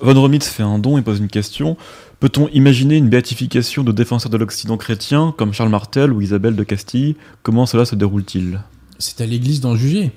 [0.00, 1.76] Von Romitz fait un don et pose une question.
[2.20, 6.64] Peut-on imaginer une béatification de défenseurs de l'Occident chrétien, comme Charles Martel ou Isabelle de
[6.64, 7.16] Castille?
[7.42, 8.60] Comment cela se déroule-t-il?
[8.98, 10.10] C'est à l'église d'en juger.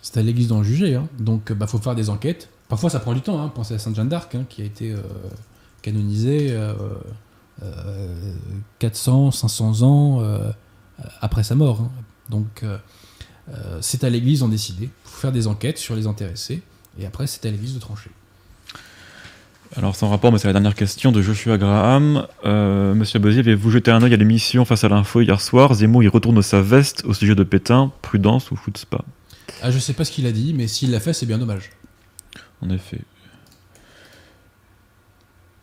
[0.00, 0.94] C'est à l'église d'en juger.
[0.94, 1.08] hein.
[1.18, 2.48] Donc, il faut faire des enquêtes.
[2.68, 3.40] Parfois, ça prend du temps.
[3.42, 3.52] Hein.
[3.54, 4.96] Pensez à Sainte Jeanne d'Arc, hein, qui a été euh,
[5.82, 6.72] canonisée euh,
[7.62, 8.32] euh,
[8.78, 10.50] 400, 500 ans euh,
[11.20, 11.90] après sa mort.
[12.30, 12.78] Donc, euh,
[13.50, 14.84] euh, c'est à l'église d'en décider.
[14.84, 16.62] Il faut faire des enquêtes sur les intéressés.
[16.98, 18.10] Et après, c'est à l'église de trancher.
[19.74, 22.26] Alors, sans rapport, mais c'est la dernière question de Joshua Graham.
[22.44, 26.02] Euh, Monsieur Bozier, avez-vous jeté un œil à l'émission Face à l'info hier soir Zemmour,
[26.02, 27.90] il retourne sa veste au sujet de Pétain.
[28.02, 29.02] Prudence ou chutzpah
[29.62, 31.70] Ah, je sais pas ce qu'il a dit, mais s'il l'a fait, c'est bien dommage.
[32.60, 33.00] En effet.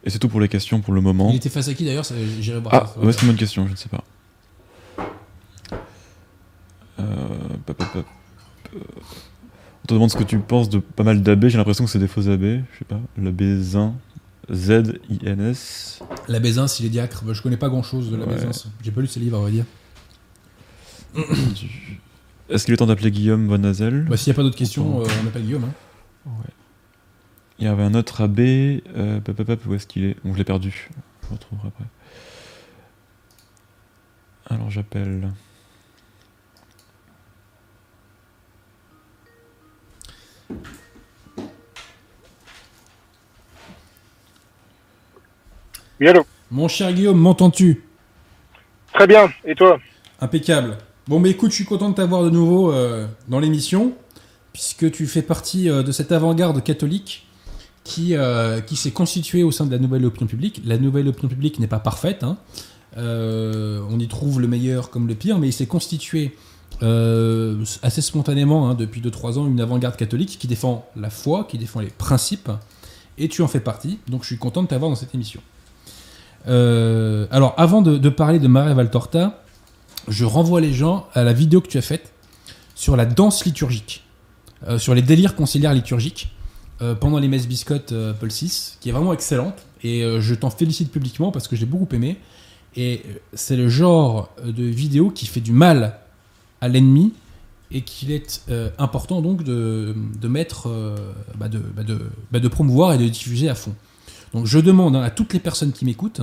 [0.03, 1.29] Et c'est tout pour les questions pour le moment.
[1.29, 3.67] Il était face à qui d'ailleurs ça- J'irai voir Ah, ouais, c'est une bonne question,
[3.67, 4.03] je ne sais pas.
[6.99, 7.03] Euh,
[7.65, 8.05] pop, pop, pop.
[9.89, 12.07] Te demande ce que tu penses de pas mal d'AB, j'ai l'impression que c'est des
[12.07, 12.99] faux AB, je sais pas.
[13.17, 13.95] L'abbé Zin,
[14.51, 16.03] Z-I-N-S.
[16.27, 17.23] La Bézins, il est diacre.
[17.25, 18.35] Bah, je connais pas grand chose de la Ouais.
[18.83, 19.65] J'ai pas lu ses livres, à vrai dire.
[22.49, 24.05] Est-ce qu'il est temps d'appeler Guillaume Von Hazel?
[24.07, 25.63] Bah, s'il n'y a pas d'autres questions, euh, on appelle Guillaume.
[25.63, 26.31] hein.
[27.57, 30.17] Il y avait un autre AB, euh, pop, pop, pop, où est-ce qu'il est?
[30.23, 30.93] Bon, je l'ai perdu, je
[31.29, 31.85] le retrouverai après.
[34.51, 35.31] Alors j'appelle.
[45.99, 47.83] Oui, allô Mon cher Guillaume, m'entends-tu?
[48.93, 49.79] Très bien, et toi?
[50.21, 50.77] Impeccable.
[51.07, 53.93] Bon, mais écoute, je suis content de t'avoir de nouveau euh, dans l'émission,
[54.53, 57.27] puisque tu fais partie euh, de cette avant-garde catholique
[57.83, 60.61] qui, euh, qui s'est constituée au sein de la nouvelle opinion publique.
[60.65, 62.23] La nouvelle opinion publique n'est pas parfaite.
[62.23, 62.37] hein.
[62.97, 66.35] On y trouve le meilleur comme le pire, mais il s'est constitué
[66.81, 71.57] euh, assez spontanément hein, depuis 2-3 ans une avant-garde catholique qui défend la foi, qui
[71.57, 72.49] défend les principes,
[73.17, 73.99] et tu en fais partie.
[74.07, 75.41] Donc je suis content de t'avoir dans cette émission.
[76.47, 79.43] Euh, alors, avant de, parler de Maria Valtorta,
[80.07, 82.13] je renvoie les gens à la vidéo que tu as faite
[82.75, 84.05] sur la danse liturgique,
[84.67, 86.33] euh, sur les délires conciliaires liturgiques
[86.81, 89.65] euh, pendant les messes biscottes Paul VI, qui est vraiment excellente.
[89.83, 92.17] Et je t'en félicite publiquement parce que je l'ai beaucoup aimé.
[92.75, 93.01] Et
[93.33, 95.99] c'est le genre de vidéo qui fait du mal
[96.61, 97.13] à l'ennemi
[97.71, 99.93] et qu'il est euh, important donc de,
[100.27, 100.95] mettre, euh,
[101.37, 103.75] bah, de, bah, de- bah, de promouvoir et de diffuser à fond.
[104.33, 106.21] Donc je demande hein, à toutes les personnes qui m'écoutent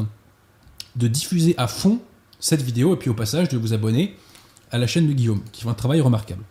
[0.97, 2.01] de diffuser à fond
[2.41, 4.17] cette vidéo et puis au passage de vous abonner
[4.73, 6.43] à la chaîne de Guillaume qui fait un travail remarquable.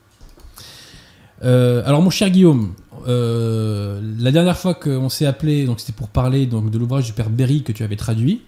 [1.44, 2.74] Euh, alors mon cher Guillaume,
[3.06, 7.30] la dernière fois qu'on s'est appelé, donc c'était pour parler donc de l'ouvrage du père
[7.30, 8.42] Berry que tu avais traduit.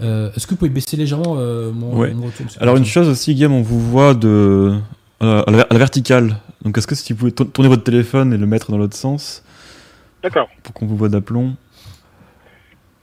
[0.00, 2.12] Euh, Est-ce que vous pouvez baisser légèrement euh, mon, Ouais.
[2.12, 4.78] mon retour Alors une chose aussi, Guillaume, on vous voit de
[5.22, 6.36] euh, à, la, à la verticale.
[6.62, 8.96] Donc est-ce que si vous pouvez tour- tourner votre téléphone et le mettre dans l'autre
[8.96, 9.42] sens
[10.22, 10.48] D'accord.
[10.62, 11.54] pour qu'on vous voit d'aplomb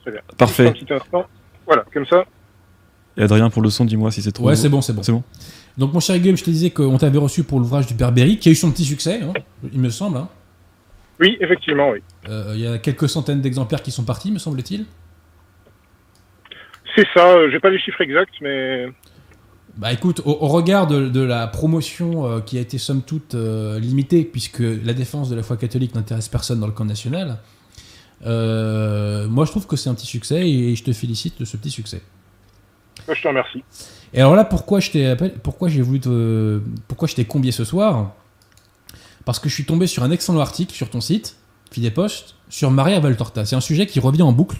[0.01, 0.21] Très bien.
[0.37, 0.67] Parfait.
[0.67, 1.25] Un petit instant.
[1.65, 2.25] Voilà, comme ça.
[3.17, 4.45] Et Adrien pour le son, dis-moi si c'est trop.
[4.47, 5.01] Ouais, c'est bon, c'est bon.
[5.03, 5.23] C'est bon.
[5.77, 8.37] Donc mon cher Guillaume, je te disais qu'on t'avait reçu pour l'ouvrage du père Berry
[8.37, 9.33] qui a eu son petit succès, hein,
[9.71, 10.17] il me semble.
[10.17, 10.27] hein.
[11.19, 11.99] Oui, effectivement, oui.
[12.29, 14.85] Euh, Il y a quelques centaines d'exemplaires qui sont partis, me semble-t-il.
[16.95, 18.87] C'est ça, euh, j'ai pas les chiffres exacts, mais
[19.77, 23.33] Bah écoute, au, au regard de, de la promotion euh, qui a été somme toute
[23.35, 27.39] euh, limitée, puisque la défense de la foi catholique n'intéresse personne dans le camp national,
[28.25, 31.57] euh, moi je trouve que c'est un petit succès et je te félicite de ce
[31.57, 32.01] petit succès.
[33.07, 33.63] moi, je te remercie.
[34.13, 37.51] Et alors là, pourquoi je t'ai appelé- pourquoi j'ai voulu te, pourquoi je t'ai combié
[37.51, 38.13] ce soir?
[39.25, 41.37] Parce que je suis tombé sur un excellent article sur ton site,
[41.71, 43.45] Fidepost, sur Maria Valtorta.
[43.45, 44.57] C'est un sujet qui revient en boucle.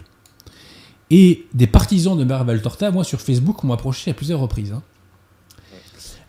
[1.15, 4.72] Et des partisans de Maria Valtorta, moi sur Facebook, m'ont approché à plusieurs reprises.
[4.72, 4.81] hein.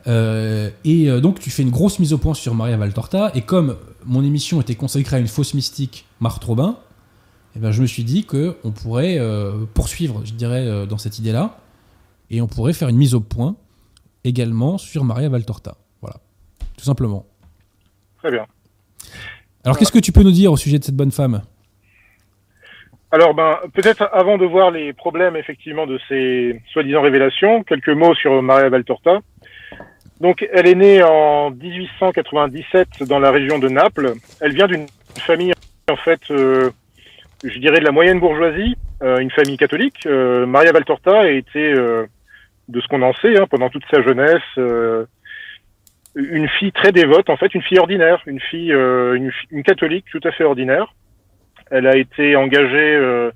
[0.07, 3.31] Euh, et euh, donc tu fais une grosse mise au point sur Maria Valtorta.
[3.35, 6.77] Et comme mon émission était consacrée à une fausse mystique, Marthe Robin,
[7.57, 10.99] eh ben, je me suis dit que on pourrait euh, poursuivre, je dirais, euh, dans
[10.99, 11.57] cette idée-là,
[12.29, 13.57] Et on pourrait faire une mise au point
[14.23, 15.79] également sur Maria Valtorta.
[16.03, 16.17] Voilà,
[16.77, 17.25] tout simplement.
[18.19, 18.45] Très bien.
[19.65, 21.41] Alors, qu'est-ce que tu peux nous dire au sujet de cette bonne femme?
[23.15, 28.13] Alors, ben, peut-être avant de voir les problèmes effectivement de ces soi-disant révélations, quelques mots
[28.17, 29.21] sur Maria Valtorta.
[30.21, 34.15] Donc, elle est née en 1897 dans la région de Naples.
[34.41, 34.87] Elle vient d'une
[35.21, 35.53] famille,
[35.89, 36.71] en fait, euh,
[37.45, 38.75] je dirais de la moyenne bourgeoisie,
[39.05, 40.07] euh, une famille catholique.
[40.07, 45.07] Euh, Maria Valtorta a été, de ce qu'on en sait, hein, pendant toute sa jeunesse,
[46.17, 50.07] une fille très dévote, en fait, une fille ordinaire, une fille, une, fi- une catholique
[50.11, 50.93] tout à fait ordinaire.
[51.71, 53.31] Elle a été engagée, euh,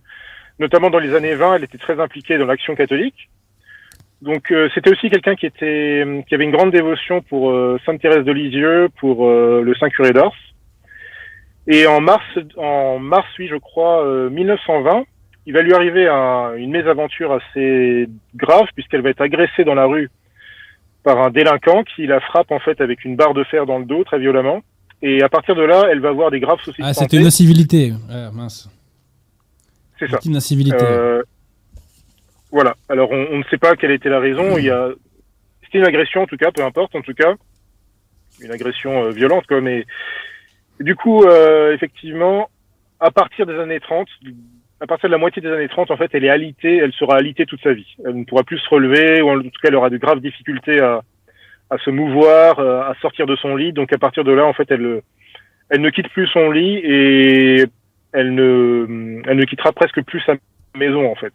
[0.59, 3.29] notamment dans les années 20, elle était très impliquée dans l'action catholique.
[4.23, 8.01] Donc euh, c'était aussi quelqu'un qui était, qui avait une grande dévotion pour euh, Sainte
[8.01, 10.35] Thérèse de Lisieux, pour le Saint Curé d'Ars.
[11.67, 12.25] Et en mars,
[12.57, 15.05] en mars, oui, je crois, euh, 1920,
[15.47, 19.85] il va lui arriver un- une mésaventure assez grave puisqu'elle va être agressée dans la
[19.87, 20.11] rue
[21.05, 23.85] par un délinquant qui la frappe en fait avec une barre de fer dans le
[23.85, 24.61] dos très violemment.
[25.03, 27.93] Et à partir de là, elle va avoir des graves soucis Ah, c'était une incivilité.
[28.11, 28.69] Ah, mince.
[29.99, 30.12] C'est ça.
[30.12, 30.77] Victime d'incivilité.
[30.81, 31.23] Euh,
[32.51, 32.75] voilà.
[32.89, 34.59] Alors on, on ne sait pas quelle était la raison.
[34.59, 34.89] Il y a,
[35.65, 37.35] c'était une agression en tout cas, peu importe en tout cas,
[38.41, 39.61] une agression euh, violente quoi.
[39.61, 39.87] Mais
[40.81, 42.49] du coup, euh, effectivement,
[43.01, 44.09] à partir des années 30,
[44.81, 47.16] à partir de la moitié des années 30, en fait, elle est alitée, elle sera
[47.16, 47.97] alitée toute sa vie.
[48.05, 50.81] Elle ne pourra plus se relever, ou en tout cas, elle aura de graves difficultés
[50.81, 51.03] à,
[51.70, 53.73] à se mouvoir, euh, à sortir de son lit.
[53.73, 55.03] Donc à partir de là, en fait, elle,
[55.70, 57.65] elle ne quitte plus son lit et
[58.12, 60.35] elle ne, elle ne quittera presque plus sa
[60.74, 61.35] maison, en fait.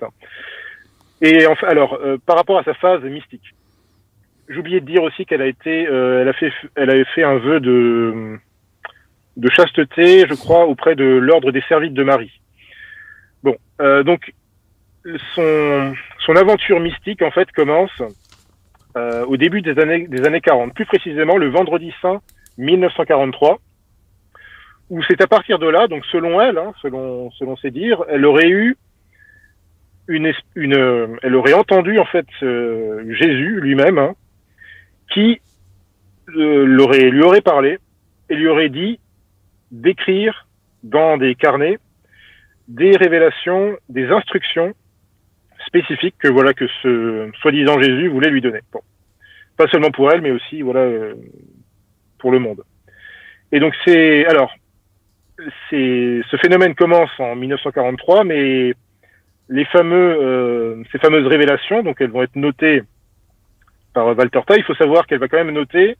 [1.21, 3.53] Et enfin, alors, euh, par rapport à sa phase mystique,
[4.49, 7.37] j'oubliais de dire aussi qu'elle a été, euh, elle a fait, elle avait fait un
[7.37, 8.37] vœu de,
[9.37, 12.39] de chasteté, je crois, auprès de l'ordre des Servites de Marie.
[13.43, 14.33] Bon, euh, donc
[15.35, 18.01] son, son aventure mystique en fait commence
[18.97, 22.21] euh, au début des années des années 40, plus précisément le vendredi saint
[22.57, 23.59] 1943,
[24.89, 28.25] où c'est à partir de là, donc selon elle, hein, selon selon ses dires, elle
[28.25, 28.77] aurait eu
[30.07, 34.13] une, une elle aurait entendu en fait Jésus lui-même, hein,
[35.11, 35.41] qui
[36.29, 37.79] euh, l'aurait lui aurait parlé
[38.29, 38.99] et lui aurait dit
[39.71, 40.47] d'écrire
[40.83, 41.79] dans des carnets
[42.67, 44.73] des révélations, des instructions
[45.73, 48.59] spécifiques que voilà que ce soi-disant Jésus voulait lui donner.
[48.71, 48.81] Bon.
[49.57, 51.15] Pas seulement pour elle, mais aussi voilà euh,
[52.19, 52.61] pour le monde.
[53.51, 54.53] Et donc c'est alors
[55.69, 58.73] c'est ce phénomène commence en 1943, mais
[59.49, 62.83] les fameux euh, ces fameuses révélations, donc elles vont être notées
[63.93, 64.55] par Valtorta.
[64.57, 65.97] Il faut savoir qu'elle va quand même noter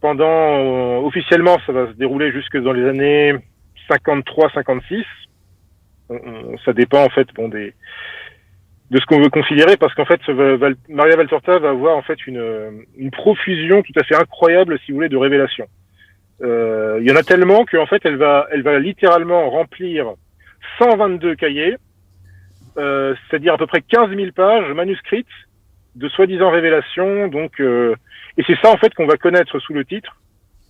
[0.00, 3.34] pendant euh, officiellement ça va se dérouler jusque dans les années
[3.90, 5.04] 53-56
[6.08, 7.72] on- on- ça dépend en fait bon des
[8.90, 12.26] de ce qu'on veut considérer parce qu'en fait Val- Maria Valtorta va avoir en fait
[12.26, 15.66] une, une profusion tout à fait incroyable si vous voulez de révélations.
[16.42, 20.06] Euh, il y en a tellement qu'en fait elle va elle va littéralement remplir
[20.78, 21.76] 122 cahiers,
[22.78, 25.26] euh, c'est-à-dire à peu près 15 000 pages manuscrites
[25.96, 27.28] de soi-disant révélations.
[27.28, 27.94] Donc euh,
[28.36, 30.16] et c'est ça en fait qu'on va connaître sous le titre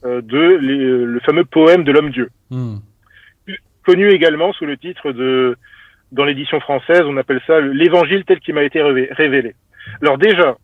[0.05, 2.77] euh, de les- le fameux poème de l'homme-dieu Hmm.
[3.85, 5.57] connu également sous le titre de,
[6.17, 9.55] dans l'édition française, on appelle ça l'évangile tel qu'il m'a été révé- révélé.
[10.03, 10.57] Alors déjà,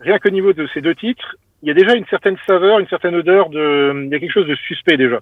[0.00, 2.88] rien qu'au niveau de ces deux titres, il y a déjà une certaine saveur, une
[2.88, 5.20] certaine odeur de, il y a quelque chose de suspect déjà.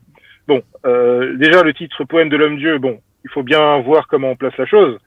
[0.48, 4.36] Bon, euh, déjà le titre poème de l'homme-dieu, bon, il faut bien voir comment on
[4.36, 4.98] place la chose.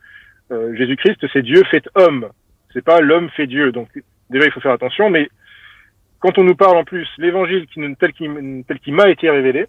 [0.51, 2.29] Euh, Jésus-Christ, c'est Dieu fait homme.
[2.73, 3.71] C'est pas l'homme fait Dieu.
[3.71, 3.89] Donc
[4.29, 5.09] déjà, il faut faire attention.
[5.09, 5.29] Mais
[6.19, 7.65] quand on nous parle en plus l'évangile
[7.99, 9.65] tel qu'il m'a été révélé,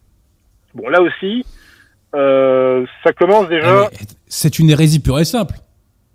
[0.75, 1.45] bon, là aussi,
[2.15, 3.85] euh, ça commence déjà.
[3.85, 3.89] Ah,
[4.27, 5.55] C'est une hérésie pure et simple.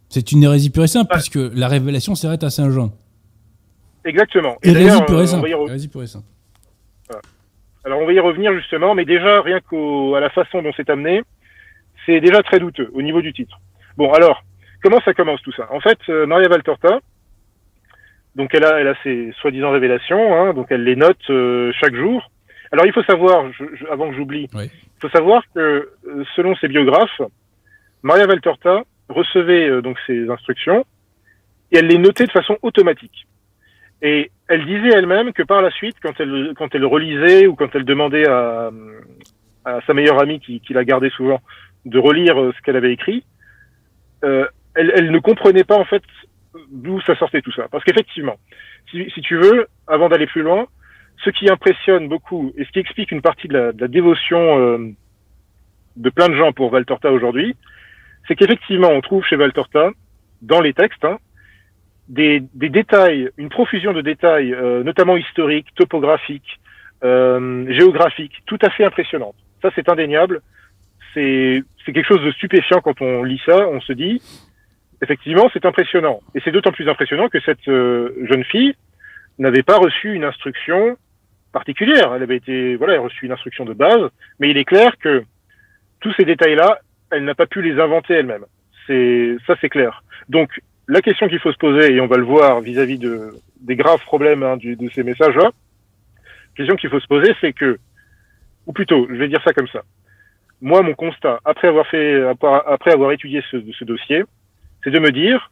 [0.09, 1.19] C'est une hérésie pure et simple, Ouais.
[1.19, 2.91] puisque la révélation s'arrête à Saint Jean.
[4.03, 4.57] Exactement.
[4.63, 5.47] Et Hérésie d'ailleurs, pure euh, et simple.
[5.49, 6.25] re- Hérésie pure et simple.
[7.83, 11.21] Alors on va y revenir justement, mais déjà rien qu'à la façon dont c'est amené,
[12.05, 13.59] c'est déjà très douteux au niveau du titre.
[13.95, 14.43] Bon alors,
[14.81, 15.67] comment ça commence tout ça?
[15.71, 16.99] En fait, euh, Maria Valtorta,
[18.35, 21.93] donc elle a, elle a ses soi-disant révélations, hein, donc elle les note euh, chaque
[21.95, 22.31] jour.
[22.71, 24.71] Alors il faut savoir, je- je- avant que j'oublie, Oui.
[24.97, 27.21] Il faut savoir que euh, selon ses biographes,
[28.03, 30.85] Maria Valtorta recevait euh, donc ses instructions
[31.71, 33.27] et elle les notait de façon automatique.
[34.01, 37.73] Et elle disait elle-même que par la suite, quand elle, quand elle relisait ou quand
[37.75, 38.71] elle demandait à,
[39.65, 41.41] à sa meilleure amie qui, qui la gardait souvent
[41.85, 43.23] de relire euh, ce qu'elle avait écrit,
[44.23, 44.45] euh,
[44.75, 46.03] elle, elle ne comprenait pas en fait
[46.71, 47.67] d'où ça sortait tout ça.
[47.69, 48.37] Parce qu'effectivement,
[48.91, 50.67] si, si tu veux, avant d'aller plus loin,
[51.23, 54.59] ce qui impressionne beaucoup et ce qui explique une partie de la, de la dévotion
[54.59, 54.91] euh,
[55.95, 57.55] de plein de gens pour Valtorta aujourd'hui,
[58.27, 59.91] c'est qu'effectivement, on trouve chez Valtorta,
[60.41, 61.17] dans les textes, hein,
[62.07, 66.59] des, des détails, une profusion de détails, euh, notamment historiques, topographiques,
[67.03, 69.35] euh, géographiques, tout à fait impressionnante.
[69.61, 70.41] Ça, c'est indéniable.
[71.13, 73.69] C'est quelque chose de stupéfiant quand on lit ça.
[73.69, 74.21] On se dit,
[75.01, 76.19] effectivement, c'est impressionnant.
[76.35, 78.75] Et c'est d'autant plus impressionnant que cette euh, jeune fille
[79.39, 80.97] n'avait pas reçu une instruction
[81.55, 82.13] particulière.
[82.13, 84.05] Elle avait été, voilà, elle a reçu une instruction de base.
[84.39, 85.23] Mais il est clair que
[86.01, 86.79] tous ces détails-là,
[87.11, 88.45] elle n'a pas pu les inventer elle-même.
[88.85, 90.03] C'est ça, c'est clair.
[90.27, 90.49] Donc
[90.87, 93.13] la question qu'il faut se poser, et on va le voir vis-à-vis de,
[93.61, 95.49] des graves problèmes hein, de ces messages-là,
[96.55, 97.79] question qu'il faut se poser, c'est que,
[98.67, 99.81] ou plutôt, je vais dire ça comme ça.
[100.61, 102.21] Moi, mon constat, après avoir fait,
[102.67, 104.23] après avoir étudié ce dossier,
[104.83, 105.51] c'est de me dire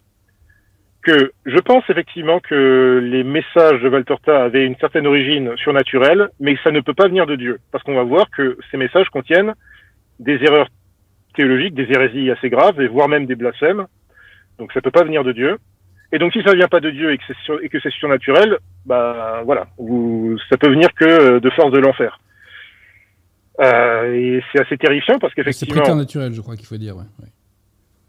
[1.03, 6.57] que je pense effectivement que les messages de Valtorta avaient une certaine origine surnaturelle, mais
[6.63, 9.53] ça ne peut pas venir de Dieu, parce qu'on va voir que ces messages contiennent
[10.19, 10.69] des erreurs
[11.35, 13.85] théologiques, des hérésies assez graves, et voire même des blasphèmes,
[14.57, 15.57] donc ça peut pas venir de Dieu.
[16.11, 19.41] Et donc si ça vient pas de Dieu et que c'est sur, c'est surnaturel, bah
[19.45, 22.19] voilà, vous, ça peut venir que de force de l'enfer.
[23.59, 26.95] Euh, et c'est assez terrifiant parce C'est qu'effectivement, préternaturel, je crois qu'il faut dire.
[26.95, 27.03] Ouais.
[27.21, 27.29] ouais.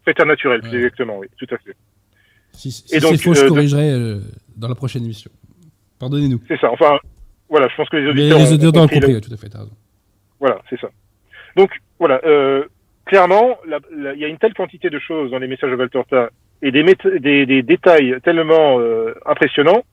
[0.03, 0.75] préternaturel, Ouais.
[0.75, 1.75] exactement, oui, tout à fait.
[2.55, 4.19] Si, si Et donc, c'est faux, je euh, corrigerai euh,
[4.55, 5.29] dans la prochaine émission.
[5.99, 6.41] Pardonnez-nous.
[6.47, 6.71] C'est ça.
[6.71, 6.97] Enfin,
[7.49, 9.37] voilà, je pense que les Mais auditeurs, les ont auditeurs ont le- compris, tout à
[9.37, 9.71] fait, raison.
[10.39, 10.89] Voilà, c'est ça.
[11.55, 12.63] Donc voilà, euh,
[13.05, 15.75] clairement, la- la- il y a une telle quantité de choses dans les messages de
[15.75, 16.29] Valtorta
[16.61, 19.83] et des, méth- des, des détails tellement euh, impressionnants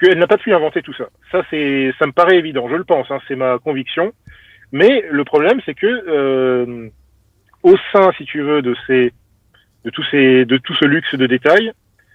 [0.00, 1.04] qu'elle n'a pas pu inventer tout ça.
[1.30, 2.68] Ça, c'est, ça me paraît évident.
[2.68, 4.12] Je le pense, hein, c'est ma conviction.
[4.72, 6.88] Mais le problème, c'est que euh,
[7.62, 9.12] au sein, si tu veux, de ces,
[9.84, 11.72] de tout ce luxe de détails,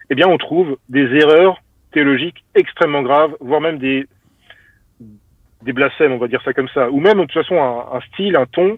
[0.09, 1.61] eh bien, on trouve des erreurs
[1.91, 4.07] théologiques extrêmement graves, voire même des
[5.63, 8.35] des blasphèmes, on va dire ça comme ça, ou même de toute façon un, style,
[8.35, 8.77] un ton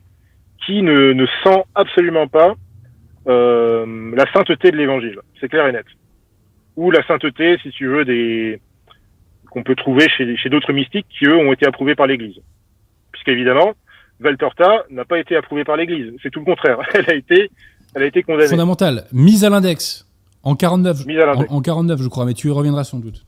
[0.65, 2.55] qui ne, ne sent absolument pas
[3.27, 5.19] euh, la sainteté de l'évangile.
[5.39, 5.85] C'est clair et net.
[6.77, 8.59] Ou la sainteté, si tu veux, des
[9.51, 12.39] qu'on peut trouver chez, chez d'autres mystiques qui eux ont été approuvés par l'Église.
[13.11, 13.73] Puisqu'évidemment,
[14.19, 16.13] Valtorta n'a pas été approuvée par l'Église.
[16.21, 16.79] C'est tout le contraire.
[16.93, 17.49] Elle a été,
[17.95, 18.47] elle a été condamnée.
[18.47, 20.05] Fondamental, mise à l'index.
[20.43, 21.51] En 49, Mise à en, l'index.
[21.51, 23.25] en 49, je crois, mais tu y reviendras sans doute.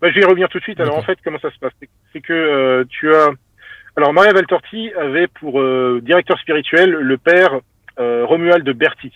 [0.00, 0.80] Bah, je vais y revenir tout de suite.
[0.80, 1.72] Alors en fait, comment ça se passe?
[2.12, 3.28] C'est- que euh, tu as.
[3.96, 7.60] Alors Maria Valtorti avait pour euh, directeur spirituel le père
[7.98, 9.12] euh, Romuald de Berti.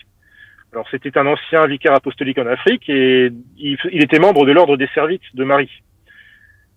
[0.73, 4.77] Alors c'était un ancien vicaire apostolique en Afrique et il, il était membre de l'ordre
[4.77, 5.71] des Servites de Marie,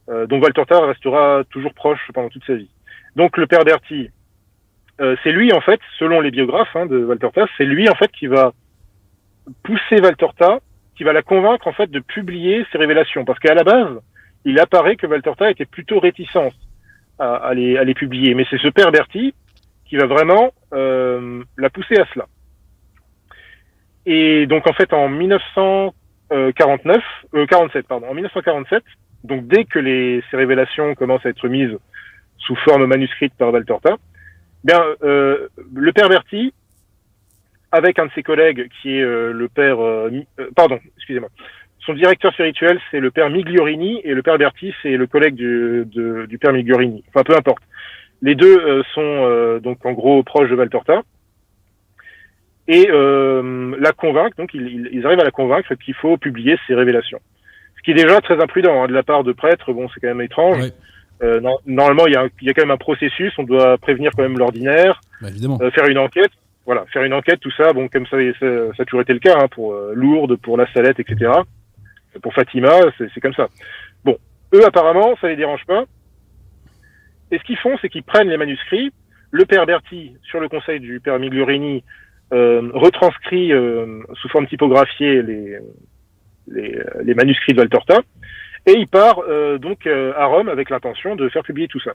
[0.09, 2.71] euh, dont Valtorta restera toujours proche pendant toute sa vie.
[3.17, 4.09] Donc le père Berti,
[5.01, 8.11] euh, c'est lui en fait, selon les biographes hein, de Valtorta, c'est lui en fait
[8.13, 8.53] qui va
[9.63, 10.59] pousser Valtorta
[10.97, 13.25] qui va la convaincre en fait de publier ses révélations.
[13.25, 14.01] Parce qu'à la base
[14.45, 16.55] il apparaît que Valtorta était plutôt réticente
[17.19, 18.35] à, à les, à les publier.
[18.35, 19.35] Mais c'est ce père Berti
[19.87, 22.27] qui va vraiment euh, la pousser à cela.
[24.07, 27.03] Et donc en fait en 1949
[27.35, 28.83] euh, 47 pardon en 1947
[29.25, 31.77] donc dès que les ces révélations commencent à être mises
[32.39, 33.97] sous forme manuscrite par Valtorta
[34.65, 36.53] bien euh, le père Berti
[37.73, 40.11] avec un de ses collègues qui est euh, le père euh,
[40.41, 41.29] euh, pardon excusez-moi.
[41.81, 45.85] Son directeur spirituel c'est le père Migliorini et le père Berti c'est le collègue du,
[45.87, 47.05] de- du père Migliorini.
[47.09, 47.63] Enfin peu importe.
[48.21, 51.03] Les deux euh, sont euh, donc en gros proches de Valtorta
[52.67, 57.21] et la convaincre donc ils, ils- arrivent à la convaincre qu'il faut publier ses révélations.
[57.77, 59.73] Ce qui est déjà très imprudent hein, de la part de prêtres.
[59.73, 60.59] Bon c'est quand même étrange.
[60.61, 60.73] Ouais,
[61.23, 63.43] Euh, non- normalement il y, a un- il y a quand même un processus on
[63.43, 65.59] doit prévenir quand même l'ordinaire bah, évidemment.
[65.61, 66.31] euh, faire une enquête,
[66.65, 68.47] voilà, faire une enquête, tout ça, bon, comme ça, ça,
[68.77, 71.33] ça a toujours été le cas hein, pour euh, Lourdes, pour La Salette, etc.
[72.23, 73.49] Pour Fatima, c'est c'est comme ça.
[74.05, 74.17] Bon,
[74.55, 75.85] eux apparemment, ça les dérange pas.
[77.31, 78.93] Et ce qu'ils font, c'est qu'ils prennent les manuscrits.
[79.31, 81.85] Le père Berti, sur le conseil du père Migliorini,
[82.33, 85.59] euh, retranscrit euh, sous forme typographiée les,
[86.49, 88.01] les, les manuscrits de Valtorta.
[88.67, 91.93] Et il part euh, donc euh, à Rome avec l'intention de faire publier tout ça.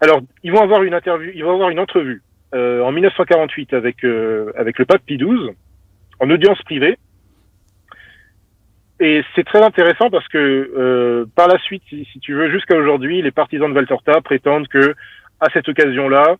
[0.00, 2.22] Alors, ils vont avoir une interview, ils vont avoir une entrevue
[2.54, 5.52] euh, en 1948 avec euh, avec le pape Pie XII
[6.20, 6.98] en audience privée.
[9.00, 13.22] Et c'est très intéressant parce que euh, par la suite, si, tu veux, jusqu'à aujourd'hui,
[13.22, 14.94] les partisans de Valtorta prétendent que
[15.40, 16.36] à cette occasion-là,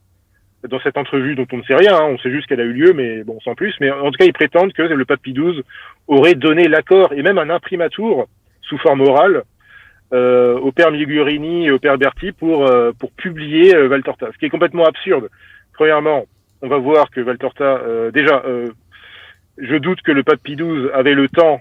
[0.68, 2.72] dans cette entrevue dont on ne sait rien, hein, on sait juste qu'elle a eu
[2.72, 3.74] lieu, mais bon, sans plus.
[3.80, 5.62] Mais en tout cas, ils prétendent que le pape Pie XII
[6.08, 8.26] aurait donné l'accord et même un imprimatur
[8.60, 9.44] sous forme orale
[10.12, 14.38] euh, au père Migliorini et au père Berti pour euh, pour publier euh, Valtorta, ce
[14.38, 15.28] qui est complètement absurde.
[15.72, 16.26] Premièrement,
[16.60, 18.68] on va voir que Valtorta, euh, déjà, euh,
[19.58, 21.60] je doute que le pape Pie XII avait le temps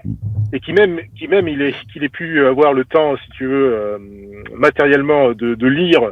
[0.52, 3.46] et qui même, qui même il est, qu'il ait pu avoir le temps, si tu
[3.46, 3.98] veux, euh,
[4.54, 6.10] matériellement, de, de lire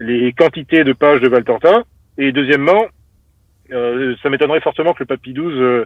[0.00, 1.82] les quantités de pages de Valtorta.
[2.18, 2.86] Et deuxièmement,
[3.70, 5.84] ça m'étonnerait fortement que le pape Pie XII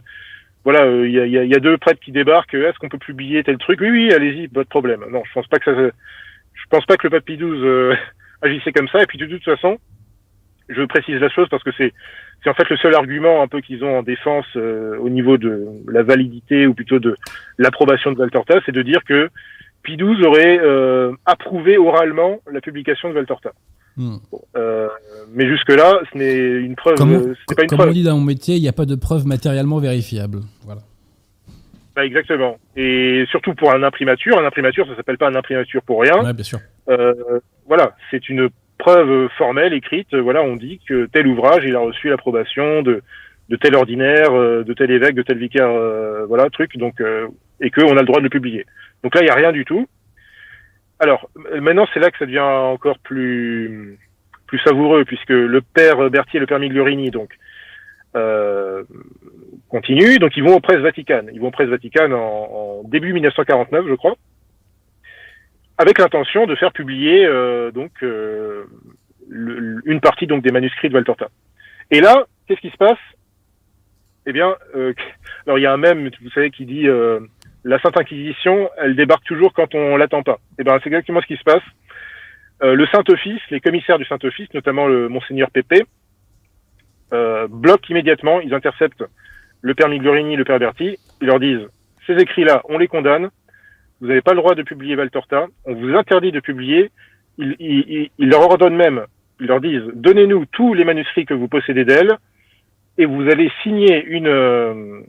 [0.64, 2.54] voilà, il y, a, deux prêtres qui débarquent.
[2.54, 3.80] Est-ce qu'on peut publier tel truc?
[3.80, 5.04] Oui, oui, allez-y, pas de problème.
[5.10, 7.96] Non, je pense pas que ça, je pense pas que le pape 12
[8.42, 9.02] agissait comme ça.
[9.02, 9.78] Et puis de toute façon,
[10.68, 11.92] je précise la chose parce que c'est
[12.42, 15.38] c'est en fait le seul argument un peu qu'ils ont en défense euh, au niveau
[15.38, 17.16] de la validité ou plutôt de
[17.58, 19.28] l'approbation de Valtorta, c'est de dire que
[19.84, 23.52] P12 aurait euh, approuvé oralement la publication de Valtorta.
[24.56, 24.88] Euh,
[25.34, 26.96] mais jusque-là, ce n'est une preuve.
[26.96, 28.94] Comme, on, pas une comme on dit dans mon métier, il n'y a pas de
[28.94, 30.40] preuve matériellement vérifiable.
[30.64, 30.82] Voilà.
[31.96, 32.58] Bah exactement.
[32.76, 36.22] Et surtout pour un imprimature, un imprimature, ça s'appelle pas un imprimature pour rien.
[36.22, 36.60] Ouais, bien sûr.
[36.88, 37.14] Euh,
[37.66, 38.48] voilà, c'est une
[38.78, 43.02] preuve formelle, écrite, voilà, on dit que tel ouvrage, il a reçu l'approbation de,
[43.48, 47.26] de tel ordinaire, euh, de tel évêque, de tel vicaire, euh, voilà, truc, donc, euh,
[47.60, 48.66] et qu'on a le droit de le publier.
[49.02, 49.86] Donc là, il n'y a rien du tout.
[51.00, 51.30] Alors,
[51.60, 53.98] maintenant, c'est là que ça devient encore plus,
[54.46, 57.36] plus savoureux, puisque le père Berthier le père Migliorini, donc,
[58.16, 58.82] euh,
[59.68, 61.22] continuent, donc ils vont aux presses Vatican.
[61.32, 64.16] Ils vont aux presses Vatican en, en début 1949, je crois
[65.78, 68.64] avec l'intention de faire publier euh, donc euh,
[69.30, 71.28] une partie donc des manuscrits de Valtorta.
[71.90, 72.98] Et là, qu'est-ce qui se passe?
[74.26, 74.92] Eh bien, euh,
[75.46, 76.86] alors il y a un même, vous savez, qui dit
[77.64, 80.38] la Sainte Inquisition, elle débarque toujours quand on l'attend pas.
[80.58, 81.62] Eh bien, c'est exactement ce qui se passe.
[82.62, 85.84] le Saint Office, les commissaires du Saint Office, notamment le Monseigneur Pépé,
[87.10, 89.04] bloquent immédiatement, ils interceptent
[89.60, 91.66] le père Migliorini, le père Berti, ils leur disent
[92.06, 93.28] ces écrits-là, on les condamne,
[94.00, 96.90] vous n'avez pas le droit de publier Valtorta, on vous interdit de publier,
[97.38, 99.04] ils, leur ordonnent même,
[99.40, 102.16] ils leur disent, donnez-nous tous les manuscrits que vous possédez d'elle,
[102.96, 105.02] et vous allez signer une, euh,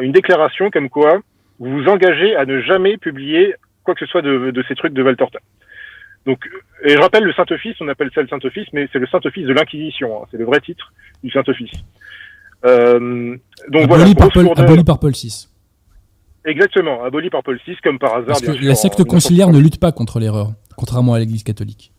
[0.00, 1.20] une déclaration comme quoi
[1.58, 3.54] vous vous engagez à ne jamais publier
[3.84, 5.38] quoi que ce soit de, ces trucs de Valtorta.
[6.26, 6.44] Donc,
[6.84, 9.52] et je rappelle le Saint-Office, on appelle ça le Saint-Office, mais c'est le Saint-Office de
[9.52, 10.92] l'Inquisition, hein, c'est le vrai titre
[11.22, 11.70] du Saint-Office.
[12.64, 13.36] Euh,
[13.68, 15.48] donc aboli voilà, par Paul, aboli par Paul VI.
[16.44, 18.26] Exactement, aboli par Paul VI, comme par hasard.
[18.26, 21.92] Parce que la secte conciliaire ne lutte pas contre l'erreur, contrairement à l'Église catholique.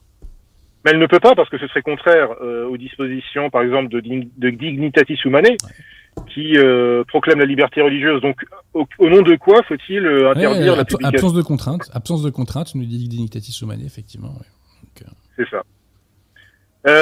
[0.83, 3.89] Mais elle ne peut pas parce que ce serait contraire euh, aux dispositions, par exemple,
[3.89, 5.55] de, de Dignitatis Humanae,
[6.25, 8.21] qui euh, proclame la liberté religieuse.
[8.21, 12.29] Donc, au, nom de quoi faut-il euh, interdire la publication Absence de contrainte, absence de
[12.29, 14.33] contrainte, nous dit Dignitatis Humanae, effectivement.
[15.35, 15.63] C'est ça.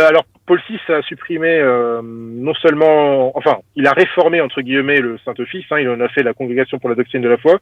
[0.08, 5.18] alors, Paul VI a supprimé euh, non seulement, enfin, il a réformé entre guillemets le
[5.26, 7.60] Saint-Office, hein, il en a fait la congrégation pour la doctrine de la foi,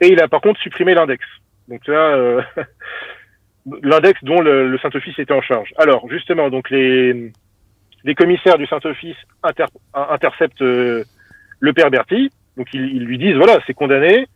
[0.00, 1.24] et il a par contre supprimé l'index.
[1.68, 2.42] Donc là, euh,
[3.82, 5.72] l'index dont le, Saint-Office était en charge.
[5.78, 7.32] Alors justement, donc les,
[8.06, 9.16] les commissaires du Saint-Office
[9.92, 11.04] interceptent euh,
[11.60, 14.26] le père Berti, donc ils, ils lui disent voilà, c'est condamné.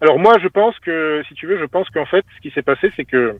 [0.00, 2.62] Alors moi, je pense que, si tu veux, je pense qu'en fait, ce qui s'est
[2.62, 3.36] passé, c'est que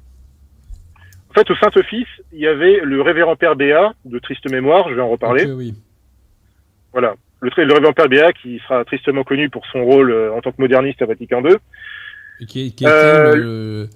[1.31, 4.95] en fait, au Saint-Office, il y avait le révérend Père Béat, de triste mémoire, je
[4.95, 5.47] vais en reparler.
[5.47, 5.75] oui.
[6.93, 7.15] Voilà.
[7.41, 10.51] Le, le, révérend Père Béat, qui sera tristement connu pour son rôle euh, en tant
[10.51, 11.55] que moderniste à Vatican II.
[12.41, 13.87] Et qui, qui euh,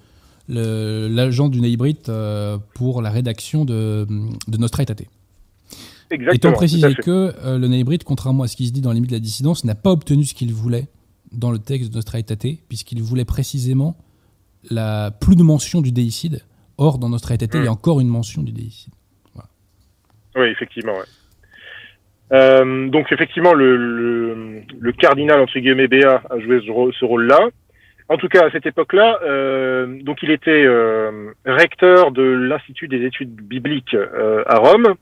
[0.48, 4.06] l'agent du Neibrit euh, pour la rédaction de,
[4.46, 5.02] de Nostra Aetate.
[6.14, 6.34] Exactement.
[6.34, 9.10] Étant précisé que euh, le Neibrit, contrairement à ce qui se dit dans les mythes
[9.10, 10.88] de la dissidence, n'a pas obtenu ce qu'il voulait
[11.32, 13.96] dans le texte de Nostra Aetate, puisqu'il voulait précisément
[14.70, 16.42] la plus de mention du déicide
[16.76, 17.74] Or, dans notre traité, il y a hmm.
[17.74, 18.92] encore une mention du déicide.
[20.36, 20.96] Oui, effectivement.
[22.32, 23.76] Euh, donc, effectivement, le,
[24.80, 27.38] le, cardinal, entre guillemets, Béat, a joué ce, rôle-là.
[28.08, 33.04] En tout cas, à cette époque-là, euh, donc il était euh, recteur de l'Institut des
[33.04, 33.96] études bibliques
[34.46, 34.94] à Rome,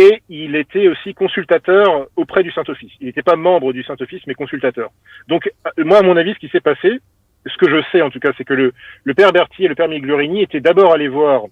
[0.00, 2.92] et il était aussi consultateur auprès du Saint-Office.
[3.00, 4.90] Il n'était pas membre du Saint-Office, mais consultateur.
[5.28, 7.00] Donc, moi, à mon avis, ce qui s'est passé,
[7.46, 8.72] ce que je sais en tout cas, c'est que le,
[9.14, 11.42] père Berthier et le père Migliorini étaient d'abord allés voir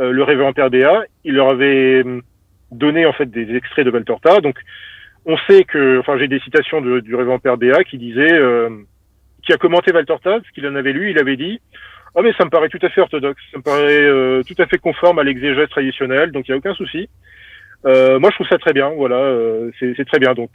[0.00, 1.04] euh, le révérend père Béat.
[1.24, 2.20] Il leur avait hum,
[2.70, 4.40] donné en fait des extraits de Valtorta.
[4.42, 4.58] Donc,
[5.24, 8.68] on sait que, enfin, j'ai des citations du révérend père Béat qui disait, euh,
[9.42, 11.60] qui a commenté Valtorta, ce qu'il en avait lu, il avait dit.
[12.14, 14.66] Ah mais ça me paraît tout à fait orthodoxe, ça me paraît euh, tout à
[14.66, 17.10] fait conforme à l'exégèse traditionnelle, donc il n'y a aucun souci.
[17.84, 20.34] Euh, moi je trouve ça très bien, voilà, euh, c'est très bien.
[20.34, 20.50] Donc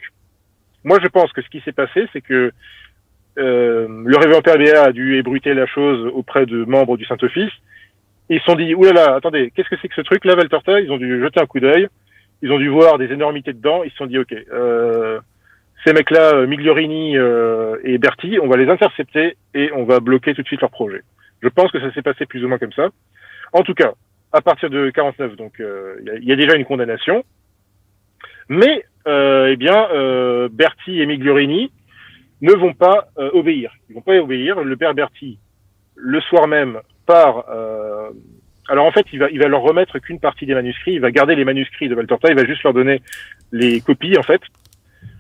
[0.84, 2.52] moi je pense que ce qui s'est passé, c'est que
[3.38, 7.52] euh, le révérend Père Béat a dû ébruiter la chose auprès de membres du Saint-Office.
[8.30, 10.80] Ils se sont dit, oulala, attendez, qu'est-ce que c'est que ce truc là, Valtorta?
[10.80, 11.88] Ils ont dû jeter un coup d'œil,
[12.42, 15.20] ils ont dû voir des énormités dedans, ils se sont dit, ok, euh,
[15.86, 20.34] ces mecs-là, euh, Migliorini euh, et Berti, on va les intercepter et on va bloquer
[20.34, 21.02] tout de suite leur projet.
[21.42, 22.90] Je pense que ça s'est passé plus ou moins comme ça.
[23.54, 23.94] En tout cas,
[24.34, 27.24] à partir de 49, donc il y, a déjà une condamnation.
[28.50, 29.88] Mais, eh bien,
[30.50, 31.72] Berti et Migliorini,
[32.42, 33.74] ne vont pas euh, obéir.
[33.90, 34.62] Ils vont pas obéir.
[34.62, 35.38] Le père Berti,
[35.96, 37.46] le soir même, part.
[37.50, 38.10] Euh,
[38.68, 40.94] alors en fait, il va, il va leur remettre qu'une partie des manuscrits.
[40.94, 42.30] Il va garder les manuscrits de Valtorta.
[42.30, 43.02] Il va juste leur donner
[43.52, 44.42] les copies en fait.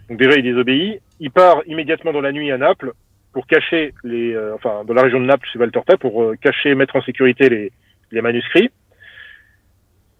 [0.09, 1.01] Donc déjà, il désobéit.
[1.19, 2.93] Il part immédiatement dans la nuit à Naples
[3.33, 6.75] pour cacher les, euh, enfin, dans la région de Naples chez Valtorta pour euh, cacher,
[6.75, 7.71] mettre en sécurité les,
[8.11, 8.71] les manuscrits.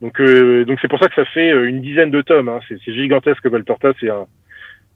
[0.01, 2.48] Donc, euh, donc c'est pour ça que ça fait euh, une dizaine de tomes.
[2.48, 2.61] Hein.
[2.69, 3.47] C'est gigantesque.
[3.47, 4.27] Valtorta, c'est un.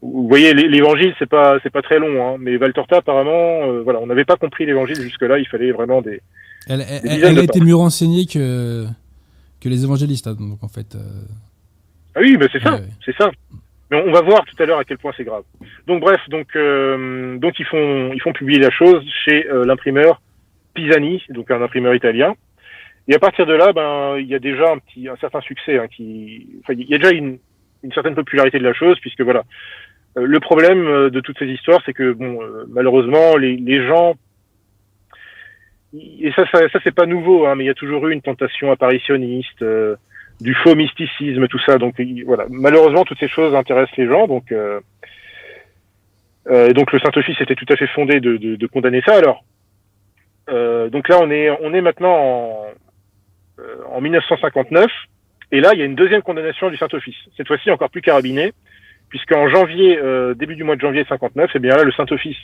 [0.01, 2.37] Vous voyez, l'évangile, c'est pas, c'est pas très long, hein.
[2.39, 5.39] mais Valtorta, apparemment, euh, voilà, on n'avait pas compris l'évangile jusque-là.
[5.39, 6.21] Il fallait vraiment des.
[6.69, 8.85] Elle, elle, elle a été mieux renseignée que
[9.61, 10.97] que les évangélistes, hein, donc en fait.
[12.15, 13.31] Ah oui, mais c'est ça, ouais, c'est ça.
[13.91, 15.45] Mais on va voir tout à l'heure à quel point c'est grave.
[15.87, 20.21] Donc bref, donc euh, donc ils font ils font publier la chose chez euh, l'imprimeur
[20.75, 22.35] Pisani, donc un imprimeur italien.
[23.09, 25.79] Et à partir de là, ben il y a déjà un petit un certain succès
[25.79, 27.39] hein, qui, enfin il y a déjà une,
[27.83, 29.45] une certaine popularité de la chose puisque voilà.
[30.19, 34.17] Euh, le problème de toutes ces histoires, c'est que bon malheureusement les, les gens
[35.95, 38.21] et ça ça, ça c'est pas nouveau, hein, mais il y a toujours eu une
[38.21, 39.65] tentation apparitionniste
[40.41, 41.79] du faux mysticisme, tout ça.
[41.79, 44.27] Donc voilà, malheureusement, toutes ces choses intéressent les gens.
[44.27, 44.81] Donc, euh,
[46.49, 49.17] euh, donc le Saint-Office était tout à fait fondé de, condamner ça.
[49.17, 49.45] Alors,
[50.51, 52.67] euh, donc là, on est, on est maintenant en,
[53.93, 54.87] en 1959.
[55.51, 57.17] Et là, il y a une deuxième condamnation du Saint-Office.
[57.37, 58.53] Cette fois-ci, encore plus carabinée,
[59.09, 59.99] puisqu'en janvier,
[60.37, 62.37] début du mois de janvier 59, et bien là, le Saint-Office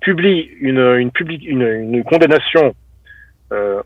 [0.00, 1.10] publie une, une,
[1.44, 2.74] une, une condamnation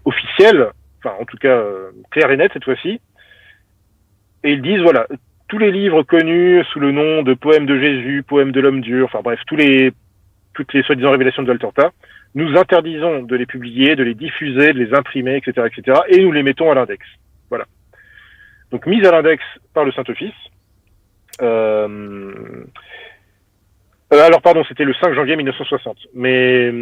[0.04, 0.68] officielle,
[0.98, 1.60] enfin en tout cas
[2.10, 3.00] claire et nette cette fois-ci,
[4.46, 5.06] et ils disent voilà
[5.48, 9.06] tous les livres connus sous le nom de poèmes de Jésus, poèmes de l'homme dur,
[9.06, 9.92] enfin bref tous les
[10.54, 11.90] toutes les soi-disant révélations de Valtorta,
[12.34, 16.32] nous interdisons de les publier, de les diffuser, de les imprimer, etc., etc., et nous
[16.32, 17.04] les mettons à l'index.
[17.50, 17.66] Voilà.
[18.70, 19.44] Donc mise à l'index
[19.74, 20.32] par le Saint-Office.
[21.42, 22.64] Euh...
[24.12, 26.72] Euh, alors pardon, c'était le 5 janvier 1960, mais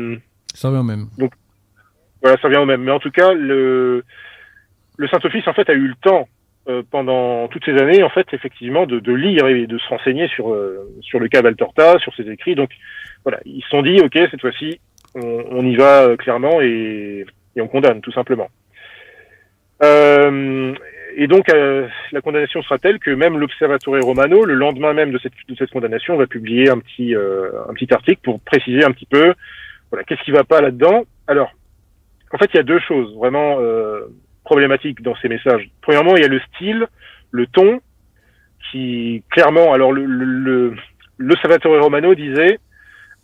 [0.55, 1.07] ça revient au même.
[1.19, 1.32] Donc
[2.23, 2.82] voilà, ça revient au même.
[2.82, 4.05] Mais en tout cas, le
[4.97, 6.28] le Saint-Office en fait a eu le temps
[6.66, 10.28] euh, pendant toutes ces années, en fait, effectivement, de, de lire et de se renseigner
[10.28, 12.55] sur euh, sur le cas Valtorta, sur ses écrits.
[12.55, 12.70] Donc,
[13.23, 14.81] voilà, ils se sont dit, ok, cette fois-ci,
[15.15, 18.49] on, on, y va euh, clairement et, et, on condamne, tout simplement.
[19.82, 25.35] et donc, la condamnation sera telle que même l'Observatore Romano, le lendemain même de cette,
[25.47, 29.35] de cette condamnation, va publier un petit un petit article pour préciser un petit peu,
[29.91, 31.05] voilà, qu'est-ce qui va pas là-dedans.
[31.27, 31.53] Alors,
[32.32, 33.59] en fait, il y a deux choses vraiment
[34.45, 35.71] problématique dans ces messages.
[35.81, 36.87] Premièrement, il y a le style,
[37.31, 37.81] le ton,
[38.71, 40.75] qui clairement, alors le, le,
[41.16, 42.59] le Salvatore Romano disait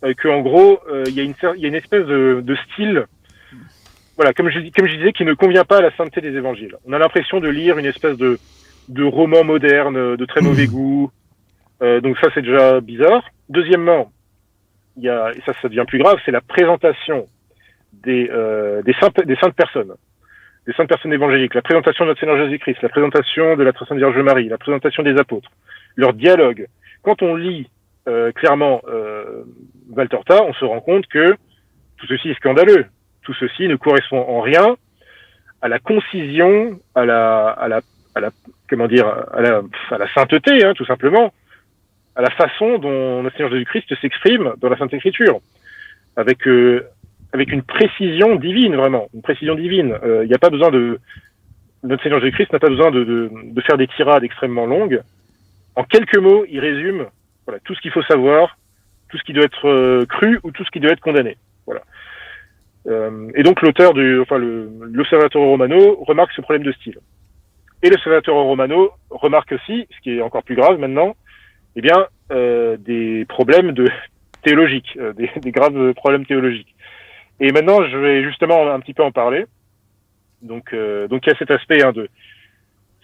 [0.05, 2.57] euh, qu'en gros, euh, il, y a une, il y a une espèce de, de
[2.73, 3.07] style,
[4.17, 6.77] voilà, comme je, comme je disais, qui ne convient pas à la sainteté des évangiles.
[6.87, 8.39] On a l'impression de lire une espèce de,
[8.89, 11.11] de roman moderne, de très mauvais goût.
[11.83, 13.23] Euh, donc ça, c'est déjà bizarre.
[13.49, 14.13] Deuxièmement,
[14.97, 17.29] il y a, et ça, ça devient plus grave, c'est la présentation
[17.93, 19.95] des, euh, des, saintes, des saintes personnes
[20.67, 23.87] des saintes personnes évangéliques, la présentation de notre Seigneur Jésus-Christ, la présentation de la très
[23.87, 25.51] sainte Vierge Marie, la présentation des apôtres,
[25.97, 26.67] leur dialogue.
[27.03, 27.69] Quand on lit
[28.09, 29.45] euh, clairement euh,
[29.91, 31.35] Valtorta, on se rend compte que
[31.97, 32.87] tout ceci est scandaleux.
[33.23, 34.77] Tout ceci ne correspond en rien
[35.63, 37.81] à la concision, à la, à la,
[38.15, 38.31] à la
[38.69, 41.33] comment dire, à la, à la sainteté, hein, tout simplement,
[42.17, 45.41] à la façon dont notre Seigneur Jésus-Christ s'exprime dans la Sainte Écriture,
[46.17, 46.87] avec euh,
[47.33, 49.97] avec une précision divine, vraiment, une précision divine.
[50.03, 50.99] Il euh, n'y a pas besoin de...
[51.83, 53.31] Notre Seigneur Jésus-Christ n'a pas besoin de,
[53.67, 55.01] faire des tirades extrêmement longues.
[55.77, 57.07] En quelques mots, il résume
[57.47, 58.59] voilà, tout ce qu'il faut savoir,
[59.09, 61.39] tout ce qui doit être euh, cru ou tout ce qui doit être condamné.
[61.65, 61.81] Voilà.
[62.87, 64.39] Euh, et donc l'auteur du, enfin
[65.35, 66.99] Romano remarque ce problème de style.
[67.83, 71.17] Et l'Observatore Romano remarque aussi, ce qui est encore plus grave maintenant,
[71.77, 73.87] eh bien euh, des problèmes de
[74.43, 76.75] théologiques, des, des graves problèmes théologiques.
[77.41, 79.47] Et maintenant, je vais justement un petit peu en parler.
[80.43, 82.09] Donc, euh, donc il y a cet aspect hein, de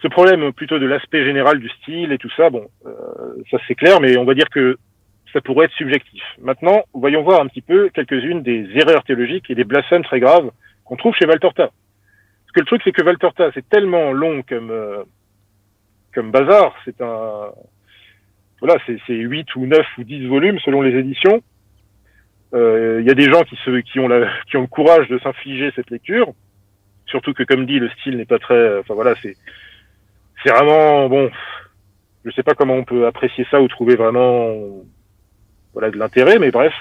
[0.01, 2.49] ce problème plutôt de l'aspect général du style et tout ça.
[2.49, 2.91] Bon, euh,
[3.49, 4.77] ça c'est clair, mais on va dire que
[5.33, 6.23] ça pourrait être subjectif.
[6.39, 10.51] Maintenant, voyons voir un petit peu quelques-unes des erreurs théologiques et des blasphèmes très graves
[10.85, 11.67] qu'on trouve chez Valtorta.
[11.67, 15.03] Parce que le truc, c'est que Valtorta, c'est tellement long comme euh,
[16.13, 16.75] comme bazar.
[16.85, 17.51] C'est un
[18.59, 21.43] voilà, c'est 8 ou 9 ou 10 volumes selon les éditions.
[22.53, 25.07] Il euh, y a des gens qui, se, qui, ont la, qui ont le courage
[25.09, 26.33] de s'infliger cette lecture.
[27.05, 28.79] Surtout que, comme dit, le style n'est pas très.
[28.79, 29.35] Enfin voilà, c'est
[30.49, 31.29] vraiment bon.
[32.25, 34.53] Je sais pas comment on peut apprécier ça ou trouver vraiment
[35.73, 36.73] voilà de l'intérêt, mais bref.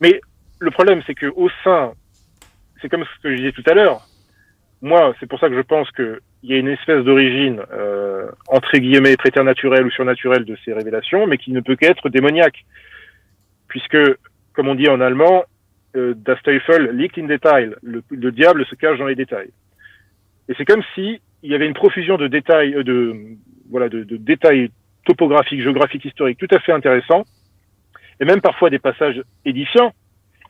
[0.00, 0.20] Mais
[0.58, 1.92] le problème, c'est que au sein,
[2.80, 4.02] c'est comme ce que je disais tout à l'heure.
[4.82, 8.76] Moi, c'est pour ça que je pense qu'il y a une espèce d'origine euh, entre
[8.76, 12.64] guillemets préternaturelle ou surnaturelle de ces révélations, mais qui ne peut qu'être démoniaque,
[13.68, 13.96] puisque,
[14.54, 15.44] comme on dit en allemand,
[15.96, 17.74] euh, Das Teufel liegt in Detail.
[17.82, 19.50] Le, le, diable se cache dans les détails.
[20.48, 23.36] Et c'est comme si il y avait une profusion de détails, euh, de
[23.70, 24.70] voilà, de, de, détails
[25.04, 27.24] topographiques, géographiques, historiques, tout à fait intéressants,
[28.20, 29.92] et même parfois des passages édifiants.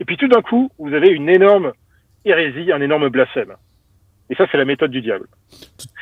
[0.01, 1.73] Et puis tout d'un coup, vous avez une énorme
[2.24, 3.55] hérésie, un énorme blasphème.
[4.31, 5.27] Et ça, c'est la méthode du diable.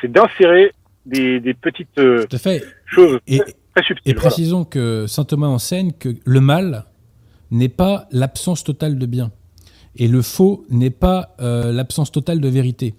[0.01, 0.71] C'est d'insérer
[1.05, 2.63] des, des, petites euh, tout à fait.
[2.85, 4.11] choses et, très subtiles.
[4.11, 6.85] Et précisons que saint Thomas enseigne que le mal
[7.51, 9.31] n'est pas l'absence totale de bien.
[9.95, 12.95] Et le faux n'est pas euh, l'absence totale de vérité.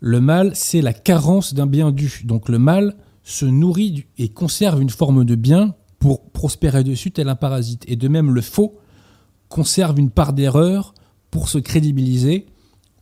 [0.00, 2.22] Le mal, c'est la carence d'un bien dû.
[2.24, 7.28] Donc le mal se nourrit et conserve une forme de bien pour prospérer dessus tel
[7.28, 7.84] un parasite.
[7.86, 8.80] Et de même, le faux
[9.48, 10.94] conserve une part d'erreur
[11.30, 12.46] pour se crédibiliser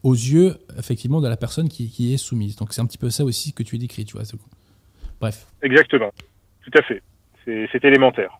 [0.02, 2.56] aux yeux, effectivement, de la personne qui, qui est soumise.
[2.56, 4.24] Donc c'est un petit peu ça aussi que tu décris, tu vois.
[5.20, 5.46] Bref.
[5.62, 6.10] Exactement.
[6.62, 7.02] Tout à fait.
[7.44, 8.39] C'est élémentaire.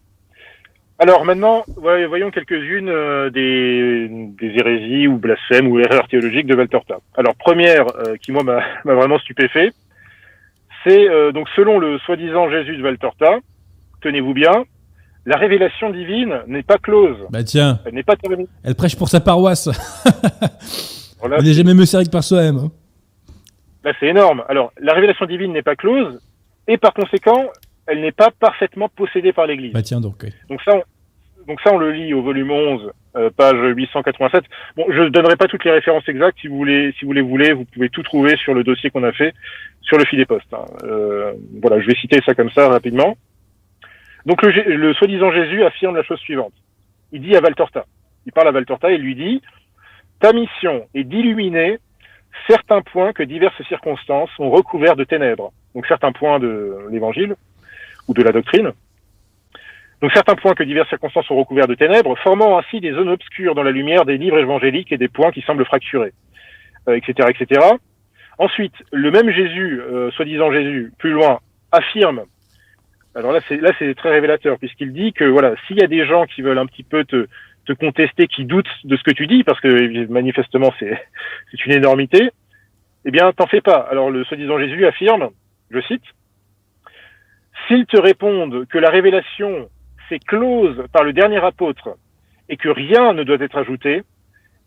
[1.03, 4.07] Alors maintenant, voyons quelques-unes euh, des,
[4.39, 6.99] des, hérésies ou blasphèmes ou erreurs théologiques de Valtorta.
[7.17, 8.43] Alors première, euh, qui moi
[8.85, 9.73] m'a vraiment stupéfait,
[10.85, 13.39] c'est euh, donc selon le soi-disant Jésus de Valtorta,
[14.03, 14.65] tenez-vous bien,
[15.25, 17.17] la révélation divine n'est pas close.
[17.31, 18.47] Bah tiens, elle n'est pas terminée.
[18.63, 19.69] Elle prêche pour sa paroisse.
[21.19, 22.59] voilà, elle n'est jamais mieux servie que par soi-même.
[22.59, 22.71] Hein.
[23.85, 24.45] Là c'est énorme.
[24.51, 26.21] Alors la révélation divine n'est pas close
[26.69, 27.49] et par conséquent
[27.91, 29.73] elle n'est pas parfaitement possédée par l'Église.
[29.73, 30.23] Bah tiens donc.
[30.23, 30.31] Oui.
[30.49, 34.45] Donc ça, on, donc ça on le lit au volume 11, euh, page 887.
[34.77, 36.39] Bon, je donnerai pas toutes les références exactes.
[36.41, 39.05] Si vous voulez, si vous les voulez, vous pouvez tout trouver sur le dossier qu'on
[39.05, 39.35] a fait
[39.83, 40.53] sur le fil des postes.
[40.53, 40.65] Hein.
[40.85, 43.17] Euh, voilà, je vais citer ça comme ça rapidement.
[44.27, 46.53] Donc le, le soi-disant Jésus affirme la chose suivante.
[47.13, 47.87] Il dit à Valtorta,
[48.27, 49.43] il parle à Valtorta et lui dit
[50.21, 51.79] ta mission est d'illuminer
[52.49, 55.53] certains points que diverses circonstances ont recouverts de ténèbres.
[55.75, 57.35] Donc certains points de l'évangile
[58.11, 58.73] ou de la doctrine.
[60.03, 63.55] Donc certains points que diverses circonstances sont recouverts de ténèbres, formant ainsi des zones obscures
[63.55, 66.13] dans la lumière des livres évangéliques et des points qui semblent fracturés,
[66.89, 67.61] euh, etc., etc.
[68.39, 71.39] Ensuite, le même Jésus, euh, soi-disant Jésus, plus loin,
[71.71, 72.23] affirme.
[73.15, 76.05] Alors là, c'est là, c'est très révélateur puisqu'il dit que voilà, s'il y a des
[76.07, 77.29] gens qui veulent un petit peu te,
[77.67, 80.99] te contester, qui doutent de ce que tu dis, parce que manifestement c'est
[81.51, 82.31] c'est une énormité,
[83.05, 83.87] eh bien, t'en fais pas.
[83.91, 85.29] Alors le soi-disant Jésus affirme,
[85.71, 86.03] je cite,
[87.71, 89.69] S'ils te répondent que la révélation
[90.09, 91.91] s'est close par le dernier apôtre
[92.49, 94.03] et que rien ne doit être ajouté,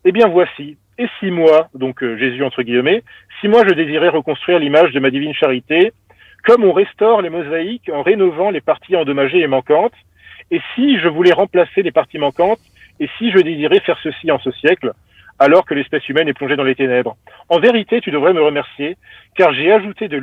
[0.06, 3.02] eh bien voici, et si moi, donc euh, Jésus entre guillemets,
[3.40, 5.92] si moi je désirais reconstruire l'image de ma divine charité,
[6.46, 9.92] comme on restaure les mosaïques en rénovant les parties endommagées et manquantes,
[10.50, 12.60] et si je voulais remplacer les parties manquantes,
[13.00, 14.94] et si je désirais faire ceci en ce siècle,
[15.38, 17.16] alors que l'espèce humaine est plongée dans les ténèbres.
[17.48, 18.96] En vérité, tu devrais me remercier,
[19.36, 20.18] car j'ai ajouté de,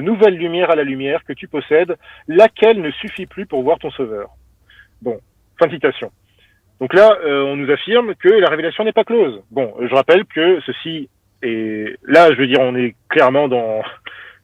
[0.00, 1.96] nouvelles lumières à la lumière que tu possèdes,
[2.28, 4.30] laquelle ne suffit plus pour voir ton sauveur.
[5.02, 5.18] Bon,
[5.58, 6.10] fin de citation.
[6.80, 9.42] Donc là, euh, on nous affirme que la révélation n'est pas close.
[9.50, 11.08] Bon, je rappelle que ceci
[11.42, 11.96] est...
[12.04, 13.82] Là, je veux dire, on est clairement dans,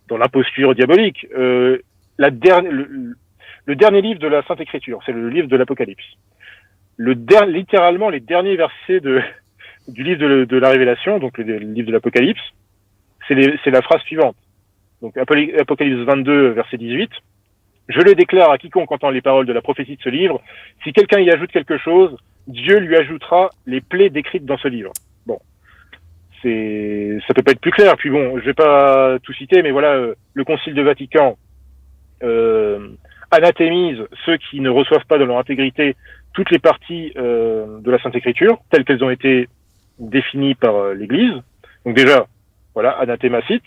[0.08, 1.26] dans l'imposture diabolique.
[1.36, 1.78] Euh,
[2.18, 3.16] la dernière, le,
[3.66, 6.04] le, dernier livre de la Sainte Écriture, c'est le livre de l'Apocalypse.
[6.96, 9.20] Le der, littéralement, les derniers versets de,
[9.88, 12.42] du livre de, la Révélation, donc le, le livre de l'Apocalypse,
[13.28, 14.36] c'est la phrase suivante.
[15.00, 17.10] Donc Apocalypse 22, verset 18.
[17.88, 20.40] Je le déclare à quiconque entend les paroles de la prophétie de ce livre.
[20.84, 24.92] Si quelqu'un y ajoute quelque chose, Dieu lui ajoutera les plaies décrites dans ce livre.
[25.26, 25.38] Bon,
[26.40, 27.96] c'est, ça peut pas être plus clair.
[27.96, 31.36] Puis bon, je vais pas tout citer, mais voilà, euh, le Concile de Vatican
[32.22, 32.88] euh,
[33.32, 35.96] anathémise ceux qui ne reçoivent pas dans leur intégrité
[36.34, 39.48] toutes les parties euh, de la Sainte Écriture telles qu'elles ont été
[39.98, 41.34] définies par euh, l'Église.
[41.84, 42.26] Donc déjà,
[42.74, 43.64] voilà, anathémacite.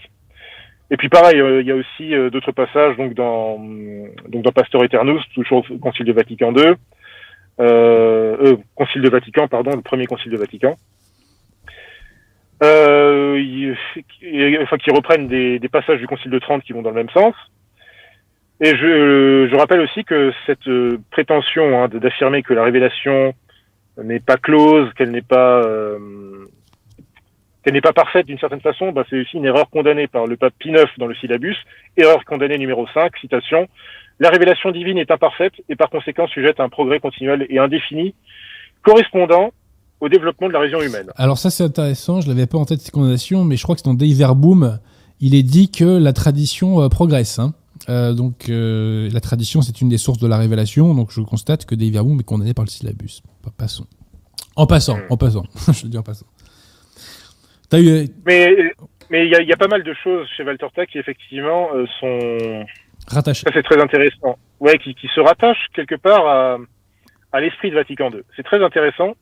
[0.91, 4.51] Et puis pareil, euh, il y a aussi euh, d'autres passages donc dans donc dans
[4.51, 6.73] Pasteur Eternus, toujours Concile de Vatican II,
[7.59, 10.75] euh, Concile de Vatican, pardon, le premier Concile de Vatican,
[12.61, 13.75] il,
[14.61, 17.09] enfin qui reprennent des, des, passages du Concile de Trente qui vont dans le même
[17.09, 17.33] sens.
[18.61, 20.69] Et je, je rappelle aussi que cette
[21.09, 23.33] prétention hein, d'affirmer que la révélation
[24.03, 25.61] n'est pas close, qu'elle n'est pas
[27.65, 30.37] qu'elle n'est pas parfaite d'une certaine façon, bah, c'est aussi une erreur condamnée par le
[30.37, 31.55] pape Pie IX dans le syllabus.
[31.97, 33.67] Erreur condamnée numéro 5, citation.
[34.19, 38.13] La révélation divine est imparfaite et par conséquent sujette à un progrès continuel et indéfini,
[38.83, 39.51] correspondant
[39.99, 41.07] au développement de la région humaine.
[41.15, 43.81] Alors ça c'est intéressant, je l'avais pas en tête cette condamnation, mais je crois que
[43.81, 44.77] c'est dans Dei Verbum,
[45.19, 47.39] il est dit que la tradition euh, progresse.
[47.39, 47.53] hein.
[47.89, 51.65] Euh, donc euh, la tradition c'est une des sources de la révélation, donc je constate
[51.65, 53.21] que Dei Verbum est condamné par le syllabus.
[53.43, 53.85] Pa- Passons.
[54.55, 55.43] En passant, en passant.
[55.73, 56.25] je le dis en passant.
[57.69, 57.87] T'as eu...
[57.89, 58.55] euh, Mais
[59.11, 62.65] mais il y y a pas mal de choses chez Valtorta qui effectivement euh, sont
[63.07, 63.43] rattaché.
[63.43, 64.37] ça c'est très intéressant.
[64.59, 66.57] Ouais, qui, qui se rattachent quelque part à,
[67.33, 68.21] à l'esprit de Vatican II.
[68.35, 69.13] C'est très intéressant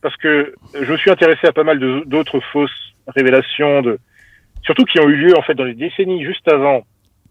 [0.00, 3.98] parce que je me suis intéressé à pas mal d'autres fausses révélations de
[4.64, 6.82] surtout qui ont eu lieu en fait dans les décennies juste avant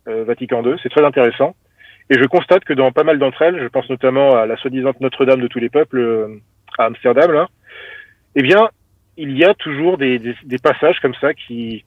[0.08, 0.76] Vatican II.
[0.82, 1.56] C'est très intéressant.
[2.10, 4.94] Et je constate que dans pas mal d'entre elles, je pense notamment à la soi-disant
[5.02, 6.28] Notre-Dame de tous les peuples euh,
[6.78, 7.48] à Amsterdam, là,
[8.36, 8.70] eh bien,
[9.18, 11.84] il y a toujours des, des, des passages comme ça qui,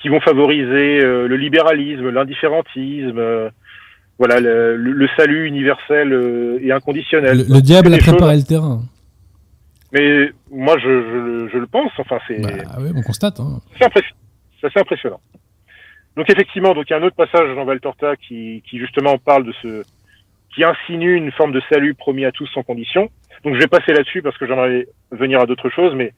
[0.00, 3.50] qui vont favoriser euh, le libéralisme, l'indifférentisme, euh,
[4.18, 7.38] voilà, le, salut universel euh, et inconditionnel.
[7.48, 8.80] Le, le diable a choses- préparé le terrain.
[9.92, 11.90] Mais moi, je, je, je le pense.
[11.98, 13.40] Enfin, c'est Bah oui, on constate.
[13.40, 13.60] Hein.
[14.60, 15.20] c'est impressionnant.
[16.16, 19.44] Donc effectivement, donc il y a un autre passage dans Valtorta qui, qui justement parle
[19.44, 19.82] de ce,
[20.54, 23.08] qui insinue une forme de salut promis à tous sans condition.
[23.44, 26.12] Donc je vais passer là-dessus parce que j'aimerais venir à d'autres choses, mais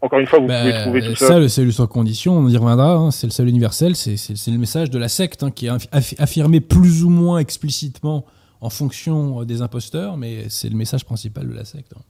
[0.00, 1.26] encore une fois, vous Bah, pouvez trouver tout ça.
[1.26, 4.12] ça, le salut sans condition, on y reviendra, hein, c'est le salut universel, c'est
[4.50, 8.24] le message de la secte hein, qui est affi- affi- affirmé plus ou moins explicitement
[8.60, 11.92] en fonction euh, des imposteurs, mais c'est le message principal de la secte.
[11.96, 12.00] hein.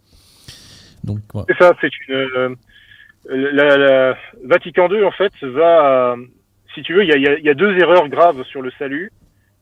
[1.04, 1.20] Donc.
[1.48, 2.14] C'est ça, c'est une.
[2.14, 2.54] euh,
[3.30, 6.16] la, la- Vatican II, en fait, va.
[6.78, 8.42] Si tu veux, il y a, il y a- il y a deux erreurs graves
[8.44, 9.10] sur le salut.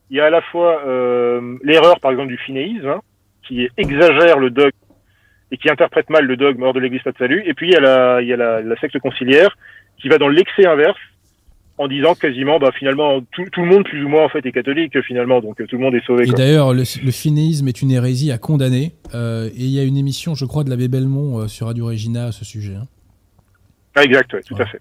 [0.09, 3.01] Il y a à la fois euh, l'erreur, par exemple, du finéisme, hein,
[3.47, 4.71] qui exagère le dogme
[5.51, 7.43] et qui interprète mal le dogme hors de l'Église pas de salut.
[7.45, 9.55] Et puis il y a la, il y a la, la secte conciliaire
[9.99, 10.97] qui va dans l'excès inverse
[11.79, 14.51] en disant quasiment, bah, finalement, tout, tout le monde plus ou moins en fait est
[14.51, 16.23] catholique finalement, donc tout le monde est sauvé.
[16.27, 19.83] Et d'ailleurs, le, le finéisme est une hérésie à condamner, euh, et il y a
[19.83, 22.75] une émission, je crois, de l'abbé Belmont euh, sur Radio Regina à ce sujet.
[22.75, 22.87] hein.
[23.95, 24.79] Ah, exact, ouais, tout à fait.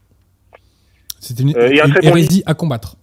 [1.21, 2.97] C'est une, Euh, et un une très bon hérésie à combattre.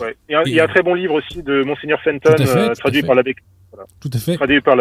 [0.00, 0.14] Ouais.
[0.28, 2.74] Et un- il y a un très bon livre aussi de Monseigneur Fenton, fait, euh,
[2.74, 3.34] traduit par l'abbé
[4.00, 4.34] Tout à fait.
[4.36, 4.76] traduit par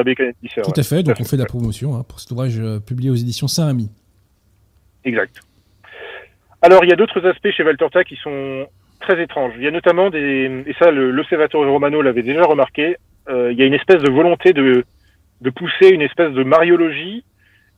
[0.64, 0.80] Tout ouais.
[0.80, 3.10] à fait, donc tout on fait de la promotion hein, pour cet ouvrage euh, publié
[3.10, 3.90] aux éditions Saint-Ami.
[5.06, 5.42] Exact.
[6.62, 8.66] Alors, il y a d'autres aspects chez Valtorta qui sont
[9.00, 9.54] très étranges.
[9.58, 12.98] Il y a notamment des, et ça, l'Osservatore Romano l'avait déjà remarqué,
[13.30, 14.84] euh, il y a une espèce de volonté de,
[15.42, 17.24] de pousser une espèce de mariologie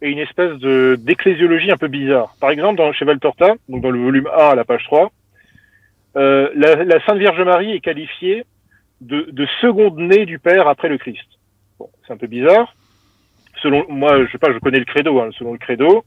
[0.01, 2.35] et une espèce de, d'ecclésiologie un peu bizarre.
[2.39, 5.11] Par exemple, dans, chez Valtorta, donc dans le volume 1 à la page 3,
[6.15, 8.45] euh, la, la Sainte Vierge Marie est qualifiée
[9.01, 11.25] de, de seconde née du Père après le Christ.
[11.77, 12.73] Bon, c'est un peu bizarre.
[13.61, 15.19] Selon moi, je sais pas, je connais le credo.
[15.19, 16.03] Hein, selon le credo,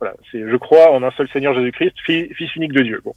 [0.00, 3.00] voilà, c'est je crois en un seul Seigneur Jésus-Christ, fi- Fils unique de Dieu.
[3.04, 3.12] Bon.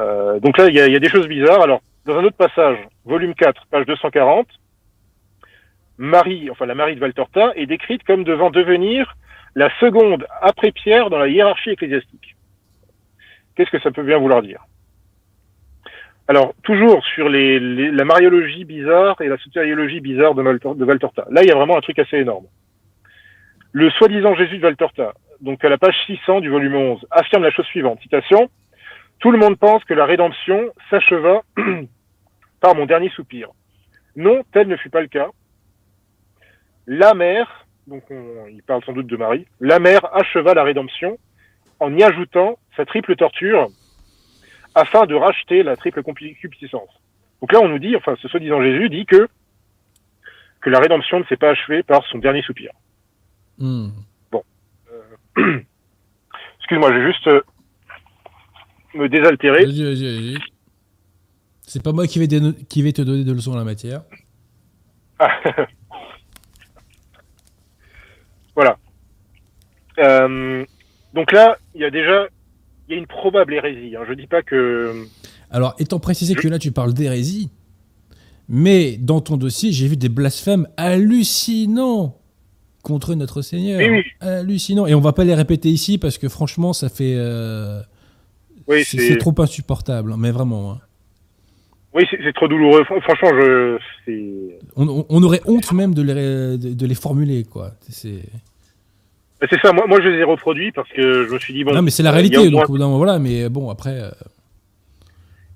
[0.00, 1.62] Euh, donc là, il y a, y a des choses bizarres.
[1.62, 4.46] Alors, dans un autre passage, volume 4, page 240,
[5.98, 9.16] Marie, enfin la Marie de Valtorta, est décrite comme devant devenir
[9.54, 12.36] la seconde après Pierre dans la hiérarchie ecclésiastique.
[13.54, 14.64] Qu'est-ce que ça peut bien vouloir dire?
[16.28, 21.24] Alors, toujours sur les, la mariologie bizarre et la sotériologie bizarre de, de Valtorta.
[21.30, 22.46] Là, il y a vraiment un truc assez énorme.
[23.72, 27.50] Le soi-disant Jésus de Valtorta, donc à la page 600 du volume 11, affirme la
[27.50, 28.50] chose suivante, citation,
[29.20, 31.42] Tout le monde pense que la rédemption s'acheva
[32.60, 33.48] par mon dernier soupir.
[34.16, 35.28] Non, tel ne fut pas le cas.
[36.86, 41.18] La mère, donc on- il parle sans doute de Marie, la mère acheva la rédemption
[41.80, 43.68] en y ajoutant sa triple torture
[44.74, 46.88] afin de racheter la triple concupiscence.
[47.40, 49.28] Donc là, on nous dit, enfin, ce soi-disant Jésus dit que
[50.60, 52.72] que la rédemption ne s'est pas achevée par son dernier soupir.
[53.58, 53.88] Hmm.
[56.58, 57.40] Excuse-moi, j'ai juste euh,
[58.94, 59.64] me désaltérer.
[59.64, 60.38] Vas-y, vas-y, vas-y.
[61.62, 62.26] C'est pas moi qui vais,
[62.68, 64.02] qui vais te donner de leçons en la matière.
[65.18, 65.68] voilà.
[70.28, 70.64] Euh,
[71.14, 72.26] donc là, il y a déjà,
[72.88, 73.96] il y a une probable hérésie.
[73.96, 74.02] Hein.
[74.08, 75.04] Je dis pas que.
[75.50, 77.50] Alors, étant précisé que là, tu parles d'hérésie,
[78.48, 82.16] mais dans ton dossier, j'ai vu des blasphèmes hallucinants
[82.82, 83.78] contre notre Seigneur.
[83.80, 84.04] Oui, oui.
[84.20, 84.86] Hallucinants.
[84.86, 87.14] Et on va pas les répéter ici parce que franchement, ça fait.
[87.16, 87.80] euh,
[88.68, 90.72] Oui, c'est trop insupportable, hein, mais vraiment.
[90.72, 90.80] hein.
[91.94, 92.84] oui, c'est trop douloureux.
[92.84, 93.78] Fran- Franchement, je.
[94.76, 97.72] On, aurait honte même les, de les formuler, quoi.
[97.88, 98.22] C'est.
[99.50, 99.72] C'est ça.
[99.72, 101.74] Moi, moi, je les ai reproduits parce que je me suis dit bon.
[101.74, 103.18] non, mais c'est la euh, réalité, donc moment, voilà.
[103.18, 103.90] Mais bon, après.
[104.00, 104.10] euh,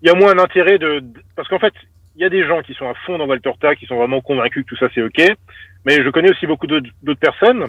[0.02, 1.02] il y a moins un intérêt de,
[1.36, 1.74] parce qu'en fait,
[2.16, 4.64] il y a des gens qui sont à fond dans Valtorta, qui sont vraiment convaincus
[4.64, 5.36] que tout ça c'est ok.
[5.84, 6.88] Mais je connais aussi beaucoup d'autres
[7.20, 7.66] personnes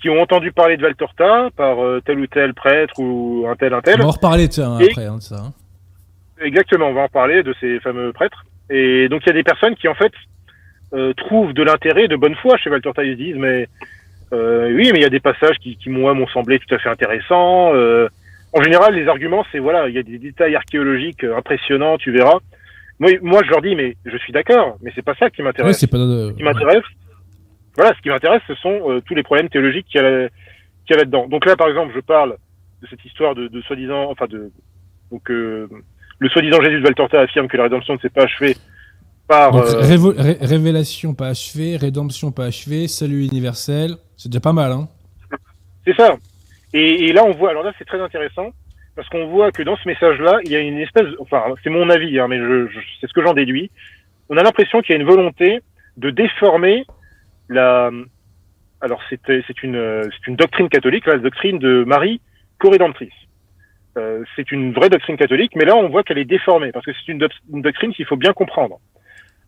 [0.00, 3.72] qui ont entendu parler de Valtorta par euh, tel ou tel prêtre ou un tel
[3.74, 3.98] un on tel.
[3.98, 5.36] va en reparler de ça hein, après, hein, de ça.
[5.36, 5.52] hein.
[6.40, 8.44] Exactement, on va en parler de ces fameux prêtres.
[8.70, 10.12] Et donc il y a des personnes qui en fait
[10.92, 13.04] euh, trouvent de l'intérêt, de bonne foi chez Valtorta.
[13.04, 13.68] Ils se disent mais
[14.32, 16.78] Euh, oui, mais il y a des passages qui, qui moi, m'ont semblé tout à
[16.78, 17.72] fait intéressants.
[17.74, 18.08] Euh,
[18.52, 22.10] en général, les arguments, c'est voilà, il y a des détails archéologiques euh, impressionnants, tu
[22.10, 22.38] verras.
[22.98, 25.46] Moi, moi, je leur dis, mais je suis d'accord, mais c'est pas ça qui Ouais,
[25.48, 25.78] m'intéresse.
[25.78, 25.98] c'est pas.
[25.98, 26.82] ce qui m'intéresse,
[27.76, 30.92] voilà, ce qui m'intéresse, ce sont euh, tous les problèmes théologiques qu'il y a, y
[30.92, 31.28] a là-dedans.
[31.28, 32.36] Donc là, par exemple, je parle
[32.82, 34.50] de cette histoire de, de soi-disant, enfin de,
[35.12, 35.68] donc euh,
[36.18, 38.56] le soi-disant Jésus de Valtorta affirme que la rédemption ne s'est pas achevée
[39.28, 39.52] par.
[39.52, 43.96] Donc, euh, révo- ré- révélation pas achevée, rédemption pas achevée, salut universel.
[44.16, 44.88] C'est déjà pas mal, hein.
[45.86, 46.16] C'est ça.
[46.72, 47.50] Et, et là, on voit.
[47.50, 48.50] Alors là, c'est très intéressant
[48.94, 51.06] parce qu'on voit que dans ce message-là, il y a une espèce.
[51.20, 53.70] Enfin, c'est mon avis, hein, mais je, je- c'est ce que j'en déduis.
[54.28, 55.60] On a l'impression qu'il y a une volonté
[55.96, 56.84] de déformer
[57.48, 57.90] la.
[58.80, 62.20] Alors, c'est c'est une c'est une doctrine catholique, la doctrine de Marie
[62.58, 63.12] co-rédemptrice.
[63.96, 66.92] Euh, c'est une vraie doctrine catholique, mais là, on voit qu'elle est déformée parce que
[66.92, 67.18] c'est une
[67.62, 68.78] doctrine qu'il faut bien comprendre.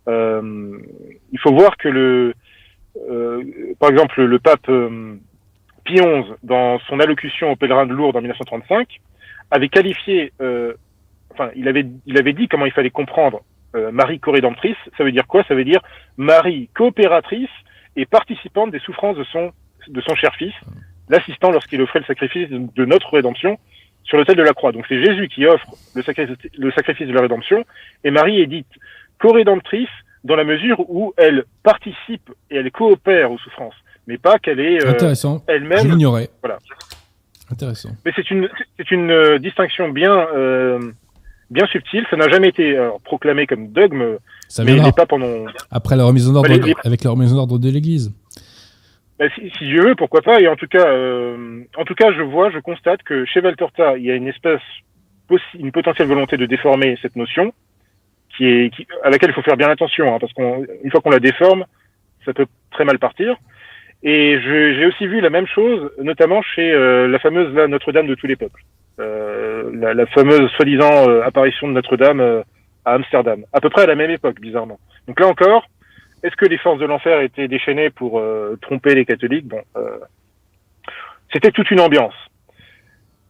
[0.09, 0.79] Euh,
[1.33, 2.35] il faut voir que le,
[3.11, 3.43] euh,
[3.79, 5.17] par exemple, le pape euh,
[5.85, 9.01] Pie XI, dans son allocution au pèlerin de Lourdes en 1935,
[9.51, 10.33] avait qualifié,
[11.33, 13.43] enfin, il avait, il avait dit comment il fallait comprendre
[13.75, 14.77] euh, Marie co-rédemptrice.
[14.97, 15.45] Ça veut dire quoi?
[15.45, 15.81] Ça veut dire
[16.17, 17.51] Marie coopératrice
[17.97, 19.53] et participante des souffrances de son,
[19.89, 20.55] de son cher fils,
[21.09, 23.59] l'assistant lorsqu'il offrait le sacrifice de, de notre rédemption
[24.05, 24.73] sur l'autel de la croix.
[24.73, 27.65] Donc c'est Jésus qui offre le sacrifice, le sacrifice de la rédemption,
[28.05, 28.67] et Marie est dite
[29.21, 29.89] co-rédemptrice
[30.25, 33.75] dans la mesure où elle participe et elle coopère aux souffrances,
[34.07, 35.43] mais pas qu'elle est euh, Intéressant.
[35.49, 35.89] Je elle-même.
[35.91, 36.29] l'ignorais.
[36.43, 36.59] Voilà.
[37.51, 37.91] Intéressant.
[38.05, 40.79] Mais c'est une c'est une euh, distinction bien euh,
[41.51, 42.05] bien subtile.
[42.11, 44.19] Ça n'a jamais été alors, proclamé comme dogme,
[44.49, 45.47] Ça mais viendra n'est pas pendant.
[45.71, 48.13] après la remise en ordre, les- les- avec la remise en ordre de l'Église.
[49.19, 50.41] Bah, si, si Dieu veut, pourquoi pas.
[50.41, 50.87] Et en tout cas,
[51.77, 54.61] en tout cas, je vois, je constate que chez Valtorta, il y a une espèce
[55.59, 57.53] une potentielle volonté de déformer cette notion,
[58.41, 61.65] à laquelle il faut faire bien attention, hein, parce qu'une fois qu'on la déforme,
[62.25, 63.37] ça peut très mal partir.
[64.03, 68.27] Et j'ai aussi vu la même chose, notamment chez euh, la fameuse Notre-Dame de tous
[68.27, 68.63] les peuples,
[69.01, 72.43] Euh, la, fameuse soi-disant euh, apparition de Notre-Dame
[72.85, 74.79] à Amsterdam, à peu près à la même époque, bizarrement.
[75.07, 75.65] Donc là encore,
[76.23, 78.21] est-ce que les forces de l'enfer étaient déchaînées pour
[78.61, 79.47] tromper les catholiques?
[79.47, 79.63] Bon,
[81.33, 82.15] c'était toute une ambiance.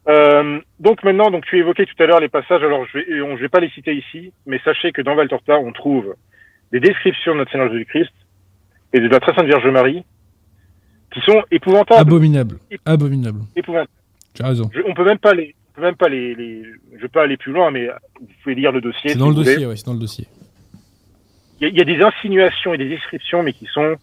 [0.08, 2.62] Euh, donc maintenant, donc tu évoquais tout à l'heure les passages.
[2.62, 5.58] Alors je vais, on- je vais pas les citer ici, mais sachez que dans Valtorta,
[5.58, 6.14] on trouve
[6.72, 8.10] des descriptions de notre Seigneur Jésus-Christ
[8.94, 10.04] et de la très sainte Vierge Marie
[11.12, 12.00] qui sont épouvantables.
[12.00, 12.58] Abominable.
[12.86, 13.40] Abominable.
[13.56, 13.90] épouvantables.
[14.34, 14.70] Tu as raison.
[14.72, 16.62] Je- on peut même pas les, on peut même pas les, les,
[16.96, 17.88] je vais pas aller plus loin, mais
[18.20, 19.10] vous pouvez lire le dossier.
[19.10, 20.26] C'est si dans le dossier, ouais, c'est dans le dossier.
[21.60, 23.96] il y, a- des insinuations et des descriptions, mais qui sont,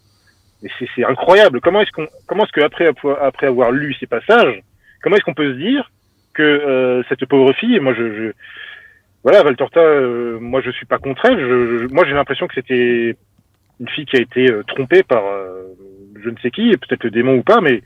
[0.78, 1.60] c'est c'est incroyable.
[1.60, 2.86] Comment est-ce qu'on, comment est-ce que après
[3.20, 4.62] après avoir lu ces passages,
[5.02, 5.90] comment est-ce qu'on peut se dire
[6.34, 8.32] que euh, cette pauvre fille, moi je, je
[9.22, 11.38] voilà, Valtorta, euh, moi je suis pas contre elle.
[11.40, 13.16] Je, je- moi j'ai l'impression que c'était
[13.80, 15.62] une fille qui a été euh, trompée par euh,
[16.22, 17.82] je ne sais qui, peut-être le démon ou pas, mais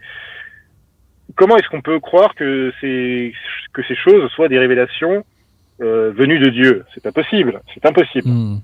[1.37, 3.33] comment est-ce qu'on peut croire que ces
[3.73, 5.25] que ces choses soient des révélations
[5.81, 6.85] euh, venues de Dieu?
[6.95, 7.61] C'est pas possible.
[7.75, 8.59] C'est impossible Hmm.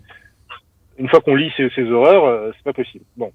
[0.98, 3.04] une fois qu'on lit ces, ces horreurs, euh, c'est pas possible.
[3.16, 3.30] Bon.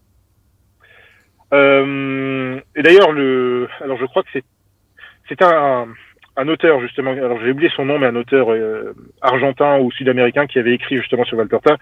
[1.54, 4.44] Euh, et d'ailleurs, le, alors je crois que c'est,
[5.32, 7.12] c'est un, auteur justement.
[7.12, 10.98] Alors j'ai oublié son nom, mais un auteur euh, argentin ou sud-américain qui avait écrit
[10.98, 11.78] justement sur Valtorta,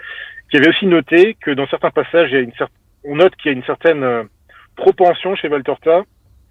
[0.52, 2.52] qui avait aussi noté que dans certains passages, il y a une
[3.06, 4.24] on note qu'il y a une certaine euh,
[4.76, 6.04] propension chez Valtorta,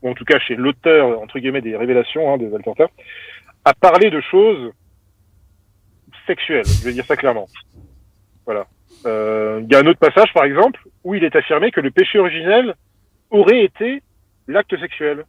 [0.02, 2.88] ou en tout cas chez l'auteur entre guillemets des révélations hein, de Valtorta,
[3.64, 4.72] à parler de choses
[6.26, 6.66] sexuelles.
[6.66, 7.46] Je vais dire ça clairement.
[8.44, 8.66] Voilà.
[9.06, 11.90] Euh, Il y a un autre passage, par exemple, où il est affirmé que le
[11.90, 12.74] péché originel
[13.30, 14.02] aurait été
[14.48, 15.24] l'acte sexuel.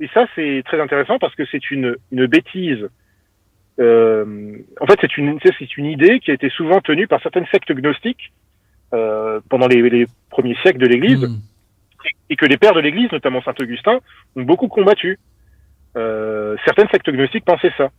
[0.00, 2.88] Et ça, c'est très intéressant parce que c'est une, une bêtise.
[3.78, 7.46] Euh, en fait, c'est une, c'est une idée qui a été souvent tenue par certaines
[7.52, 8.32] sectes gnostiques
[8.92, 11.38] euh, pendant les, les premiers siècles de l'Église Hmm.
[12.30, 14.00] et que les pères de l'Église, notamment Saint Augustin,
[14.36, 15.18] ont beaucoup combattu.
[15.96, 17.90] Euh, certaines sectes gnostiques pensaient ça.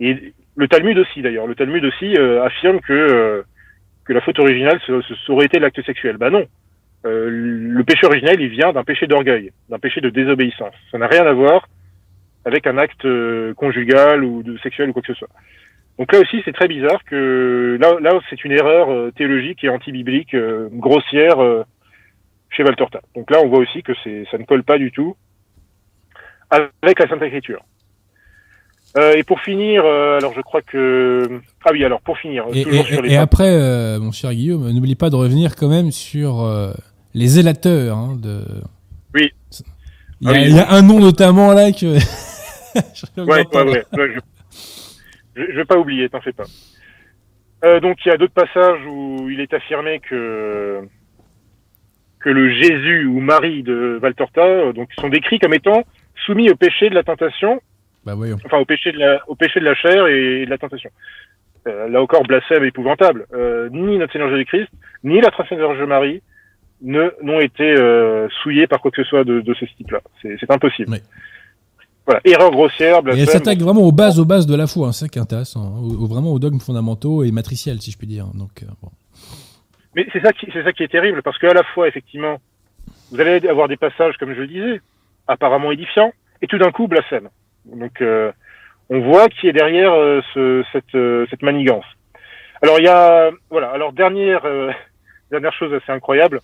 [0.00, 1.46] Et le Talmud aussi, d'ailleurs.
[1.46, 3.44] Le Talmud aussi affirme que
[4.04, 6.16] que la faute originale ce, ce- ça aurait été l'acte sexuel.
[6.16, 6.44] Bah non.
[7.04, 10.74] Euh, le péché originel, il vient d'un péché d'orgueil, d'un péché de désobéissance.
[10.90, 11.68] Ça n'a rien à voir
[12.44, 15.28] avec un acte euh, conjugal ou de sexuel ou quoi que ce soit.
[15.98, 19.68] Donc là aussi, c'est très bizarre que là, là, c'est une erreur euh, théologique et
[19.68, 20.34] anti-biblique
[20.72, 21.36] grossière
[22.50, 23.00] chez Valtorta.
[23.16, 25.16] Donc là, on voit aussi que c'est, ça ne colle pas du tout
[26.80, 27.62] avec la Sainte Écriture.
[28.98, 32.62] Euh, et pour finir, euh, alors je crois que ah oui, alors pour finir, Et,
[32.62, 33.22] toujours et- sur les et papes.
[33.24, 36.72] après, euh, mon cher Guillaume, n'oublie pas de revenir quand même sur euh,
[37.14, 37.96] les zélateurs.
[37.96, 38.42] hein, de...
[39.14, 39.30] Oui.
[40.20, 40.44] Il y, a, Ah oui.
[40.48, 41.98] il y a un nom notamment là que.
[42.74, 43.66] Je Ouais, ouais, l'entends.
[43.66, 44.14] ouais, ouais,
[45.36, 46.44] je, je vais pas oublier, t'en fais pas.
[47.64, 50.80] Euh, donc il y a d'autres passages où il est affirmé que
[52.20, 55.82] que le Jésus ou Marie de Valtorta euh, donc sont décrits comme étant
[56.24, 57.60] soumis au péché de la tentation,
[58.06, 58.38] Bah voyons.
[58.44, 60.90] enfin au péché de la, au péché de la chair et de la tentation.
[61.68, 63.26] Euh, là encore, blasphème épouvantable.
[63.34, 64.68] Euh, ni notre Seigneur Jésus-Christ,
[65.04, 66.22] ni la Très Sainte Vierge Marie
[66.82, 70.00] ne n'ont été euh, souillés par quoi que ce soit de, de ce type-là.
[70.22, 70.90] C'est impossible.
[70.92, 70.98] Oui.
[72.04, 73.26] Voilà, erreur grossière, Et elle blasphème.
[73.26, 75.60] s'attaque vraiment aux bases, aux bases de la foi, hein, c'est ça qui est intéressant,
[75.76, 78.26] hein, au- au- vraiment aux dogmes fondamentaux et matriciels, si je puis dire.
[78.34, 78.90] Donc, euh, bon.
[79.94, 82.38] Mais c'est ça qui c'est ça qui est terrible parce qu'à la fois effectivement,
[83.12, 84.80] vous allez avoir des passages comme je le disais,
[85.28, 87.28] apparemment édifiants, et tout d'un coup blasphème.
[87.66, 88.32] Donc euh,
[88.90, 91.84] on voit qui est derrière euh, ce, cette euh, cette manigance.
[92.62, 93.68] Alors il y a voilà.
[93.70, 94.72] Alors dernière euh,
[95.30, 96.40] dernière chose assez incroyable.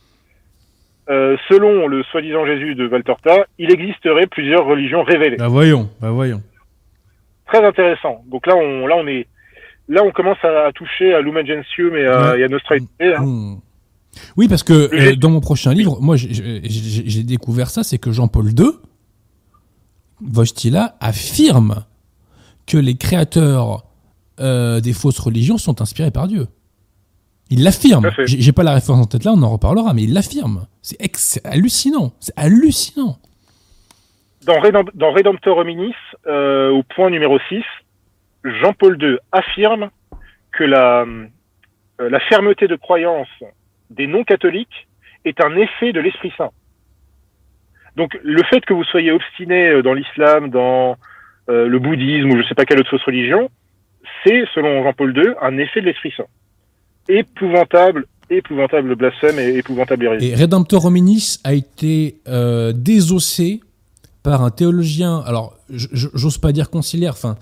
[1.11, 5.37] Euh, selon le soi-disant Jésus de Valtorta, il existerait plusieurs religions révélées.
[5.39, 6.43] Bah voyons, bah voyons.
[7.47, 8.23] Très intéressant.
[8.31, 9.27] Donc là on là on est
[9.89, 12.41] là on commence à, à toucher à Lumen Gentium et à, Ouais.
[12.41, 13.25] et à Nostra Aetate, hein.
[13.25, 13.61] Hmm.
[14.37, 14.73] Oui, parce que
[15.13, 18.71] euh, dans mon prochain livre, moi j'ai découvert ça, c'est que Jean-Paul II,
[20.35, 21.85] Wojtyla, affirme
[22.67, 23.85] que les créateurs
[24.41, 26.47] euh, des fausses religions sont inspirés par Dieu.
[27.51, 28.03] Il l'affirme.
[28.27, 30.67] J'ai pas la référence en tête là, on en reparlera, mais il l'affirme.
[30.83, 32.13] C'est ex- hallucinant.
[32.21, 33.17] C'est hallucinant.
[34.45, 35.95] Dans, Redemp- dans Redemptor Hominis,
[36.27, 37.63] euh, au point numéro 6,
[38.45, 39.91] Jean-Paul II affirme
[40.53, 41.05] que la,
[42.01, 43.29] euh, la fermeté de croyance
[43.91, 44.87] des non-catholiques
[45.25, 46.51] est un effet de l'Esprit Saint.
[47.97, 50.97] Donc le fait que vous soyez obstiné euh, dans l'islam, dans
[51.51, 53.51] euh, le bouddhisme ou je ne sais pas quelle autre fausse religion,
[54.25, 56.27] c'est, selon Jean-Paul II, un effet de l'Esprit Saint.
[57.09, 60.27] Épouvantable, épouvantable blasphème et épouvantable hérésie.
[60.27, 63.61] Et Redemptor Hominis a été euh, désossé
[64.23, 67.37] par un théologien, alors j'ose pas dire conciliaire, enfin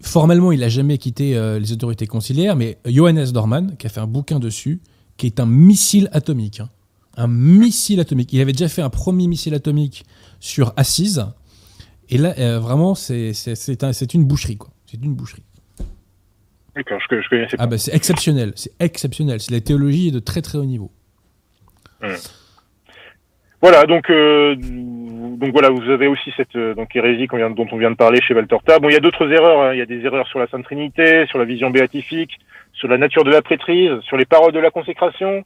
[0.00, 4.00] formellement il a jamais quitté euh, les autorités conciliaires, mais Johannes Dorman qui a fait
[4.00, 4.80] un bouquin dessus,
[5.16, 6.60] qui est un missile atomique.
[6.60, 6.68] hein.
[7.16, 8.32] Un missile atomique.
[8.32, 10.04] Il avait déjà fait un premier missile atomique
[10.38, 11.26] sur Assise,
[12.10, 13.32] et là euh, vraiment c'est
[14.14, 14.70] une boucherie quoi.
[14.86, 15.42] C'est une boucherie.
[16.78, 17.64] D'accord, je, je connaissais pas.
[17.64, 19.40] Ah bah c'est exceptionnel, c'est exceptionnel.
[19.40, 20.92] C'est la théologie de très très haut niveau.
[23.60, 27.76] Voilà, donc euh, donc voilà, vous avez aussi cette euh, donc hérésie vient, dont on
[27.78, 28.78] vient de parler chez Valtorta.
[28.78, 29.60] Bon, il y a d'autres erreurs.
[29.60, 29.72] hein.
[29.74, 32.38] Il y a des erreurs sur la Sainte Trinité, sur la vision béatifique,
[32.74, 35.42] sur la nature de la prêtrise, sur les paroles de la consécration,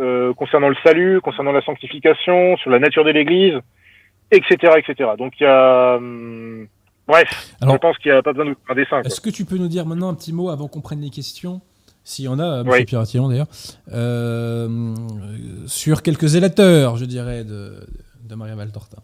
[0.00, 3.60] euh, concernant le salut, concernant la sanctification, sur la nature de l'Église,
[4.30, 5.10] etc., etc.
[5.18, 6.66] Donc il y a hum,
[7.08, 7.28] bref,
[7.60, 9.02] Alors- je pense qu'il n'y a pas besoin de vous faire un dessin.
[9.02, 11.60] Est-ce que tu peux nous dire maintenant un petit mot avant qu'on prenne les questions
[12.04, 12.84] S'il y en a, euh, Oui.
[12.84, 13.48] Piratillon d'ailleurs,
[13.92, 14.94] euh,
[15.66, 17.80] sur quelques zélateurs, je dirais, de,
[18.28, 18.98] de Maria Valtorta.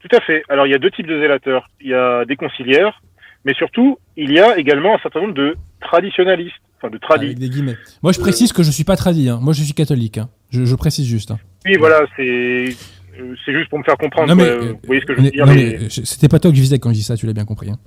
[0.00, 0.42] Tout à fait.
[0.48, 1.68] Alors il y a deux types de zélateurs.
[1.80, 3.00] Il y a des conciliaires,
[3.44, 7.26] mais surtout il y a également un certain nombre de traditionalistes, enfin de tradis.
[7.26, 7.76] Avec des guillemets.
[8.02, 9.28] Moi, je précise que je suis pas tradit.
[9.30, 9.38] hein.
[9.42, 10.18] Moi, je suis catholique.
[10.18, 10.28] hein.
[10.50, 11.30] Je, je précise juste.
[11.32, 11.38] hein.
[11.64, 12.66] Oui, voilà, c'est
[13.44, 14.28] c'est juste pour me faire comprendre.
[14.28, 14.52] Non, mais, quoi.
[14.64, 16.62] euh, vous voyez ce que je veux dire mais- euh, c'était pas toi que je
[16.62, 17.16] visais quand je dis ça.
[17.16, 17.70] Tu l'as bien compris.
[17.70, 17.78] hein.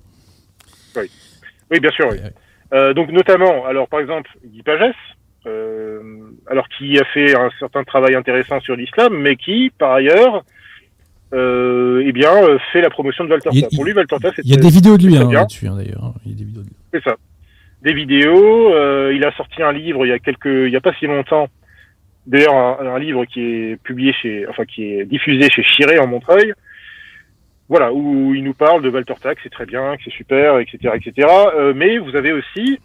[1.71, 2.07] Oui, bien sûr.
[2.11, 2.17] Oui.
[2.17, 2.33] Ouais.
[2.73, 4.93] Euh, donc notamment, alors par exemple, Guy Pagès,
[5.45, 5.99] euh,
[6.49, 10.43] alors qui a fait un certain travail intéressant sur l'islam, mais qui, par ailleurs,
[11.33, 13.37] euh, eh bien, euh, fait la promotion de.
[13.51, 15.39] Il- Pour lui, c'est Il y a des vidéos de lui hein, bien.
[15.41, 16.13] là-dessus, hein, d'ailleurs.
[16.25, 16.75] Il y a des vidéos de lui.
[16.93, 17.15] C'est ça.
[17.83, 18.73] Des vidéos.
[18.73, 21.05] euh, il a sorti un livre il y a quelques, il y a pas si
[21.05, 21.47] longtemps.
[22.29, 26.05] D'ailleurs, un, un livre qui est publié chez, enfin qui est diffusé chez Chiré en
[26.07, 26.53] Montreuil.
[27.69, 30.93] Voilà, où il nous parle de Valtorta, que c'est très bien, que c'est super, etc.,
[30.95, 31.27] etc.
[31.55, 32.79] Euh, mais vous avez aussi,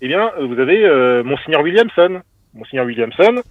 [0.00, 2.22] eh bien, euh, vous avez euh, Monseigneur Williamson,
[2.54, 3.42] Monseigneur Williamson,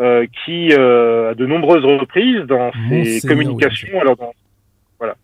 [0.00, 4.32] euh, qui euh, à de nombreuses reprises dans ses communications, alors dans,
[4.98, 5.16] voilà,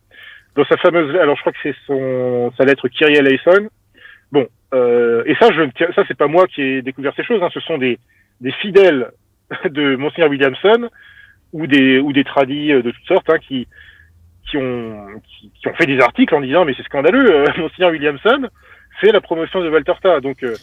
[0.57, 3.69] dans sa fameuse, alors je crois que c'est son sa lettre Kyrie eleison.
[4.31, 5.63] Bon, euh, et ça, je
[5.95, 7.99] ça c'est pas moi qui ai découvert ces choses, hein, ce sont des
[8.41, 9.13] des fidèles
[9.65, 10.89] de Monseigneur Williamson
[11.53, 13.67] ou des ou des tradis euh, de toutes sortes hein, qui
[14.51, 17.91] qui ont qui, qui ont fait des articles en disant mais c'est scandaleux, euh, Monseigneur
[17.91, 18.49] Williamson
[19.01, 20.57] fait la promotion de Valtorta, donc euh,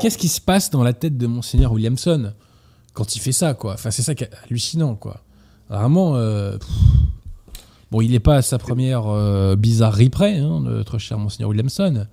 [0.00, 2.32] Qu'est-ce qui se passe dans la tête de Monseigneur Williamson
[2.94, 3.74] quand il fait ça, quoi?
[3.74, 5.20] Enfin, c'est ça qui est hallucinant, quoi.
[5.68, 6.56] Vraiment, euh,
[7.90, 12.06] bon, il n'est pas à sa première euh, bizarrerie près, hein, notre cher Monseigneur Williamson,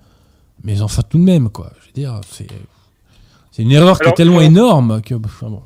[0.62, 1.72] mais enfin, tout de même, quoi.
[1.80, 2.46] Je veux dire, c'est
[3.56, 5.14] c'est une erreur qui est tellement selon- énorme que.
[5.14, 5.62] enfin, bon.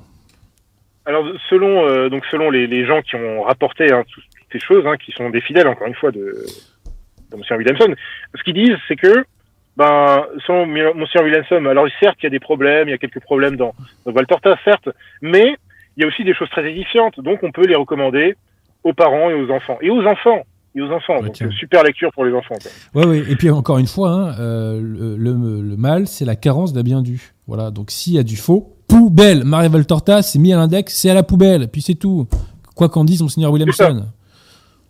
[1.06, 4.60] Alors selon euh, donc selon les, les gens qui ont rapporté hein, tout- toutes ces
[4.60, 6.44] choses, hein, qui sont des fidèles encore une fois de,
[7.32, 7.92] de Monsieur Williamson,
[8.36, 9.24] ce qu'ils disent c'est que
[9.76, 13.20] ben selon Monsieur Williamson, alors certes il y a des problèmes, il y a quelques
[13.20, 14.88] problèmes dans, dans Valtorta certes,
[15.22, 15.56] mais
[15.96, 18.36] il y a aussi des choses très édifiantes, donc on peut les recommander
[18.84, 20.42] aux parents et aux enfants et aux enfants
[20.76, 21.16] et aux enfants.
[21.16, 21.50] Ouais, donc tiens.
[21.50, 22.54] super lecture pour les enfants.
[22.94, 23.18] Ouais, ouais.
[23.28, 26.82] Et puis encore une fois, hein, euh, le, le- le mal, c'est la carence d'un
[26.82, 27.32] bien dû.
[27.50, 27.72] Voilà.
[27.72, 29.42] Donc s'il y a du faux, poubelle.
[29.42, 31.66] Marie Valtorta, c'est mis à l'index, c'est à la poubelle.
[31.66, 32.28] Puis c'est tout.
[32.76, 34.06] Quoi qu'en dise Monseigneur Williamson.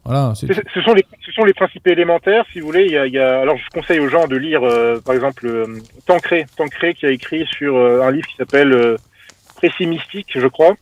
[0.04, 0.34] Voilà.
[0.34, 2.84] Ce, ce, sont les, ce sont les principes élémentaires, si vous voulez.
[2.84, 5.14] Il y a, il y a alors, je conseille aux gens de lire, euh, par
[5.14, 8.96] exemple, euh, Tancré, Tancré qui a écrit sur euh, un livre qui s'appelle
[9.56, 10.74] Précis mystique, je crois,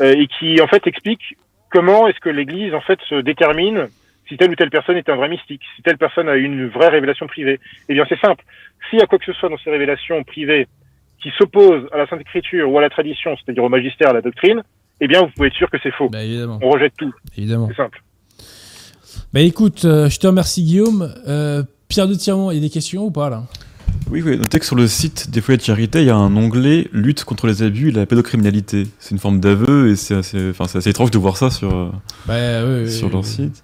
[0.00, 1.36] et qui en fait explique
[1.70, 3.88] comment est-ce que l'Église en fait se détermine
[4.28, 6.88] si telle ou telle personne est un vrai mystique, si telle personne a une vraie
[6.88, 7.58] révélation privée.
[7.88, 8.44] Eh bien, c'est simple.
[8.88, 10.66] S'il y a quoi que ce soit dans ces révélations privées
[11.22, 14.20] qui s'opposent à la Sainte Écriture ou à la tradition, c'est-à-dire au magistère, à la
[14.20, 14.62] doctrine,
[15.00, 16.08] eh bien, vous pouvez être sûr que c'est faux.
[16.08, 16.58] Bah, évidemment.
[16.62, 17.12] On rejette tout.
[17.36, 17.68] Évidemment.
[17.70, 18.02] C'est simple.
[19.32, 21.12] Bah écoute, euh, je te remercie Guillaume.
[21.26, 23.44] Euh, Pierre de Tirmont, il y a des questions ou pas là?
[24.10, 26.36] Oui, oui, notez que sur le site des foyers de charité, il y a un
[26.36, 28.86] onglet lutte contre les abus et la pédocriminalité.
[28.98, 31.74] C'est une forme d'aveu et c'est assez, enfin, c'est assez étrange de voir ça sur,
[31.74, 31.90] euh,
[32.26, 33.28] Bah oui, sur oui, leur oui.
[33.28, 33.62] site.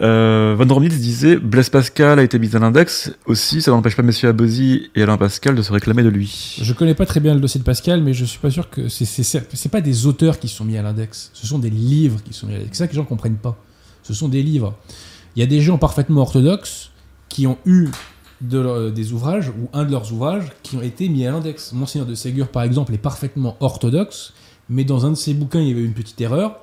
[0.00, 3.12] Euh, Romnitz disait Blaise Pascal a été mis à l'index.
[3.26, 6.56] Aussi, ça n'empêche pas Messieurs Abosi et Alain Pascal de se réclamer de lui.
[6.62, 8.88] Je connais pas très bien le dossier de Pascal, mais je suis pas sûr que
[8.88, 11.30] c'est pas des auteurs qui sont mis à l'index.
[11.34, 12.78] Ce sont des livres qui sont mis à l'index.
[12.78, 13.58] C'est ça que les gens comprennent pas.
[14.02, 14.74] Ce sont des livres.
[15.36, 16.90] Il y a des gens parfaitement orthodoxes
[17.28, 17.88] qui ont eu
[18.40, 21.72] des ouvrages ou un de leurs ouvrages qui ont été mis à l'index.
[21.72, 24.32] Monseigneur de Ségur, par exemple, est parfaitement orthodoxe,
[24.68, 26.56] mais dans un de ses bouquins, il y avait une petite erreur.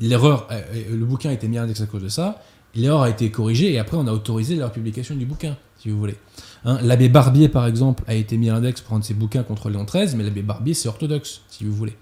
[0.00, 2.40] L'erreur, euh, euh, le bouquin a été mis à l'index à cause de ça.
[2.74, 5.98] L'erreur a été corrigée et après on a autorisé la publication du bouquin, si vous
[5.98, 6.16] voulez.
[6.64, 9.70] Hein, l'abbé Barbier, par exemple, a été mis à l'index pour un ses bouquins contre
[9.70, 11.96] Léon XIII, mais l'abbé Barbier, c'est orthodoxe, si vous voulez.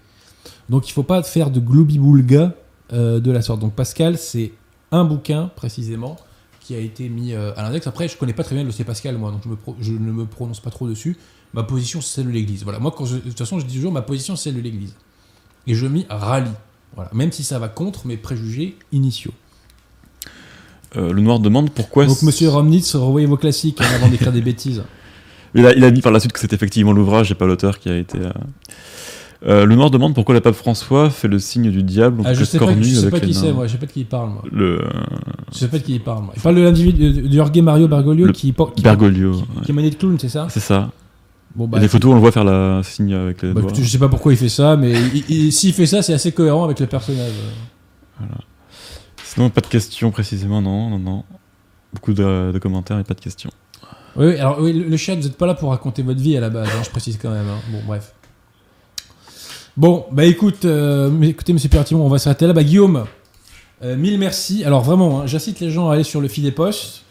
[0.69, 2.53] Donc il faut pas faire de globi-boulga
[2.93, 3.61] euh, de la sorte.
[3.61, 4.51] Donc Pascal, c'est
[4.91, 6.17] un bouquin, précisément,
[6.59, 7.87] qui a été mis euh, à l'index.
[7.87, 9.41] Après, je connais pas très bien le dossier Pascal, moi, donc
[9.79, 11.17] je, ne me prononce pas trop dessus.
[11.53, 12.63] Ma position, c'est celle de l'Église.
[12.63, 14.93] Voilà, moi, je- de toute façon, je dis toujours, ma position, c'est celle de l'Église.
[15.65, 16.51] Et je m'y rallie.
[16.95, 17.09] Voilà.
[17.13, 19.33] Même si ça va contre mes préjugés initiaux.
[20.95, 22.05] Euh, le Noir demande pourquoi.
[22.05, 24.83] Donc, monsieur Romnitz, revoyez vos classiques hein, avant d'écrire des bêtises.
[25.53, 27.79] Il a, il a dit par la suite que c'est effectivement l'ouvrage et pas l'auteur
[27.79, 28.17] qui a été.
[28.19, 28.31] euh,
[29.45, 32.43] euh, le Noir demande pourquoi le pape François fait le signe du diable, Ah, je
[32.43, 33.67] sais pas, cornu je sais pas qui c'est, moi.
[33.67, 34.43] Je sais pas de qui il parle, moi.
[34.51, 34.81] Le
[35.53, 36.33] Je sais pas de qui il parle, moi.
[36.35, 39.33] Il parle de l'individu, de, de Jorge Mario Bergoglio Le qui, qui, Bergoglio.
[39.33, 39.45] qui, ouais.
[39.65, 40.47] qui est manié de clown, c'est ça?
[40.49, 40.89] C'est ça.
[41.57, 43.51] Bon, Il y bah, a des photos, on le voit faire la signe avec les
[43.51, 43.71] bah, doigts.
[43.73, 46.31] je sais pas pourquoi il fait ça, mais il- il- s'il fait ça, c'est assez
[46.31, 47.31] cohérent avec le personnage.
[49.23, 51.23] Sinon, pas de questions précisément, non, non, non.
[51.93, 53.49] Beaucoup de, de commentaires et pas de questions.
[54.15, 56.35] Oui, oui, alors oui, le le chat, vous n'êtes pas là pour raconter votre vie
[56.37, 57.47] à la base, hein, je précise quand même.
[57.47, 57.59] hein.
[57.71, 58.13] Bon, bref.
[59.75, 62.53] Bon, bah écoute, euh, écoutez, monsieur Pertimon, on va s'arrêter là.
[62.53, 63.05] Bah Guillaume,
[63.83, 64.63] euh, mille merci.
[64.63, 67.03] Alors vraiment, hein, j'incite les gens à aller sur le feed des postes.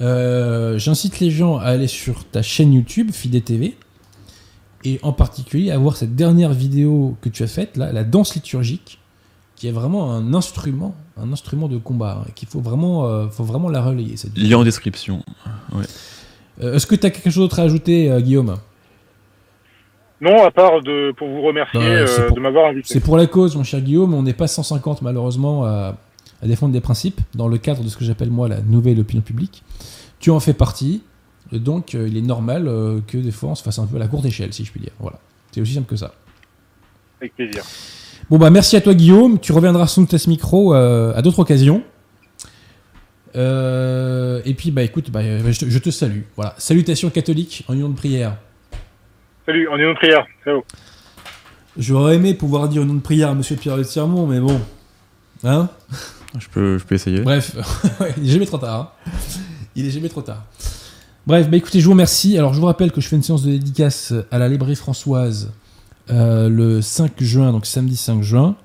[0.00, 3.76] Euh, j'incite les gens à aller sur ta chaîne YouTube, Fidé TV.
[4.84, 8.34] Et en particulier à voir cette dernière vidéo que tu as faite, là, la danse
[8.34, 8.98] liturgique,
[9.54, 13.44] qui est vraiment un instrument, un instrument de combat, hein, qu'il faut vraiment, euh, faut
[13.44, 14.16] vraiment la relayer.
[14.16, 14.36] Cette.
[14.36, 15.22] Lien en description.
[16.60, 18.56] Euh, Est-ce que tu as quelque chose d'autre à ajouter, euh, Guillaume?
[20.20, 22.88] Non, à part de, pour vous remercier Bah, euh, pour- de m'avoir invité.
[22.92, 24.14] C'est pour la cause, mon cher Guillaume.
[24.14, 25.96] On n'est pas 150, malheureusement, à,
[26.42, 29.22] à défendre des principes dans le cadre de ce que j'appelle, moi, la nouvelle opinion
[29.22, 29.62] publique.
[30.18, 31.02] Tu en fais partie.
[31.52, 33.98] Donc, euh, il est normal euh, que des fois, on se fasse un peu à
[33.98, 34.92] la courte échelle, si je puis dire.
[34.98, 35.18] Voilà.
[35.52, 36.14] C'est aussi simple que ça.
[37.20, 37.62] Avec plaisir.
[38.30, 39.38] Bon, bah, merci à toi, Guillaume.
[39.38, 41.82] Tu reviendras sur ce micro euh, à d'autres occasions.
[43.36, 46.22] Euh, et puis, bah, écoute, bah, je, te, je te salue.
[46.36, 46.54] Voilà.
[46.58, 48.36] Salutations catholiques en union de prière.
[49.46, 50.26] Salut, on est une prière.
[50.44, 50.64] Ciao.
[51.76, 54.60] J'aurais aimé pouvoir dire une nom de prière à Monsieur Pierre de Tirmont, mais bon.
[55.44, 55.68] Hein?
[56.38, 57.20] Je peux, je peux essayer.
[57.20, 57.56] Bref,
[58.18, 58.94] il est jamais trop tard.
[59.06, 59.10] hein.
[59.74, 60.44] Il est jamais trop tard.
[61.26, 62.36] Bref, bah écoutez, je vous remercie.
[62.36, 65.52] Alors, je vous rappelle que je fais une séance de dédicace à la librairie Françoise
[66.10, 68.56] euh, le 5 juin, donc samedi 5 juin,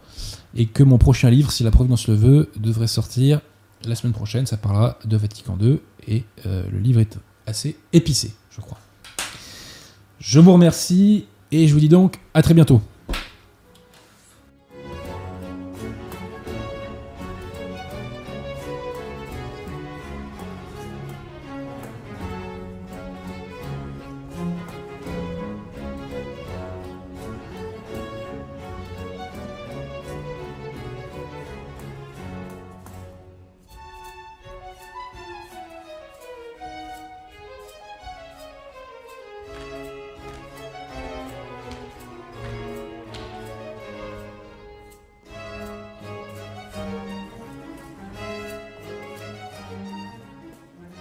[0.56, 3.42] et que mon prochain livre, si la Providence le veut, devrait sortir
[3.86, 4.46] la semaine prochaine.
[4.48, 8.80] Ça parlera de Vatican II, et euh, le livre est assez épicé, je crois.
[10.20, 12.82] Je vous remercie, et je vous dis donc à très bientôt.